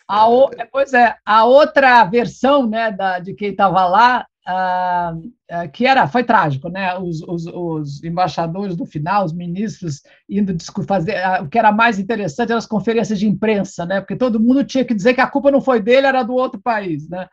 A 0.08 0.30
o, 0.30 0.52
é, 0.56 0.66
pois 0.66 0.94
é, 0.94 1.16
a 1.26 1.44
outra 1.44 2.06
versão 2.06 2.70
né, 2.70 2.92
da, 2.92 3.18
de 3.18 3.34
quem 3.34 3.50
estava 3.50 3.84
lá, 3.88 4.28
ah, 4.46 5.16
ah, 5.50 5.68
que 5.70 5.86
era, 5.86 6.06
foi 6.08 6.24
trágico, 6.24 6.68
né? 6.68 6.98
Os, 6.98 7.22
os, 7.22 7.46
os, 7.48 8.04
embaixadores 8.04 8.76
do 8.76 8.86
final, 8.86 9.24
os 9.24 9.34
ministros 9.34 10.02
indo 10.30 10.54
fazer. 10.86 11.16
Ah, 11.16 11.42
o 11.42 11.48
que 11.48 11.58
era 11.58 11.72
mais 11.72 11.98
interessante 11.98 12.50
eram 12.50 12.58
as 12.58 12.66
conferências 12.66 13.20
de 13.20 13.28
imprensa, 13.28 13.86
né? 13.86 14.02
Porque 14.02 14.18
todo 14.18 14.40
mundo 14.40 14.66
tinha 14.66 14.84
que 14.84 14.94
dizer 14.94 15.14
que 15.14 15.22
a 15.22 15.30
culpa 15.30 15.50
não 15.50 15.62
foi 15.62 15.82
dele, 15.82 16.08
era 16.08 16.24
do 16.24 16.34
outro 16.34 16.60
país, 16.62 17.08
né? 17.08 17.28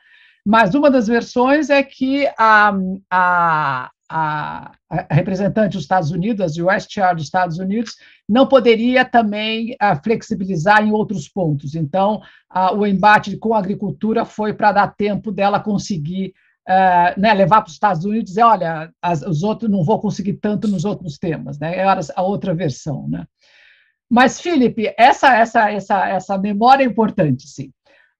Mas 0.46 0.74
uma 0.74 0.90
das 0.90 1.08
versões 1.08 1.68
é 1.68 1.82
que 1.82 2.28
a, 2.38 2.72
a, 3.10 3.90
a, 4.08 4.72
representante 5.10 5.72
dos 5.72 5.82
Estados 5.82 6.12
Unidos, 6.12 6.58
a 6.58 6.64
USTR 6.64 7.14
dos 7.14 7.24
Estados 7.24 7.58
Unidos, 7.58 7.96
não 8.28 8.46
poderia 8.46 9.04
também 9.04 9.76
flexibilizar 10.02 10.82
em 10.82 10.92
outros 10.92 11.28
pontos. 11.28 11.74
Então, 11.74 12.22
o 12.74 12.86
embate 12.86 13.36
com 13.36 13.52
a 13.52 13.58
agricultura 13.58 14.24
foi 14.24 14.54
para 14.54 14.72
dar 14.72 14.94
tempo 14.96 15.30
dela 15.30 15.60
conseguir 15.60 16.32
Uh, 16.68 17.18
né, 17.18 17.34
levar 17.34 17.62
para 17.62 17.68
os 17.68 17.72
Estados 17.72 18.04
Unidos 18.04 18.30
e 18.30 18.34
dizer, 18.34 18.42
olha, 18.42 18.92
as, 19.02 19.22
os 19.22 19.42
outros 19.42 19.68
não 19.68 19.82
vou 19.82 19.98
conseguir 19.98 20.34
tanto 20.34 20.68
nos 20.68 20.84
outros 20.84 21.18
temas, 21.18 21.58
né? 21.58 21.76
Era 21.76 22.00
a 22.14 22.22
outra 22.22 22.54
versão, 22.54 23.08
né? 23.08 23.26
Mas, 24.08 24.40
Felipe, 24.40 24.92
essa, 24.96 25.36
essa, 25.36 25.70
essa, 25.70 26.08
essa 26.08 26.38
memória 26.38 26.84
é 26.84 26.86
importante, 26.86 27.48
sim. 27.48 27.72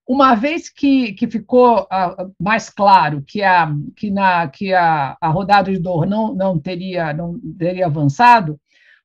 Uma 0.06 0.34
vez 0.34 0.68
que, 0.68 1.12
que 1.12 1.28
ficou 1.28 1.82
uh, 1.82 2.34
mais 2.40 2.70
claro 2.70 3.22
que 3.26 3.42
a, 3.42 3.72
que 3.96 4.10
na, 4.10 4.48
que 4.48 4.72
a, 4.72 5.16
a 5.20 5.28
rodada 5.28 5.70
de 5.70 5.78
dor 5.78 6.06
não, 6.06 6.34
não, 6.34 6.58
teria, 6.58 7.12
não 7.12 7.38
teria 7.58 7.86
avançado, 7.86 8.58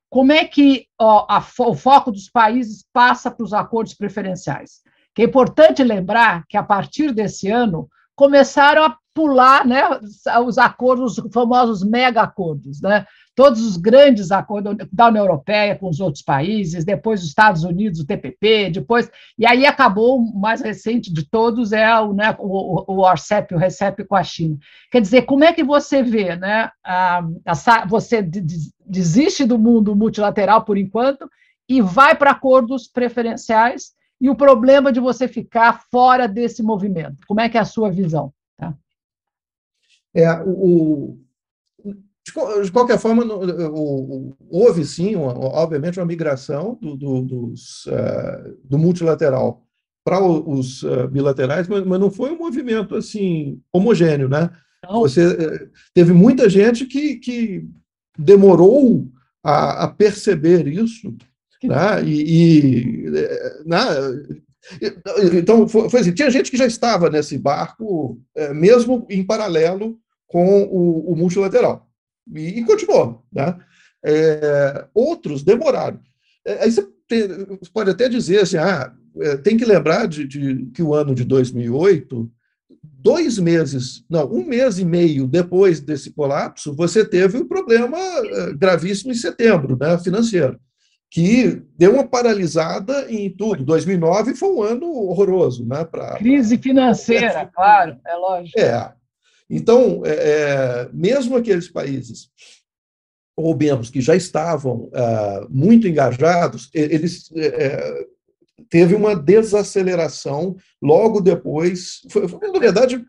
como 0.08 0.32
é 0.32 0.44
que 0.44 0.86
ó, 0.98 1.26
a, 1.28 1.38
o 1.60 1.74
foco 1.74 2.10
dos 2.10 2.28
países 2.28 2.84
passa 2.92 3.30
para 3.30 3.44
os 3.44 3.52
acordos 3.52 3.94
preferenciais? 3.94 4.80
Que 5.14 5.22
é 5.22 5.24
importante 5.24 5.82
lembrar 5.82 6.44
que, 6.48 6.56
a 6.56 6.62
partir 6.62 7.12
desse 7.12 7.50
ano, 7.50 7.88
começaram 8.14 8.84
a 8.84 8.96
pular 9.16 9.66
né, 9.66 9.82
os 10.44 10.58
acordos, 10.58 11.16
os 11.16 11.32
famosos 11.32 11.82
mega 11.82 12.20
acordos, 12.20 12.82
né? 12.82 13.06
todos 13.34 13.62
os 13.66 13.76
grandes 13.78 14.30
acordos 14.30 14.76
da 14.92 15.08
União 15.08 15.24
Europeia 15.24 15.74
com 15.74 15.88
os 15.88 16.00
outros 16.00 16.22
países, 16.22 16.84
depois 16.84 17.20
os 17.22 17.28
Estados 17.28 17.64
Unidos, 17.64 18.00
o 18.00 18.06
TPP, 18.06 18.70
depois 18.70 19.10
e 19.38 19.46
aí 19.46 19.64
acabou 19.66 20.18
o 20.18 20.38
mais 20.38 20.60
recente 20.60 21.12
de 21.12 21.28
todos 21.28 21.72
é 21.72 21.98
o, 21.98 22.12
né, 22.12 22.34
o, 22.38 22.92
o 22.92 22.98
ORCEP, 23.00 23.54
o 23.54 23.58
RECEP 23.58 24.04
com 24.04 24.16
a 24.16 24.22
China. 24.22 24.58
Quer 24.90 25.00
dizer, 25.00 25.22
como 25.22 25.44
é 25.44 25.52
que 25.52 25.64
você 25.64 26.02
vê, 26.02 26.36
né? 26.36 26.70
A, 26.84 27.22
a, 27.44 27.86
você 27.86 28.22
desiste 28.86 29.44
do 29.44 29.58
mundo 29.58 29.96
multilateral 29.96 30.64
por 30.64 30.76
enquanto 30.76 31.28
e 31.68 31.80
vai 31.80 32.14
para 32.14 32.32
acordos 32.32 32.86
preferenciais 32.86 33.92
e 34.20 34.30
o 34.30 34.34
problema 34.34 34.92
de 34.92 35.00
você 35.00 35.28
ficar 35.28 35.84
fora 35.90 36.26
desse 36.26 36.62
movimento. 36.62 37.18
Como 37.26 37.40
é 37.40 37.48
que 37.48 37.58
é 37.58 37.60
a 37.60 37.66
sua 37.66 37.90
visão? 37.90 38.32
É, 40.16 40.32
o, 40.46 41.18
de 42.62 42.72
qualquer 42.72 42.98
forma, 42.98 43.22
houve 44.50 44.84
sim, 44.84 45.14
obviamente, 45.14 46.00
uma 46.00 46.06
migração 46.06 46.78
do, 46.80 46.96
do, 46.96 47.22
dos, 47.22 47.86
uh, 47.86 48.58
do 48.64 48.78
multilateral 48.78 49.62
para 50.02 50.20
os 50.20 50.82
uh, 50.82 51.06
bilaterais, 51.08 51.68
mas, 51.68 51.84
não 51.84 52.10
foi 52.10 52.32
um 52.32 52.38
movimento 52.38 52.96
assim 52.96 53.60
homogêneo, 53.72 54.28
né? 54.28 54.50
Não. 54.82 55.00
Você 55.00 55.26
uh, 55.26 55.70
teve 55.94 56.12
muita 56.12 56.48
gente 56.48 56.86
que, 56.86 57.16
que 57.16 57.68
demorou 58.18 59.06
a, 59.44 59.84
a 59.84 59.88
perceber 59.88 60.66
isso, 60.66 61.14
né? 61.62 62.02
E, 62.04 63.04
e 63.04 63.10
né? 63.66 63.78
então 65.38 65.68
foi, 65.68 66.00
assim, 66.00 66.12
tinha 66.12 66.30
gente 66.30 66.50
que 66.50 66.56
já 66.56 66.66
estava 66.66 67.08
nesse 67.08 67.38
barco, 67.38 68.18
mesmo 68.52 69.06
em 69.08 69.24
paralelo 69.24 69.96
com 70.26 70.64
o, 70.64 71.12
o 71.12 71.16
multilateral 71.16 71.86
e, 72.34 72.60
e 72.60 72.64
continuou. 72.64 73.24
Né? 73.32 73.56
É, 74.04 74.86
outros 74.94 75.42
demoraram. 75.42 76.00
É, 76.46 76.64
aí 76.64 76.70
você, 76.70 76.86
tem, 77.08 77.28
você, 77.28 77.70
pode 77.72 77.90
até 77.90 78.08
dizer 78.08 78.40
assim, 78.40 78.56
ah, 78.56 78.92
é, 79.20 79.36
tem 79.36 79.56
que 79.56 79.64
lembrar 79.64 80.06
de, 80.06 80.26
de, 80.26 80.66
que 80.66 80.82
o 80.82 80.94
ano 80.94 81.14
de 81.14 81.24
2008, 81.24 82.30
dois 82.82 83.38
meses, 83.38 84.04
não, 84.08 84.30
um 84.32 84.44
mês 84.44 84.78
e 84.78 84.84
meio 84.84 85.26
depois 85.26 85.80
desse 85.80 86.12
colapso, 86.12 86.74
você 86.74 87.04
teve 87.04 87.38
um 87.38 87.46
problema 87.46 87.98
é, 87.98 88.52
gravíssimo 88.52 89.12
em 89.12 89.16
setembro, 89.16 89.76
né, 89.78 89.98
financeiro, 89.98 90.58
que 91.10 91.62
deu 91.78 91.94
uma 91.94 92.06
paralisada 92.06 93.06
em 93.10 93.30
tudo. 93.30 93.64
2009 93.64 94.34
foi 94.34 94.48
um 94.48 94.62
ano 94.62 94.86
horroroso, 94.86 95.64
né? 95.64 95.84
Pra, 95.84 96.16
Crise 96.16 96.58
financeira, 96.58 97.46
claro, 97.54 97.96
é 98.04 98.14
lógico. 98.16 98.58
É, 98.58 98.92
então, 99.48 100.02
é, 100.04 100.10
é, 100.10 100.88
mesmo 100.92 101.36
aqueles 101.36 101.68
países 101.68 102.30
ou 103.36 103.56
membros 103.56 103.90
que 103.90 104.00
já 104.00 104.16
estavam 104.16 104.90
ah, 104.94 105.46
muito 105.50 105.86
engajados, 105.86 106.70
eles 106.72 107.30
é, 107.36 107.46
é 107.46 108.06
teve 108.70 108.94
uma 108.94 109.14
desaceleração 109.14 110.56
logo 110.82 111.20
depois. 111.20 112.00
Foi, 112.10 112.26
foi 112.26 112.50
na 112.50 112.58
verdade, 112.58 113.04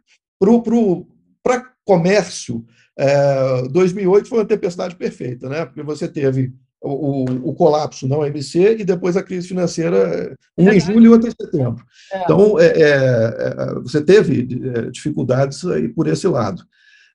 para 1.41 1.73
comércio, 1.85 2.65
é, 2.97 3.67
2008 3.69 4.27
foi 4.27 4.39
uma 4.39 4.45
tempestade 4.45 4.95
perfeita, 4.95 5.47
né? 5.47 5.65
Porque 5.65 5.83
você 5.83 6.07
teve 6.07 6.53
o, 6.81 7.49
o, 7.49 7.53
colapso 7.53 8.07
na 8.07 8.17
OMC 8.17 8.77
e 8.79 8.85
depois 8.85 9.17
a 9.17 9.23
crise 9.23 9.47
financeira, 9.47 10.35
um 10.57 10.69
em 10.69 10.79
julho 10.79 11.05
e 11.05 11.09
outro 11.09 11.27
em 11.27 11.31
setembro. 11.31 11.83
É. 12.11 12.23
Então, 12.23 12.59
é, 12.59 12.65
é, 12.65 12.81
é, 12.81 13.73
você 13.75 14.01
teve 14.01 14.47
é, 14.75 14.89
dificuldades 14.91 15.65
aí 15.65 15.89
por 15.89 16.07
esse 16.07 16.27
lado. 16.27 16.63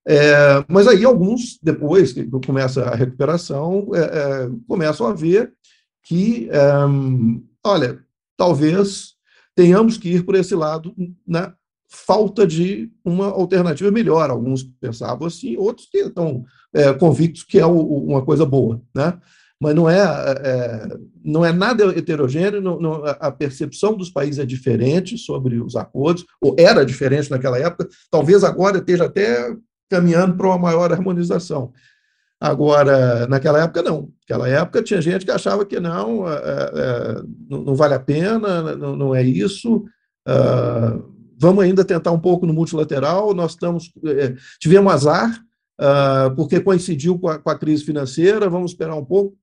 É, 0.06 0.64
mas 0.68 0.88
aí 0.88 1.04
alguns, 1.04 1.58
depois 1.62 2.12
que 2.12 2.28
começa 2.44 2.82
a 2.82 2.94
recuperação, 2.94 3.88
começam 4.66 5.06
a 5.06 5.14
ver 5.14 5.52
que, 6.02 6.48
olha, 7.64 8.00
talvez 8.36 9.12
tenhamos 9.54 9.96
que 9.96 10.08
ir 10.08 10.24
por 10.24 10.34
esse 10.34 10.56
lado 10.56 10.92
na 11.24 11.54
falta 11.88 12.44
de 12.44 12.90
uma 13.04 13.26
alternativa 13.26 13.92
melhor. 13.92 14.28
Alguns 14.28 14.64
pensavam 14.64 15.28
assim, 15.28 15.56
outros 15.56 15.86
que 15.88 15.98
estão 15.98 16.44
convictos 16.98 17.44
que 17.44 17.60
é 17.60 17.66
uma 17.66 18.24
coisa 18.24 18.44
boa, 18.44 18.82
né? 18.92 19.16
Mas 19.62 19.76
não 19.76 19.88
é, 19.88 20.00
é 20.00 20.88
não 21.24 21.44
é 21.44 21.52
nada 21.52 21.84
heterogêneo, 21.96 22.60
não, 22.60 22.80
não, 22.80 23.04
a 23.04 23.30
percepção 23.30 23.96
dos 23.96 24.10
países 24.10 24.40
é 24.40 24.44
diferente 24.44 25.16
sobre 25.16 25.60
os 25.60 25.76
acordos, 25.76 26.26
ou 26.40 26.56
era 26.58 26.84
diferente 26.84 27.30
naquela 27.30 27.56
época, 27.56 27.88
talvez 28.10 28.42
agora 28.42 28.78
esteja 28.78 29.04
até 29.04 29.54
caminhando 29.88 30.36
para 30.36 30.48
uma 30.48 30.58
maior 30.58 30.92
harmonização. 30.92 31.72
Agora, 32.40 33.24
naquela 33.28 33.62
época, 33.62 33.82
não. 33.82 34.08
Naquela 34.22 34.48
época 34.48 34.82
tinha 34.82 35.00
gente 35.00 35.24
que 35.24 35.30
achava 35.30 35.64
que 35.64 35.78
não, 35.78 36.28
é, 36.28 36.34
é, 36.34 37.22
não, 37.48 37.62
não, 37.62 37.74
vale 37.76 37.94
a 37.94 38.00
pena, 38.00 38.74
não, 38.74 38.96
não 38.96 39.14
é 39.14 39.22
isso. 39.22 39.84
Uh, 40.26 41.04
vamos 41.38 41.62
ainda 41.62 41.84
tentar 41.84 42.10
um 42.10 42.18
pouco 42.18 42.44
no 42.44 42.52
multilateral. 42.52 43.32
Nós 43.32 43.52
estamos, 43.52 43.92
é, 44.04 44.34
tivemos 44.58 44.92
azar, 44.92 45.40
porque 46.34 46.58
coincidiu 46.58 47.16
com 47.16 47.28
a, 47.28 47.38
com 47.38 47.50
a, 47.50 47.58
crise 47.58 47.84
financeira, 47.84 48.50
vamos 48.50 48.72
esperar 48.72 48.96
um 48.96 49.04
pouco 49.04 49.36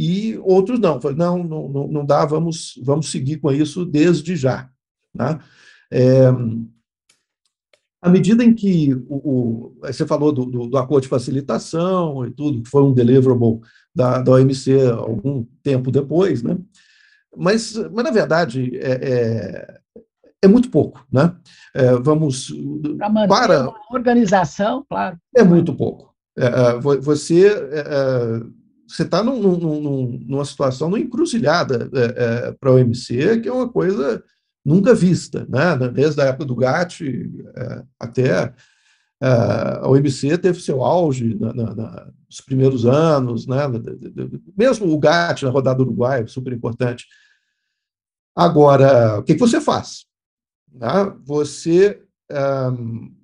e 0.00 0.38
outros 0.44 0.78
não, 0.78 1.00
não, 1.16 1.42
não, 1.42 1.88
não 1.88 2.06
dá, 2.06 2.24
vamos, 2.24 2.80
vamos 2.84 3.10
seguir 3.10 3.38
com 3.38 3.50
isso 3.50 3.84
desde 3.84 4.36
já. 4.36 4.70
Né? 5.12 5.40
É, 5.90 6.28
à 8.00 8.08
medida 8.08 8.44
em 8.44 8.54
que 8.54 8.94
o, 9.08 9.16
o 9.16 9.76
você 9.82 10.06
falou 10.06 10.30
do, 10.30 10.46
do, 10.46 10.68
do, 10.68 10.78
acordo 10.78 11.02
de 11.02 11.08
facilitação 11.08 12.24
e 12.24 12.30
tudo, 12.30 12.62
que 12.62 12.70
foi 12.70 12.84
um 12.84 12.92
deliverable 12.94 13.58
da, 13.92 14.22
da 14.22 14.30
OMC 14.30 14.88
algum 14.88 15.44
tempo 15.64 15.90
depois, 15.90 16.44
né? 16.44 16.56
mas, 17.36 17.74
mas, 17.92 18.04
na 18.04 18.12
verdade, 18.12 18.70
é, 18.76 18.92
é, 19.02 19.80
é 20.42 20.46
muito 20.46 20.70
pouco. 20.70 21.04
Né? 21.10 21.34
É, 21.74 21.96
vamos. 21.96 22.52
Para 22.96 23.10
manter 23.10 23.28
para 23.28 23.62
uma 23.62 23.74
organização, 23.90 24.86
claro. 24.88 25.18
É 25.34 25.42
muito 25.42 25.74
pouco. 25.74 26.14
É, 26.38 26.46
é, 26.46 26.78
você 26.78 27.48
você 28.88 29.02
está 29.02 29.22
num, 29.22 29.38
num, 29.40 30.18
numa 30.26 30.44
situação, 30.44 30.88
numa 30.88 31.00
encruzilhada 31.00 31.90
para 32.58 32.70
a 32.70 32.72
OMC, 32.72 33.40
que 33.40 33.48
é 33.48 33.52
uma 33.52 33.68
coisa 33.68 34.22
nunca 34.64 34.94
vista, 34.94 35.46
né? 35.48 35.76
desde 35.88 36.20
a 36.20 36.24
época 36.24 36.44
do 36.44 36.56
GATT 36.56 37.04
até 37.98 38.52
a 39.20 39.88
OMC 39.88 40.38
teve 40.38 40.60
seu 40.60 40.82
auge 40.82 41.36
na, 41.38 41.52
na, 41.52 41.74
na, 41.74 42.12
nos 42.28 42.40
primeiros 42.40 42.86
anos, 42.86 43.46
né? 43.46 43.58
mesmo 44.56 44.92
o 44.92 44.98
GATT 44.98 45.44
na 45.44 45.50
rodada 45.50 45.78
do 45.78 45.84
Uruguai, 45.84 46.26
super 46.26 46.52
importante. 46.52 47.06
Agora, 48.34 49.18
o 49.18 49.22
que, 49.22 49.34
que 49.34 49.40
você 49.40 49.60
faz? 49.60 50.06
Né? 50.72 50.88
Você 51.24 52.02
um, 52.30 53.14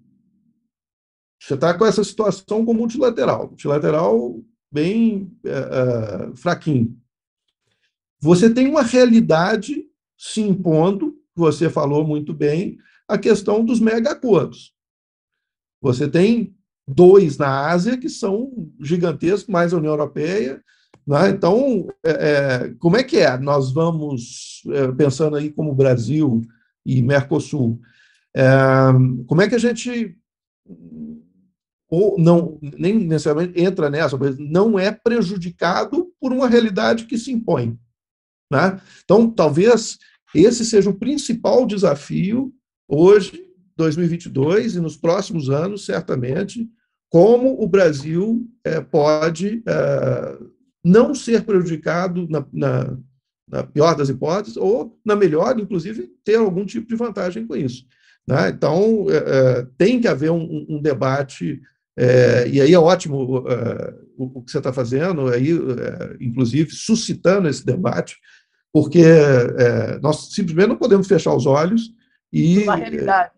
você 1.40 1.54
está 1.54 1.74
com 1.74 1.84
essa 1.84 2.02
situação 2.02 2.64
com 2.64 2.72
multilateral, 2.72 3.48
multilateral 3.48 4.40
bem 4.74 5.30
uh, 5.46 6.36
fraquinho. 6.36 6.98
Você 8.20 8.52
tem 8.52 8.66
uma 8.66 8.82
realidade 8.82 9.84
se 10.18 10.40
impondo, 10.40 11.14
você 11.34 11.70
falou 11.70 12.04
muito 12.04 12.34
bem, 12.34 12.76
a 13.06 13.16
questão 13.16 13.64
dos 13.64 13.78
mega 13.78 14.10
acordos. 14.10 14.74
Você 15.80 16.08
tem 16.08 16.56
dois 16.88 17.38
na 17.38 17.68
Ásia 17.68 17.96
que 17.96 18.08
são 18.08 18.50
gigantescos, 18.80 19.52
mais 19.52 19.72
a 19.72 19.76
União 19.76 19.92
Europeia. 19.92 20.60
Né? 21.06 21.30
Então, 21.30 21.86
é, 22.04 22.10
é, 22.10 22.74
como 22.78 22.96
é 22.96 23.04
que 23.04 23.18
é? 23.18 23.38
Nós 23.38 23.72
vamos, 23.72 24.62
é, 24.68 24.90
pensando 24.92 25.36
aí 25.36 25.52
como 25.52 25.74
Brasil 25.74 26.42
e 26.84 27.00
Mercosul, 27.00 27.80
é, 28.34 28.46
como 29.26 29.40
é 29.40 29.48
que 29.48 29.54
a 29.54 29.58
gente 29.58 30.16
ou 31.94 32.18
não 32.18 32.58
nem 32.60 32.98
necessariamente 32.98 33.60
entra 33.60 33.88
nessa, 33.88 34.16
mas 34.16 34.36
não 34.38 34.78
é 34.78 34.90
prejudicado 34.90 36.12
por 36.20 36.32
uma 36.32 36.48
realidade 36.48 37.04
que 37.04 37.16
se 37.16 37.30
impõe. 37.30 37.78
Né? 38.50 38.80
Então, 39.04 39.30
talvez 39.30 39.98
esse 40.34 40.64
seja 40.64 40.90
o 40.90 40.98
principal 40.98 41.64
desafio 41.66 42.52
hoje 42.88 43.44
2022 43.76 44.76
e 44.76 44.80
nos 44.80 44.96
próximos 44.96 45.48
anos, 45.48 45.84
certamente, 45.84 46.68
como 47.10 47.62
o 47.62 47.68
Brasil 47.68 48.44
é, 48.64 48.80
pode 48.80 49.62
é, 49.66 50.38
não 50.84 51.14
ser 51.14 51.44
prejudicado 51.44 52.28
na, 52.28 52.44
na, 52.52 52.98
na, 53.48 53.62
pior 53.62 53.94
das 53.94 54.08
hipóteses, 54.08 54.56
ou, 54.56 54.98
na 55.04 55.14
melhor, 55.14 55.58
inclusive, 55.58 56.10
ter 56.24 56.36
algum 56.36 56.66
tipo 56.66 56.88
de 56.88 56.96
vantagem 56.96 57.46
com 57.46 57.54
isso. 57.54 57.84
Né? 58.26 58.48
Então, 58.48 59.06
é, 59.10 59.66
tem 59.76 60.00
que 60.00 60.08
haver 60.08 60.30
um, 60.30 60.66
um 60.68 60.80
debate, 60.80 61.60
é, 61.96 62.48
e 62.48 62.60
aí 62.60 62.72
é 62.72 62.78
ótimo 62.78 63.44
é, 63.48 63.94
o, 64.16 64.38
o, 64.38 64.42
que 64.42 64.50
você 64.50 64.58
está 64.58 64.72
fazendo, 64.72 65.28
aí, 65.28 65.50
inclusive, 66.20 66.70
suscitando 66.70 67.48
esse 67.48 67.64
debate, 67.64 68.16
porque 68.72 69.04
nós 70.02 70.32
simplesmente 70.34 70.68
não 70.68 70.76
podemos 70.76 71.06
fechar 71.06 71.34
os 71.34 71.46
olhos 71.46 71.92
e. 72.32 72.64
Uma 72.64 72.74
realidade 72.74 73.30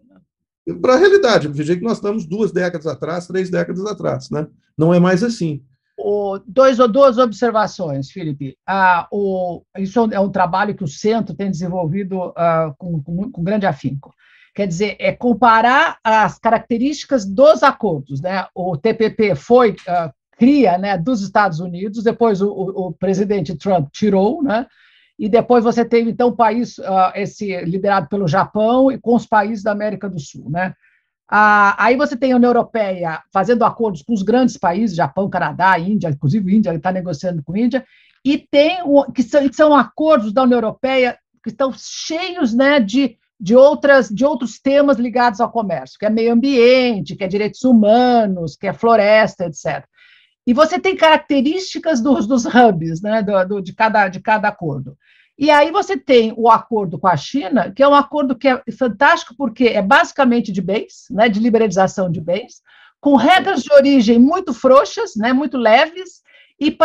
para 0.74 0.94
a 0.94 0.98
realidade. 0.98 1.48
Veja 1.48 1.76
que 1.76 1.82
nós 1.82 1.98
estamos 1.98 2.26
duas 2.26 2.52
décadas 2.52 2.86
atrás, 2.86 3.26
três 3.26 3.50
décadas 3.50 3.84
atrás, 3.86 4.30
né? 4.30 4.46
Não 4.76 4.92
é 4.92 4.98
mais 4.98 5.22
assim. 5.22 5.62
O, 5.98 6.38
dois 6.46 6.78
ou 6.78 6.88
duas 6.88 7.16
observações, 7.18 8.10
Felipe. 8.10 8.56
Ah, 8.66 9.08
o, 9.10 9.62
isso 9.78 9.98
é 10.12 10.20
um 10.20 10.30
trabalho 10.30 10.74
que 10.74 10.84
o 10.84 10.88
centro 10.88 11.34
tem 11.34 11.50
desenvolvido 11.50 12.32
ah, 12.36 12.74
com, 12.76 13.02
com, 13.02 13.30
com, 13.30 13.42
grande 13.42 13.64
afinco. 13.64 14.12
Quer 14.56 14.66
dizer, 14.66 14.96
é 14.98 15.12
comparar 15.12 15.98
as 16.02 16.38
características 16.38 17.26
dos 17.26 17.62
acordos. 17.62 18.22
Né? 18.22 18.46
O 18.54 18.76
TPP 18.76 19.34
foi 19.34 19.76
ah, 19.86 20.10
cria 20.38 20.78
né, 20.78 20.96
dos 20.96 21.20
Estados 21.20 21.60
Unidos, 21.60 22.02
depois 22.02 22.40
o, 22.40 22.48
o, 22.48 22.86
o 22.86 22.92
presidente 22.92 23.54
Trump 23.54 23.88
tirou, 23.92 24.42
né? 24.42 24.66
e 25.18 25.28
depois 25.28 25.62
você 25.62 25.84
teve, 25.84 26.10
então, 26.10 26.28
o 26.28 26.36
país, 26.36 26.78
uh, 26.78 27.12
esse 27.14 27.56
liderado 27.64 28.08
pelo 28.08 28.28
Japão 28.28 28.90
e 28.90 28.98
com 28.98 29.14
os 29.14 29.26
países 29.26 29.62
da 29.62 29.72
América 29.72 30.08
do 30.08 30.18
Sul, 30.18 30.50
né? 30.50 30.74
Ah, 31.28 31.74
aí 31.78 31.96
você 31.96 32.16
tem 32.16 32.32
a 32.32 32.36
União 32.36 32.50
Europeia 32.50 33.20
fazendo 33.32 33.64
acordos 33.64 34.02
com 34.02 34.12
os 34.12 34.22
grandes 34.22 34.56
países, 34.56 34.96
Japão, 34.96 35.28
Canadá, 35.28 35.76
Índia, 35.78 36.08
inclusive 36.08 36.54
Índia 36.54 36.72
está 36.72 36.92
negociando 36.92 37.42
com 37.42 37.52
a 37.52 37.58
Índia, 37.58 37.84
e 38.24 38.38
tem 38.38 38.78
que 39.12 39.22
são, 39.22 39.48
que 39.48 39.56
são 39.56 39.74
acordos 39.74 40.32
da 40.32 40.44
União 40.44 40.58
Europeia 40.58 41.18
que 41.42 41.50
estão 41.50 41.72
cheios 41.76 42.54
né, 42.54 42.78
de, 42.78 43.16
de, 43.38 43.54
outras, 43.54 44.08
de 44.08 44.24
outros 44.24 44.58
temas 44.58 44.98
ligados 44.98 45.40
ao 45.40 45.50
comércio, 45.50 45.98
que 45.98 46.06
é 46.06 46.10
meio 46.10 46.32
ambiente, 46.32 47.14
que 47.14 47.24
é 47.24 47.28
direitos 47.28 47.62
humanos, 47.64 48.56
que 48.56 48.66
é 48.66 48.72
floresta, 48.72 49.46
etc. 49.46 49.84
E 50.46 50.54
você 50.54 50.78
tem 50.78 50.96
características 50.96 52.00
dos, 52.00 52.26
dos 52.26 52.44
hubs, 52.46 53.02
né, 53.02 53.22
do, 53.22 53.44
do, 53.48 53.60
de, 53.60 53.74
cada, 53.74 54.08
de 54.08 54.20
cada 54.20 54.48
acordo. 54.48 54.96
E 55.38 55.50
aí 55.50 55.70
você 55.70 55.98
tem 55.98 56.32
o 56.36 56.48
acordo 56.48 56.98
com 56.98 57.08
a 57.08 57.16
China, 57.16 57.70
que 57.70 57.82
é 57.82 57.88
um 57.88 57.94
acordo 57.94 58.36
que 58.36 58.48
é 58.48 58.62
fantástico 58.78 59.34
porque 59.36 59.64
é 59.64 59.82
basicamente 59.82 60.50
de 60.50 60.62
bens, 60.62 61.06
né, 61.10 61.28
de 61.28 61.40
liberalização 61.40 62.10
de 62.10 62.20
bens, 62.20 62.62
com 63.00 63.16
regras 63.16 63.62
de 63.62 63.72
origem 63.72 64.18
muito 64.18 64.54
frouxas, 64.54 65.14
né, 65.14 65.32
muito 65.32 65.58
leves, 65.58 66.22
e 66.58 66.76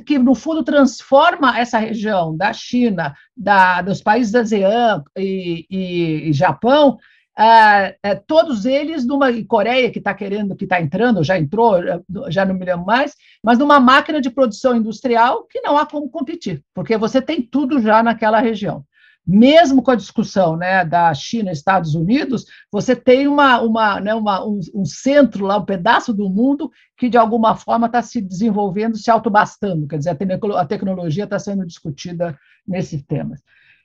que 0.00 0.18
no 0.18 0.34
fundo 0.34 0.64
transforma 0.64 1.58
essa 1.58 1.78
região 1.78 2.36
da 2.36 2.52
China, 2.52 3.14
da, 3.36 3.80
dos 3.80 4.02
países 4.02 4.32
da 4.32 4.40
ASEAN 4.40 5.02
e, 5.16 5.66
e, 5.70 6.28
e 6.28 6.32
Japão 6.32 6.98
é, 7.38 7.96
é, 8.02 8.14
todos 8.14 8.66
eles 8.66 9.06
numa 9.06 9.28
Coreia 9.44 9.90
que 9.90 9.98
está 9.98 10.12
querendo, 10.12 10.54
que 10.54 10.64
está 10.64 10.80
entrando, 10.80 11.24
já 11.24 11.38
entrou, 11.38 11.80
já 12.28 12.44
não 12.44 12.54
me 12.54 12.64
lembro 12.64 12.84
mais, 12.84 13.14
mas 13.42 13.58
numa 13.58 13.80
máquina 13.80 14.20
de 14.20 14.30
produção 14.30 14.76
industrial 14.76 15.44
que 15.44 15.60
não 15.60 15.78
há 15.78 15.86
como 15.86 16.10
competir, 16.10 16.62
porque 16.74 16.96
você 16.96 17.22
tem 17.22 17.40
tudo 17.40 17.80
já 17.80 18.02
naquela 18.02 18.38
região. 18.38 18.84
Mesmo 19.24 19.82
com 19.82 19.92
a 19.92 19.96
discussão 19.96 20.56
né, 20.56 20.84
da 20.84 21.14
China 21.14 21.50
e 21.50 21.52
Estados 21.52 21.94
Unidos, 21.94 22.44
você 22.70 22.96
tem 22.96 23.28
uma, 23.28 23.60
uma, 23.60 24.00
né, 24.00 24.14
uma 24.14 24.44
um, 24.44 24.58
um, 24.74 24.84
centro 24.84 25.46
lá, 25.46 25.58
um 25.58 25.64
pedaço 25.64 26.12
do 26.12 26.28
mundo 26.28 26.70
que, 26.96 27.08
de 27.08 27.16
alguma 27.16 27.54
forma, 27.54 27.86
está 27.86 28.02
se 28.02 28.20
desenvolvendo, 28.20 28.96
se 28.96 29.10
autobastando, 29.10 29.86
quer 29.86 29.98
dizer, 29.98 30.10
a, 30.56 30.64
tecnologia 30.66 31.24
está 31.24 31.38
sendo 31.38 31.64
discutida 31.64 32.36
nesses 32.66 33.02
temas. 33.04 33.40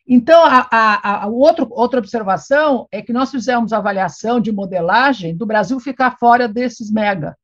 Então, 0.08 0.44
a, 0.44 0.68
a, 0.72 1.24
a 1.24 1.28
outro, 1.28 1.68
outra 1.70 2.00
observação 2.00 2.88
é 2.92 3.02
que 3.02 3.12
nós 3.12 3.30
fizemos 3.30 3.74
avaliação 3.74 4.40
de 4.40 4.52
modelagem 4.52 5.36
do 5.36 5.46
Brasil 5.46 5.80
ficar 5.80 6.18
fora 6.18 6.48
desses 6.48 6.90
mega. 6.90 7.38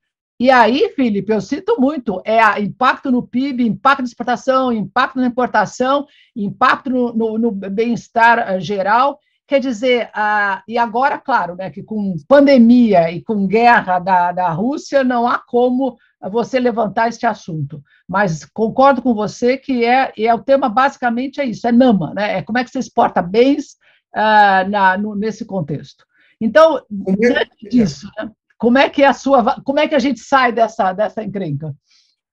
E 0.43 0.51
aí, 0.51 0.91
Felipe, 0.93 1.31
eu 1.31 1.39
cito 1.39 1.79
muito, 1.79 2.21
é 2.25 2.37
impacto 2.59 3.09
no 3.09 3.25
PIB, 3.25 3.65
impacto 3.65 3.99
na 3.99 4.07
exportação, 4.07 4.73
impacto 4.73 5.17
na 5.17 5.27
importação, 5.27 6.05
impacto 6.35 6.89
no, 6.89 7.13
no, 7.13 7.37
no 7.37 7.49
bem-estar 7.49 8.39
eh, 8.39 8.59
geral. 8.59 9.17
Quer 9.47 9.61
dizer, 9.61 10.09
ah, 10.13 10.61
e 10.67 10.77
agora, 10.77 11.17
claro, 11.17 11.55
né, 11.55 11.69
que 11.69 11.81
com 11.81 12.17
pandemia 12.27 13.09
e 13.09 13.21
com 13.21 13.47
guerra 13.47 13.99
da, 13.99 14.33
da 14.33 14.49
Rússia, 14.49 15.01
não 15.01 15.25
há 15.25 15.39
como 15.39 15.95
você 16.29 16.59
levantar 16.59 17.07
este 17.07 17.25
assunto. 17.25 17.81
Mas 18.05 18.43
concordo 18.43 19.01
com 19.01 19.13
você 19.13 19.57
que 19.57 19.85
é, 19.85 20.11
é 20.17 20.35
o 20.35 20.43
tema 20.43 20.67
basicamente 20.67 21.39
é 21.39 21.45
isso, 21.45 21.65
é 21.65 21.71
NAMA, 21.71 22.13
né? 22.13 22.39
É 22.39 22.41
como 22.41 22.57
é 22.57 22.65
que 22.65 22.69
você 22.69 22.79
exporta 22.79 23.21
bens 23.21 23.77
uh, 24.13 24.69
na, 24.69 24.97
no, 24.97 25.15
nesse 25.15 25.45
contexto. 25.45 26.03
Então, 26.41 26.81
diante 26.91 27.69
disso, 27.69 28.11
né? 28.17 28.29
Como 28.63 28.77
é 28.77 28.89
que 28.89 29.01
é 29.01 29.07
a 29.07 29.13
sua, 29.13 29.61
como 29.65 29.77
é 29.77 29.89
que 29.89 29.93
a 29.93 29.99
gente 29.99 30.21
sai 30.21 30.53
dessa, 30.53 30.93
dessa 30.93 31.21
encrenca? 31.21 31.75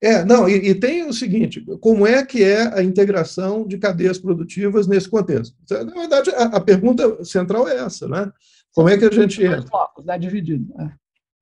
É, 0.00 0.24
não, 0.24 0.48
e, 0.48 0.68
e, 0.68 0.74
tem 0.76 1.04
o 1.04 1.12
seguinte: 1.12 1.60
como 1.80 2.06
é 2.06 2.24
que 2.24 2.40
é 2.44 2.72
a 2.72 2.84
integração 2.84 3.66
de 3.66 3.76
cadeias 3.78 4.16
produtivas 4.16 4.86
nesse 4.86 5.08
contexto? 5.08 5.56
Na 5.68 5.92
verdade, 5.92 6.30
a, 6.30 6.44
a 6.44 6.60
pergunta 6.60 7.24
central 7.24 7.66
é 7.66 7.78
essa, 7.78 8.06
né? 8.06 8.30
Como 8.72 8.88
é 8.88 8.96
que 8.96 9.06
a 9.06 9.10
gente 9.10 9.42
entra? 9.42 9.66
Focos, 9.66 10.04
né? 10.04 10.16
Dividido. 10.20 10.72
É. 10.80 10.92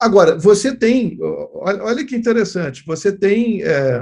Agora, 0.00 0.38
você 0.38 0.74
tem, 0.74 1.18
olha 1.20 2.06
que 2.06 2.16
interessante, 2.16 2.82
você 2.86 3.12
tem 3.12 3.62
é, 3.62 4.00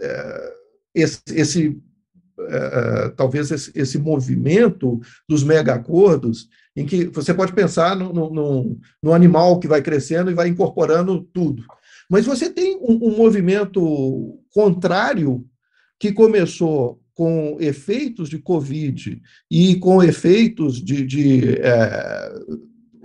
é, 0.00 0.52
esse, 0.94 1.22
esse 1.34 1.82
é, 2.48 2.56
é, 2.56 3.08
talvez 3.10 3.50
esse, 3.50 3.72
esse, 3.74 3.98
movimento 3.98 5.00
dos 5.28 5.42
mega-acordos, 5.42 6.48
em 6.80 6.86
que 6.86 7.04
você 7.06 7.34
pode 7.34 7.52
pensar 7.52 7.94
no, 7.94 8.12
no, 8.12 8.78
no, 9.02 9.12
animal 9.12 9.60
que 9.60 9.68
vai 9.68 9.82
crescendo 9.82 10.30
e 10.30 10.34
vai 10.34 10.48
incorporando 10.48 11.22
tudo. 11.32 11.64
Mas 12.08 12.24
você 12.24 12.50
tem 12.50 12.76
um, 12.76 12.98
um 13.02 13.16
movimento 13.16 14.38
contrário 14.52 15.44
que 15.98 16.12
começou 16.12 17.00
com 17.14 17.58
efeitos 17.60 18.30
de 18.30 18.38
Covid 18.38 19.20
e 19.50 19.76
com 19.76 20.02
efeitos 20.02 20.82
de, 20.82 21.06
de 21.06 21.60
é, 21.60 22.32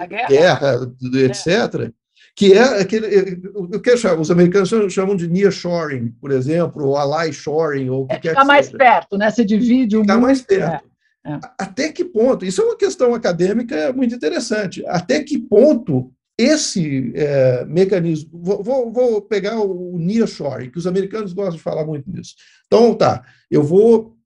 guerra, 0.07 0.28
guerra, 0.30 0.91
etc., 1.26 1.91
que 2.34 2.53
é 2.53 2.82
aquele 2.82 3.41
o 3.53 3.80
que 3.80 3.93
os 3.93 4.32
americanos 4.32 4.69
chamam 4.91 5.15
de 5.15 5.28
nearshoring, 5.28 6.13
por 6.19 6.32
exemplo, 6.32 6.86
ou 6.86 6.97
ally 6.97 7.32
shoring, 7.32 7.89
ou 7.89 8.03
o 8.03 8.07
que 8.07 8.15
é, 8.15 8.19
quer 8.19 8.30
ficar 8.30 8.45
mais 8.45 8.65
seja. 8.65 8.78
perto, 8.78 9.17
né? 9.17 9.32
Você 9.32 9.45
divide 9.45 9.95
o 9.95 10.01
ficar 10.01 10.17
mais 10.17 10.41
perto. 10.41 10.86
É, 10.86 10.94
é. 11.26 11.39
Até 11.57 11.91
que 11.91 12.05
ponto? 12.05 12.45
Isso 12.45 12.61
é 12.61 12.65
uma 12.65 12.78
questão 12.78 13.13
acadêmica 13.15 13.91
muito 13.91 14.13
interessante. 14.13 14.86
Até 14.88 15.23
que 15.23 15.39
ponto 15.39 16.11
esse 16.38 17.13
é, 17.15 17.65
mecanismo, 17.65 18.30
vou, 18.34 18.61
vou, 18.61 18.91
vou, 18.91 19.21
pegar 19.21 19.59
o 19.59 19.97
nearshoring, 19.97 20.69
que 20.69 20.78
os 20.78 20.86
americanos 20.86 21.34
gostam 21.34 21.55
de 21.55 21.63
falar 21.63 21.86
muito 21.86 22.11
nisso. 22.11 22.36
Então, 22.67 22.93
tá, 22.93 23.23
eu 23.49 23.63
vou 23.63 24.17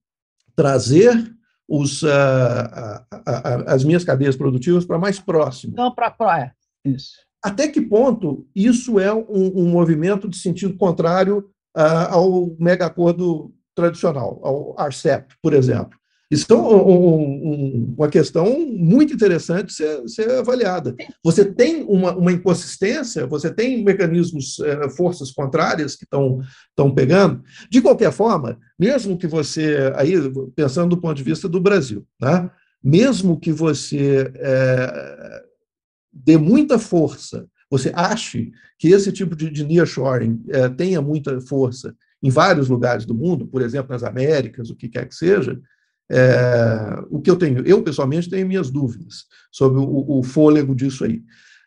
trazer 0.55 1.33
os, 1.67 2.01
uh, 2.01 2.07
uh, 2.07 3.17
uh, 3.19 3.63
as 3.67 3.83
minhas 3.83 4.03
cadeias 4.03 4.35
produtivas 4.35 4.85
para 4.85 4.97
mais 4.97 5.19
próximo. 5.19 5.75
Não, 5.77 5.93
para 5.93 6.15
é, 6.39 6.51
isso. 6.89 7.11
Até 7.41 7.67
que 7.67 7.79
ponto 7.79 8.47
isso 8.55 8.99
é 8.99 9.13
um, 9.13 9.61
um 9.61 9.69
movimento 9.69 10.27
de 10.27 10.35
sentido 10.35 10.75
contrário 10.75 11.49
ao 12.09 12.57
mega 12.59 12.87
acordo 12.87 13.53
tradicional, 13.73 14.41
ao 14.43 14.87
RCEP, 14.87 15.35
por 15.41 15.53
exemplo? 15.53 15.98
Isso 16.29 16.45
é 16.51 16.55
um, 16.55 16.89
um, 16.89 17.95
uma 17.97 18.07
questão 18.07 18.59
muito 18.67 19.11
interessante 19.11 19.73
ser, 19.73 20.07
ser 20.07 20.29
avaliada. 20.31 20.95
Você 21.23 21.43
tem 21.43 21.83
uma, 21.83 22.15
uma, 22.15 22.31
inconsistência, 22.31 23.25
você 23.25 23.51
tem 23.51 23.83
mecanismos, 23.83 24.59
eh, 24.59 24.89
forças 24.89 25.31
contrárias 25.31 25.95
que 25.95 26.03
estão 26.03 26.93
pegando. 26.93 27.43
De 27.69 27.81
qualquer 27.81 28.11
forma, 28.11 28.59
mesmo 28.77 29.17
que 29.17 29.25
você, 29.25 29.91
aí 29.95 30.13
pensando 30.55 30.95
do 30.95 31.01
ponto 31.01 31.15
de 31.15 31.23
vista 31.23 31.49
do 31.49 31.59
Brasil, 31.59 32.05
né, 32.21 32.51
mesmo 32.83 33.39
que 33.39 33.51
você 33.51 34.31
é, 34.35 35.43
dê 36.13 36.37
muita 36.37 36.77
força, 36.77 37.47
você 37.69 37.91
ache 37.93 38.51
que 38.77 38.89
esse 38.89 39.11
tipo 39.11 39.35
de, 39.35 39.49
de 39.49 39.65
nearshoring 39.65 40.43
é, 40.49 40.69
tenha 40.69 41.01
muita 41.01 41.39
força 41.41 41.95
em 42.21 42.29
vários 42.29 42.67
lugares 42.67 43.05
do 43.05 43.13
mundo, 43.13 43.47
por 43.47 43.61
exemplo, 43.61 43.91
nas 43.91 44.03
Américas, 44.03 44.69
o 44.69 44.75
que 44.75 44.89
quer 44.89 45.07
que 45.07 45.15
seja, 45.15 45.59
é, 46.11 47.03
o 47.09 47.21
que 47.21 47.29
eu 47.29 47.35
tenho, 47.35 47.65
eu 47.65 47.83
pessoalmente 47.83 48.29
tenho 48.29 48.47
minhas 48.47 48.69
dúvidas 48.69 49.25
sobre 49.51 49.79
o, 49.79 50.19
o 50.19 50.23
fôlego 50.23 50.75
disso 50.75 51.05
aí. 51.05 51.21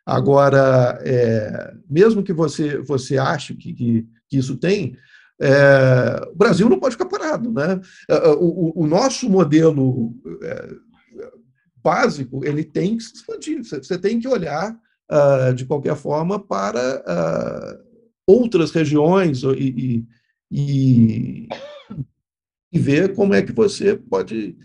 Agora, 0.04 0.98
é, 1.02 1.74
mesmo 1.88 2.22
que 2.22 2.32
você, 2.32 2.78
você 2.78 3.18
ache 3.18 3.54
que, 3.54 3.72
que, 3.72 4.06
que 4.28 4.36
isso 4.36 4.56
tem, 4.56 4.96
é, 5.40 6.28
o 6.28 6.36
Brasil 6.36 6.68
não 6.68 6.78
pode 6.78 6.94
ficar 6.94 7.06
parado. 7.06 7.52
Né? 7.52 7.80
É, 8.08 8.14
é, 8.14 8.28
o, 8.30 8.72
o 8.74 8.86
nosso 8.86 9.30
modelo 9.30 10.12
é, 10.42 10.68
básico 11.82 12.44
ele 12.44 12.64
tem 12.64 12.96
que 12.96 13.04
se 13.04 13.14
expandir. 13.14 13.62
Você 13.64 13.98
tem 13.98 14.20
que 14.20 14.28
olhar, 14.28 14.76
uh, 15.10 15.52
de 15.54 15.64
qualquer 15.64 15.96
forma, 15.96 16.38
para 16.38 17.00
uh, 17.00 18.02
outras 18.26 18.70
regiões 18.70 19.42
e, 19.42 20.06
e, 20.50 21.48
e 21.48 21.48
ver 22.78 23.14
como 23.14 23.34
é 23.34 23.42
que 23.42 23.52
você 23.52 23.96
pode, 23.96 24.56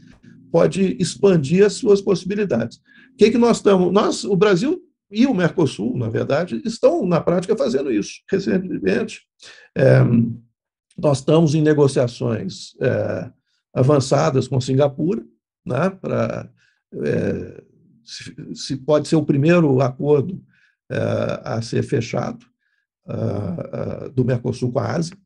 pode 0.52 0.96
expandir 1.00 1.66
as 1.66 1.74
suas 1.74 2.02
possibilidades. 2.02 2.78
O 2.78 3.18
que, 3.18 3.32
que 3.32 3.38
nós 3.38 3.58
estamos? 3.58 3.92
Nós, 3.92 4.24
o 4.24 4.36
Brasil 4.36 4.82
e 5.10 5.26
o 5.26 5.34
Mercosul, 5.34 5.98
na 5.98 6.10
verdade, 6.10 6.62
estão 6.66 7.06
na 7.06 7.22
prática 7.22 7.56
fazendo 7.56 7.92
isso. 7.92 8.22
Recentemente, 8.30 9.22
é, 9.76 10.00
nós 10.98 11.20
estamos 11.20 11.56
em 11.56 11.62
negociações 11.62 12.76
é, 12.82 13.32
avançadas 13.74 14.48
com 14.48 14.60
Singapura, 14.60 15.24
né, 15.66 15.90
para 15.90 16.50
é, 17.04 17.64
se, 18.04 18.56
se, 18.56 18.78
pode 18.78 19.08
ser 19.08 19.18
o 19.18 19.26
primeiro 19.26 19.82
acordo 19.82 20.42
é, 20.90 21.42
a 21.44 21.62
ser 21.62 21.84
fechado 21.84 22.46
uh, 23.08 24.06
uh, 24.06 24.10
do 24.12 24.24
Mercosul 24.24 24.72
com 24.72 24.80
a 24.80 24.96
Ásia. 24.96 25.18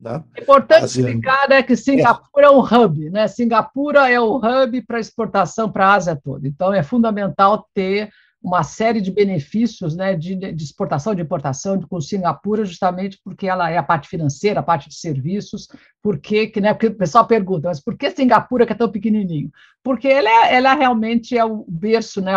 Né? 0.00 0.24
Importante 0.40 0.84
explicar 0.84 1.48
né, 1.48 1.62
que 1.62 1.76
Singapura 1.76 2.46
é. 2.46 2.48
é 2.48 2.50
um 2.50 2.60
hub, 2.60 3.10
né? 3.10 3.28
Singapura 3.28 4.10
é 4.10 4.18
o 4.18 4.36
hub 4.36 4.82
para 4.82 4.98
exportação 4.98 5.70
para 5.70 5.86
a 5.86 5.94
Ásia 5.94 6.16
toda. 6.16 6.48
Então, 6.48 6.72
é 6.72 6.82
fundamental 6.82 7.68
ter 7.74 8.10
uma 8.42 8.62
série 8.62 9.02
de 9.02 9.10
benefícios 9.10 9.94
né, 9.94 10.16
de, 10.16 10.34
de 10.34 10.64
exportação, 10.64 11.14
de 11.14 11.20
importação 11.20 11.78
com 11.82 12.00
Singapura, 12.00 12.64
justamente 12.64 13.20
porque 13.22 13.46
ela 13.46 13.70
é 13.70 13.76
a 13.76 13.82
parte 13.82 14.08
financeira, 14.08 14.60
a 14.60 14.62
parte 14.62 14.88
de 14.88 14.94
serviços, 14.94 15.68
porque, 16.02 16.46
que, 16.46 16.60
né, 16.60 16.72
porque 16.72 16.86
o 16.86 16.94
pessoal 16.94 17.26
pergunta, 17.26 17.68
mas 17.68 17.80
por 17.80 17.98
que 17.98 18.10
Singapura 18.10 18.64
que 18.64 18.72
é 18.72 18.76
tão 18.76 18.90
pequenininho? 18.90 19.50
Porque 19.84 20.08
ela, 20.08 20.30
é, 20.30 20.54
ela 20.54 20.72
realmente 20.72 21.36
é 21.36 21.44
o 21.44 21.66
berço, 21.68 22.22
né, 22.22 22.32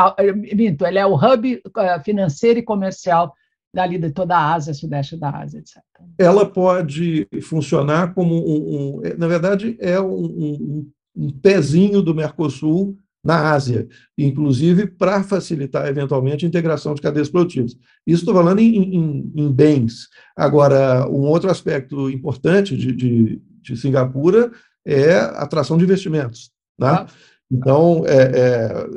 minto, 0.53 0.85
ela 0.85 0.99
é 0.99 1.05
o 1.05 1.15
hub 1.15 1.61
eh, 1.77 1.99
financeiro 2.01 2.59
e 2.59 2.63
comercial 2.63 3.33
dali 3.73 3.97
de 3.97 4.11
toda 4.11 4.37
a 4.37 4.53
Ásia, 4.53 4.73
sudeste 4.73 5.17
da 5.17 5.31
Ásia, 5.31 5.59
etc. 5.59 5.81
Ela 6.17 6.45
pode 6.45 7.27
funcionar 7.41 8.13
como 8.13 8.35
um, 8.35 8.99
um 8.99 9.01
na 9.17 9.27
verdade, 9.27 9.75
é 9.79 9.99
um, 9.99 10.25
um, 10.25 10.91
um, 11.15 11.29
pezinho 11.41 12.01
do 12.01 12.13
Mercosul 12.13 12.95
na 13.23 13.51
Ásia, 13.51 13.87
inclusive 14.17 14.85
para 14.85 15.23
facilitar 15.23 15.87
eventualmente 15.87 16.45
a 16.45 16.47
integração 16.47 16.93
de 16.93 17.01
cadeias 17.01 17.29
produtivas. 17.29 17.75
Isso 18.05 18.21
estou 18.21 18.35
falando 18.35 18.59
em, 18.59 18.75
em, 18.75 19.33
em, 19.35 19.51
bens. 19.51 20.07
Agora, 20.35 21.07
um 21.09 21.21
outro 21.21 21.49
aspecto 21.49 22.09
importante 22.09 22.77
de, 22.77 22.91
de, 22.91 23.41
de 23.61 23.77
Singapura 23.77 24.51
é 24.85 25.15
a 25.15 25.43
atração 25.43 25.77
de 25.77 25.85
investimentos. 25.85 26.51
Né? 26.77 26.89
Ah. 26.89 27.07
Então, 27.49 28.03
é, 28.05 28.21
é, 28.23 28.87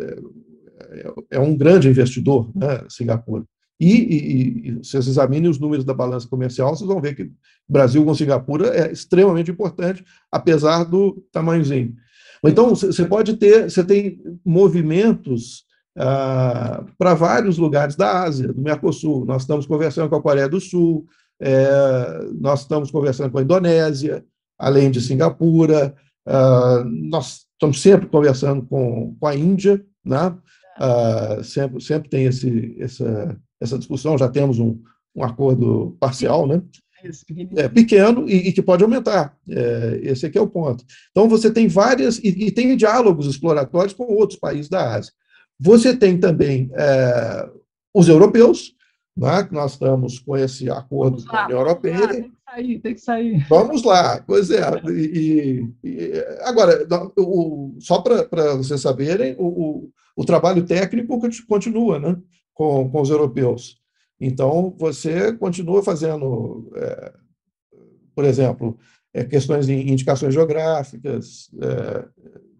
é, 0.90 1.14
é 1.32 1.40
um 1.40 1.56
grande 1.56 1.88
investidor, 1.88 2.50
né, 2.54 2.84
Singapura. 2.88 3.44
E, 3.78 3.92
e, 3.92 4.68
e, 4.68 4.72
vocês 4.78 5.06
examinem 5.06 5.50
os 5.50 5.58
números 5.58 5.84
da 5.84 5.92
balança 5.92 6.26
comercial, 6.26 6.74
vocês 6.74 6.88
vão 6.88 7.00
ver 7.00 7.14
que 7.14 7.30
Brasil 7.68 8.04
com 8.04 8.14
Singapura 8.14 8.68
é 8.68 8.90
extremamente 8.90 9.50
importante, 9.50 10.04
apesar 10.32 10.84
do 10.84 11.22
tamanhozinho. 11.30 11.94
Então, 12.44 12.74
você 12.74 13.04
pode 13.04 13.36
ter, 13.36 13.70
você 13.70 13.84
tem 13.84 14.20
movimentos 14.44 15.64
ah, 15.98 16.84
para 16.98 17.14
vários 17.14 17.58
lugares 17.58 17.96
da 17.96 18.22
Ásia, 18.22 18.52
do 18.52 18.62
Mercosul. 18.62 19.24
Nós 19.24 19.42
estamos 19.42 19.66
conversando 19.66 20.08
com 20.08 20.16
a 20.16 20.22
Coreia 20.22 20.48
do 20.48 20.60
Sul, 20.60 21.06
é, 21.40 22.28
nós 22.34 22.62
estamos 22.62 22.90
conversando 22.90 23.30
com 23.30 23.38
a 23.38 23.42
Indonésia, 23.42 24.24
além 24.58 24.90
de 24.90 25.00
Singapura, 25.00 25.94
ah, 26.26 26.82
nós 26.86 27.46
estamos 27.52 27.80
sempre 27.80 28.06
conversando 28.06 28.62
com, 28.66 29.16
com 29.18 29.26
a 29.26 29.34
Índia, 29.34 29.84
né? 30.04 30.36
Ah, 30.78 31.38
sempre, 31.42 31.80
sempre 31.80 32.08
tem 32.08 32.24
esse, 32.26 32.76
essa, 32.78 33.38
essa 33.60 33.78
discussão, 33.78 34.18
já 34.18 34.28
temos 34.28 34.58
um, 34.58 34.78
um 35.14 35.24
acordo 35.24 35.96
parcial, 35.98 36.46
né? 36.46 36.62
É, 37.56 37.68
pequeno 37.68 38.28
e, 38.28 38.48
e, 38.48 38.52
que 38.52 38.62
pode 38.62 38.82
aumentar. 38.82 39.36
É, 39.48 40.00
esse 40.02 40.26
aqui 40.26 40.38
é 40.38 40.40
o 40.40 40.48
ponto. 40.48 40.84
Então, 41.10 41.28
você 41.28 41.50
tem 41.50 41.68
várias, 41.68 42.18
e, 42.18 42.46
e, 42.46 42.50
tem 42.50 42.76
diálogos 42.76 43.26
exploratórios 43.26 43.92
com 43.92 44.04
outros 44.04 44.38
países 44.38 44.68
da 44.68 44.94
Ásia. 44.94 45.12
Você 45.58 45.96
tem 45.96 46.18
também 46.18 46.70
é, 46.74 47.48
os 47.94 48.08
europeus, 48.08 48.74
né, 49.16 49.44
que 49.44 49.54
nós 49.54 49.72
estamos 49.72 50.18
com 50.18 50.36
esse 50.36 50.70
acordo 50.70 51.24
com 51.24 51.36
a 51.36 51.44
União 51.44 51.60
Europeia. 51.60 52.00
Lá, 52.00 52.08
tem 52.08 52.22
que 52.22 52.36
sair, 52.44 52.78
tem 52.80 52.94
que 52.94 53.00
sair. 53.00 53.46
Vamos 53.48 53.82
lá, 53.82 54.22
pois 54.26 54.50
é. 54.50 54.62
E, 54.90 55.66
e 55.84 56.12
agora, 56.42 56.86
o, 57.16 57.76
só 57.78 58.00
para 58.00 58.54
vocês 58.56 58.80
saberem, 58.80 59.36
o, 59.38 59.46
o, 59.46 59.90
o 60.16 60.24
trabalho 60.24 60.64
técnico 60.64 61.20
continua, 61.46 61.98
né? 61.98 62.16
Com, 62.56 62.88
com 62.90 63.00
os 63.00 63.10
europeus. 63.10 63.78
Então, 64.18 64.74
você 64.78 65.32
continua 65.34 65.82
fazendo, 65.82 66.72
é, 66.74 67.12
por 68.14 68.24
exemplo, 68.24 68.78
é, 69.12 69.24
questões 69.24 69.66
de 69.66 69.74
indicações 69.74 70.32
geográficas, 70.32 71.50
é, 71.60 72.08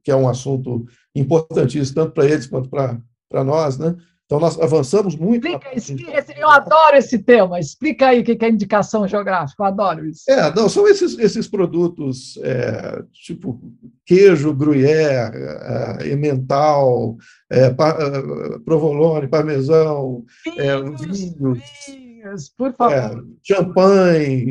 que 0.04 0.10
é 0.10 0.16
um 0.16 0.28
assunto 0.28 0.86
importantíssimo 1.14 1.94
tanto 1.94 2.12
para 2.12 2.26
eles 2.26 2.46
quanto 2.46 2.68
para 2.68 3.44
nós, 3.44 3.78
né? 3.78 3.96
Então, 4.26 4.40
nós 4.40 4.58
avançamos 4.58 5.14
muito. 5.14 5.46
Explica, 5.46 5.76
explica, 5.76 6.40
eu 6.40 6.50
adoro 6.50 6.96
esse 6.96 7.16
tema. 7.16 7.60
Explica 7.60 8.08
aí 8.08 8.20
o 8.20 8.24
que 8.24 8.44
é 8.44 8.48
indicação 8.48 9.06
geográfica, 9.06 9.62
eu 9.62 9.66
adoro 9.66 10.04
isso. 10.04 10.28
É, 10.28 10.52
não, 10.52 10.68
são 10.68 10.88
esses, 10.88 11.16
esses 11.16 11.46
produtos, 11.46 12.36
é, 12.42 13.04
tipo 13.12 13.60
queijo 14.04 14.52
gruyère, 14.52 15.32
é, 15.36 16.12
emmental, 16.12 17.16
é, 17.48 17.70
pa, 17.70 17.90
é, 17.90 18.58
provolone, 18.64 19.28
parmesão, 19.28 20.24
é, 20.58 20.76
vinhos, 20.76 21.60
vinhos, 21.86 22.48
por 22.48 22.72
favor. 22.74 22.94
É, 22.94 23.22
champanhe, 23.44 24.50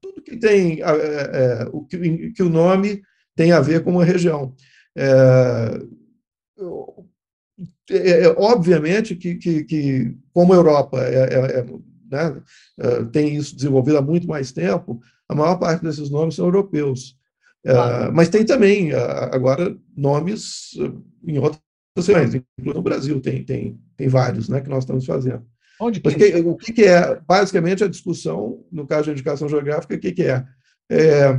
tudo 0.00 0.20
que 0.20 0.36
tem 0.36 0.80
o 1.72 1.84
que, 1.84 2.32
que, 2.32 2.42
o 2.42 2.48
nome 2.48 3.02
tem 3.36 3.52
a 3.52 3.60
ver 3.60 3.84
com 3.84 3.92
uma 3.92 4.04
região. 4.04 4.52
É, 7.90 8.24
é, 8.24 8.28
obviamente 8.36 9.14
que, 9.16 9.36
que, 9.36 9.64
que, 9.64 10.16
como 10.32 10.52
a 10.52 10.56
Europa 10.56 11.00
é, 11.02 11.14
é, 11.14 11.58
é 11.60 11.66
né, 12.10 12.42
é, 12.78 13.04
tem 13.04 13.34
isso 13.36 13.54
desenvolvido 13.56 13.98
há 13.98 14.02
muito 14.02 14.26
mais 14.26 14.52
tempo, 14.52 15.00
a 15.28 15.34
maior 15.34 15.56
parte 15.56 15.82
desses 15.82 16.10
nomes 16.10 16.34
são 16.34 16.46
europeus. 16.46 17.16
Claro. 17.64 18.14
mas 18.14 18.28
tem 18.28 18.44
também, 18.44 18.92
agora, 18.92 19.76
nomes 19.96 20.70
em 21.26 21.36
outras 21.36 21.60
regiões, 21.96 22.34
inclusive 22.36 22.76
no 22.76 22.82
Brasil, 22.82 23.20
tem, 23.20 23.42
tem, 23.42 23.76
tem 23.96 24.06
vários 24.06 24.48
né, 24.48 24.60
que 24.60 24.68
nós 24.68 24.84
estamos 24.84 25.04
fazendo. 25.04 25.44
Onde 25.80 26.00
que 26.00 26.08
Mas, 26.08 26.44
o 26.44 26.56
que, 26.56 26.84
é, 26.84 27.20
basicamente, 27.26 27.84
a 27.84 27.88
discussão, 27.88 28.64
no 28.70 28.86
caso 28.86 29.04
de 29.04 29.10
indicação 29.10 29.48
geográfica, 29.48 29.96
o 29.96 29.98
que, 29.98 30.12
que 30.12 30.22
é? 30.22 30.44
é? 30.90 31.38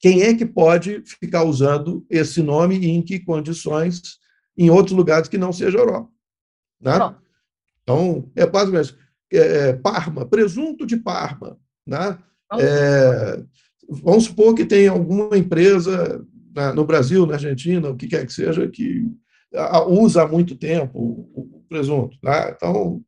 Quem 0.00 0.22
é 0.22 0.34
que 0.34 0.44
pode 0.44 1.02
ficar 1.20 1.44
usando 1.44 2.04
esse 2.10 2.42
nome 2.42 2.78
e 2.78 2.88
em 2.88 3.02
que 3.02 3.20
condições 3.20 4.18
em 4.56 4.70
outros 4.70 4.96
lugares 4.96 5.28
que 5.28 5.38
não 5.38 5.52
seja 5.52 5.78
Europa? 5.78 6.08
Né? 6.80 7.14
Então, 7.82 8.30
é 8.34 8.46
basicamente 8.46 8.96
é, 9.32 9.38
é, 9.38 9.72
Parma, 9.72 10.26
presunto 10.26 10.86
de 10.86 10.96
Parma. 10.96 11.58
Né? 11.86 12.18
É, 12.58 13.42
vamos 13.88 14.24
supor 14.24 14.54
que 14.54 14.64
tem 14.64 14.88
alguma 14.88 15.36
empresa 15.36 16.24
na, 16.54 16.72
no 16.72 16.84
Brasil, 16.84 17.26
na 17.26 17.34
Argentina, 17.34 17.90
o 17.90 17.96
que 17.96 18.08
quer 18.08 18.26
que 18.26 18.32
seja, 18.32 18.68
que 18.68 19.04
usa 19.88 20.22
há 20.22 20.28
muito 20.28 20.56
tempo 20.56 20.98
o, 20.98 21.56
o 21.56 21.64
presunto. 21.68 22.16
Né? 22.22 22.50
Então, 22.50 23.02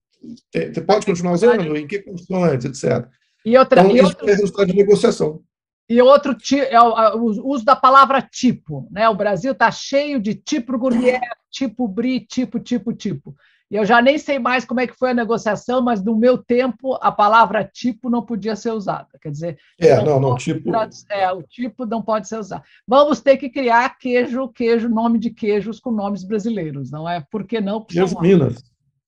você 0.52 0.80
pode 0.80 1.06
continuar 1.06 1.32
usando? 1.32 1.76
Em 1.76 1.86
que 1.86 2.00
condições, 2.00 2.64
etc. 2.64 3.08
E 3.44 3.56
outra, 3.56 3.80
então, 3.80 3.92
e 3.92 3.98
isso 3.98 4.08
outro, 4.08 4.28
é 4.28 4.34
resultado 4.34 4.66
de 4.66 4.76
negociação. 4.76 5.42
E 5.88 6.02
outro 6.02 6.36
é 6.68 6.80
o, 6.80 7.46
uso 7.46 7.64
da 7.64 7.74
palavra 7.74 8.20
tipo. 8.20 8.86
Né? 8.90 9.08
O 9.08 9.14
Brasil 9.14 9.52
está 9.52 9.70
cheio 9.70 10.20
de 10.20 10.34
tipo 10.34 10.76
gourmet, 10.78 11.20
tipo 11.50 11.88
brie, 11.88 12.20
tipo, 12.20 12.60
tipo, 12.60 12.92
tipo. 12.92 13.34
E 13.70 13.76
eu 13.76 13.84
já 13.84 14.00
nem 14.00 14.16
sei 14.16 14.38
mais 14.38 14.64
como 14.64 14.80
é 14.80 14.86
que 14.86 14.96
foi 14.96 15.10
a 15.10 15.14
negociação, 15.14 15.82
mas 15.82 16.02
no 16.02 16.16
meu 16.16 16.38
tempo 16.38 16.98
a 17.02 17.12
palavra 17.12 17.64
tipo 17.64 18.08
não 18.08 18.24
podia 18.24 18.56
ser 18.56 18.72
usada. 18.72 19.08
Quer 19.20 19.30
dizer, 19.30 19.58
é, 19.78 20.02
não, 20.02 20.18
não, 20.18 20.36
tipo. 20.36 20.70
É, 21.10 21.30
o 21.32 21.42
tipo 21.42 21.84
não 21.84 22.02
pode 22.02 22.28
ser 22.28 22.38
usado. 22.38 22.62
Vamos 22.86 23.20
ter 23.20 23.36
que 23.36 23.48
criar 23.48 23.98
queijo, 23.98 24.48
queijo, 24.48 24.88
nome 24.88 25.18
de 25.18 25.30
queijos 25.30 25.80
com 25.80 25.90
nomes 25.90 26.24
brasileiros, 26.24 26.90
não 26.90 27.08
é? 27.08 27.24
Por 27.30 27.46
que 27.46 27.60
não? 27.60 27.84
Queijo 27.84 28.18
Minas. 28.20 28.62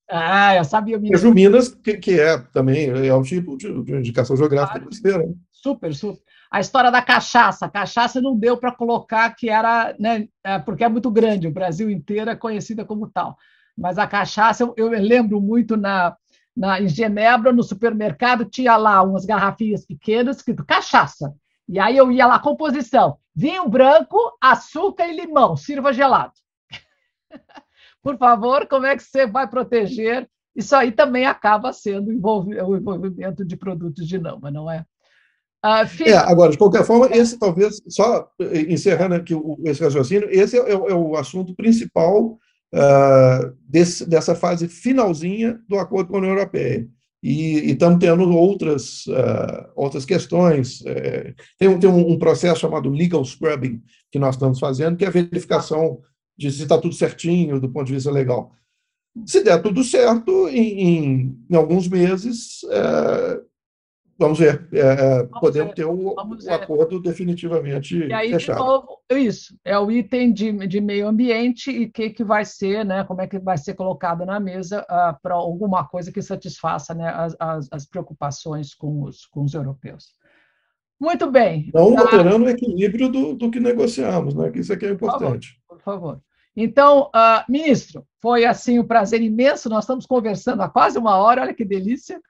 Ah, 0.09 0.55
eu 0.55 0.63
sabia 0.63 0.97
Minas. 0.97 1.21
Queijo 1.21 1.33
Minas, 1.33 1.67
que, 1.69 1.97
que 1.97 2.19
é 2.19 2.37
também 2.37 2.89
é 2.89 3.15
um 3.15 3.23
tipo 3.23 3.57
de, 3.57 3.83
de 3.83 3.95
indicação 3.95 4.35
geográfica 4.35 4.79
claro. 4.79 4.89
brasileira. 4.89 5.27
Né? 5.27 5.33
Super, 5.51 5.93
super. 5.95 6.21
A 6.51 6.59
história 6.59 6.91
da 6.91 7.01
cachaça. 7.01 7.65
A 7.65 7.69
cachaça 7.69 8.21
não 8.21 8.37
deu 8.37 8.57
para 8.57 8.73
colocar 8.73 9.33
que 9.35 9.49
era, 9.49 9.95
né, 9.97 10.27
é, 10.43 10.59
porque 10.59 10.83
é 10.83 10.89
muito 10.89 11.09
grande, 11.09 11.47
o 11.47 11.53
Brasil 11.53 11.89
inteiro 11.89 12.29
é 12.29 12.35
conhecida 12.35 12.83
como 12.85 13.09
tal 13.09 13.37
mas 13.77 13.97
a 13.97 14.07
cachaça, 14.07 14.63
eu, 14.63 14.73
eu 14.77 14.89
lembro 14.89 15.41
muito 15.41 15.75
na, 15.77 16.15
na, 16.55 16.79
em 16.79 16.87
Genebra, 16.87 17.51
no 17.51 17.63
supermercado, 17.63 18.45
tinha 18.45 18.75
lá 18.77 19.01
umas 19.01 19.25
garrafinhas 19.25 19.85
pequenas 19.85 20.37
escrito 20.37 20.65
cachaça. 20.65 21.33
E 21.67 21.79
aí 21.79 21.97
eu 21.97 22.11
ia 22.11 22.27
lá, 22.27 22.39
composição: 22.39 23.17
vinho 23.35 23.67
branco, 23.67 24.17
açúcar 24.41 25.07
e 25.07 25.15
limão, 25.15 25.55
sirva 25.55 25.93
gelado. 25.93 26.33
Por 28.03 28.17
favor, 28.17 28.67
como 28.67 28.85
é 28.85 28.95
que 28.95 29.03
você 29.03 29.25
vai 29.25 29.47
proteger? 29.47 30.29
Isso 30.55 30.75
aí 30.75 30.91
também 30.91 31.25
acaba 31.25 31.71
sendo 31.71 32.09
o 32.09 32.75
envolvimento 32.75 33.45
de 33.45 33.55
produtos 33.55 34.05
de 34.05 34.19
Nama, 34.19 34.51
não 34.51 34.69
é? 34.69 34.85
Uh, 35.63 35.85
é, 36.05 36.13
agora, 36.13 36.51
de 36.51 36.57
qualquer 36.57 36.83
forma, 36.83 37.07
esse 37.15 37.37
talvez, 37.37 37.79
só 37.87 38.27
encerrando 38.67 39.13
aqui 39.13 39.35
esse 39.63 39.83
raciocínio, 39.83 40.27
esse 40.31 40.57
é, 40.57 40.61
é, 40.61 40.71
é 40.71 40.95
o 40.95 41.15
assunto 41.15 41.55
principal 41.55 42.39
uh, 42.73 43.57
desse, 43.67 44.07
dessa 44.09 44.33
fase 44.33 44.67
finalzinha 44.67 45.59
do 45.67 45.77
acordo 45.77 46.09
com 46.09 46.15
a 46.15 46.19
União 46.19 46.33
Europeia. 46.33 46.87
E, 47.23 47.71
estamos 47.71 47.99
tendo 47.99 48.35
outras, 48.35 49.05
uh, 49.05 49.69
outras 49.75 50.05
questões. 50.05 50.83
É, 50.85 51.35
tem, 51.59 51.79
tem 51.79 51.89
um, 51.89 52.11
um, 52.11 52.17
processo 52.17 52.61
chamado 52.61 52.89
legal 52.89 53.23
scrubbing 53.23 53.81
que 54.11 54.17
nós 54.17 54.35
estamos 54.35 54.59
fazendo, 54.59 54.97
que 54.97 55.05
é 55.05 55.07
a 55.07 55.11
verificação 55.11 55.99
de 56.35 56.51
se 56.51 56.63
está 56.63 56.79
tudo 56.79 56.95
certinho 56.95 57.59
do 57.59 57.69
ponto 57.69 57.85
de 57.85 57.93
vista 57.93 58.09
legal. 58.09 58.51
Se 59.25 59.43
der 59.43 59.61
tudo 59.61 59.83
certo, 59.83 60.47
em, 60.47 60.81
em, 60.81 61.45
em 61.49 61.55
alguns 61.55 61.87
meses, 61.87 62.63
uh, 62.63 63.50
Vamos 64.21 64.37
ver. 64.37 64.67
É, 64.71 64.79
é 64.79 65.23
vamos 65.23 65.39
podemos 65.39 65.69
ver. 65.69 65.75
ter 65.75 65.85
o, 65.85 66.13
o 66.13 66.53
acordo 66.53 67.01
definitivamente 67.01 67.97
e 67.97 68.13
aí, 68.13 68.29
fechado. 68.29 68.59
De 68.59 68.63
novo, 68.63 68.99
isso, 69.09 69.57
é 69.65 69.77
o 69.79 69.91
item 69.91 70.31
de, 70.31 70.51
de 70.67 70.79
meio 70.79 71.07
ambiente 71.07 71.71
e 71.71 71.85
o 71.85 71.91
que, 71.91 72.11
que 72.11 72.23
vai 72.23 72.45
ser, 72.45 72.85
né, 72.85 73.03
como 73.03 73.19
é 73.19 73.27
que 73.27 73.39
vai 73.39 73.57
ser 73.57 73.73
colocado 73.73 74.23
na 74.23 74.39
mesa 74.39 74.83
uh, 74.83 75.19
para 75.23 75.33
alguma 75.33 75.87
coisa 75.87 76.11
que 76.11 76.21
satisfaça 76.21 76.93
né, 76.93 77.09
as, 77.09 77.35
as, 77.39 77.67
as, 77.71 77.85
preocupações 77.87 78.75
com 78.75 79.01
os, 79.01 79.25
com 79.25 79.41
os 79.41 79.55
europeus. 79.55 80.13
Muito 80.99 81.31
bem. 81.31 81.71
Não 81.73 81.95
tá. 81.95 82.01
alterando 82.01 82.45
o 82.45 82.49
equilíbrio 82.49 83.09
do, 83.09 83.33
do 83.33 83.49
que 83.49 83.59
negociamos, 83.59 84.35
né, 84.35 84.51
que 84.51 84.59
isso 84.59 84.71
aqui 84.71 84.85
é 84.85 84.91
importante. 84.91 85.59
Por 85.67 85.79
favor. 85.79 86.01
Por 86.03 86.13
favor. 86.13 86.21
Então, 86.55 87.09
uh, 87.15 87.51
ministro, 87.51 88.05
foi 88.21 88.45
assim 88.45 88.77
um 88.77 88.85
prazer 88.85 89.19
imenso. 89.19 89.67
Nós 89.67 89.85
estamos 89.85 90.05
conversando 90.05 90.61
há 90.61 90.69
quase 90.69 90.99
uma 90.99 91.15
hora, 91.15 91.41
olha 91.41 91.55
que 91.55 91.65
delícia. 91.65 92.21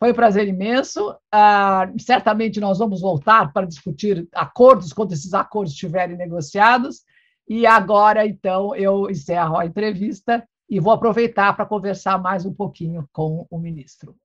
Foi 0.00 0.12
um 0.12 0.14
prazer 0.14 0.48
imenso. 0.48 1.10
Uh, 1.10 2.00
certamente 2.00 2.58
nós 2.58 2.78
vamos 2.78 3.02
voltar 3.02 3.52
para 3.52 3.66
discutir 3.66 4.26
acordos, 4.34 4.94
quando 4.94 5.12
esses 5.12 5.34
acordos 5.34 5.74
estiverem 5.74 6.16
negociados. 6.16 7.02
E 7.46 7.66
agora, 7.66 8.26
então, 8.26 8.74
eu 8.74 9.10
encerro 9.10 9.58
a 9.58 9.66
entrevista 9.66 10.42
e 10.70 10.80
vou 10.80 10.94
aproveitar 10.94 11.54
para 11.54 11.66
conversar 11.66 12.16
mais 12.16 12.46
um 12.46 12.54
pouquinho 12.54 13.06
com 13.12 13.46
o 13.50 13.58
ministro. 13.58 14.16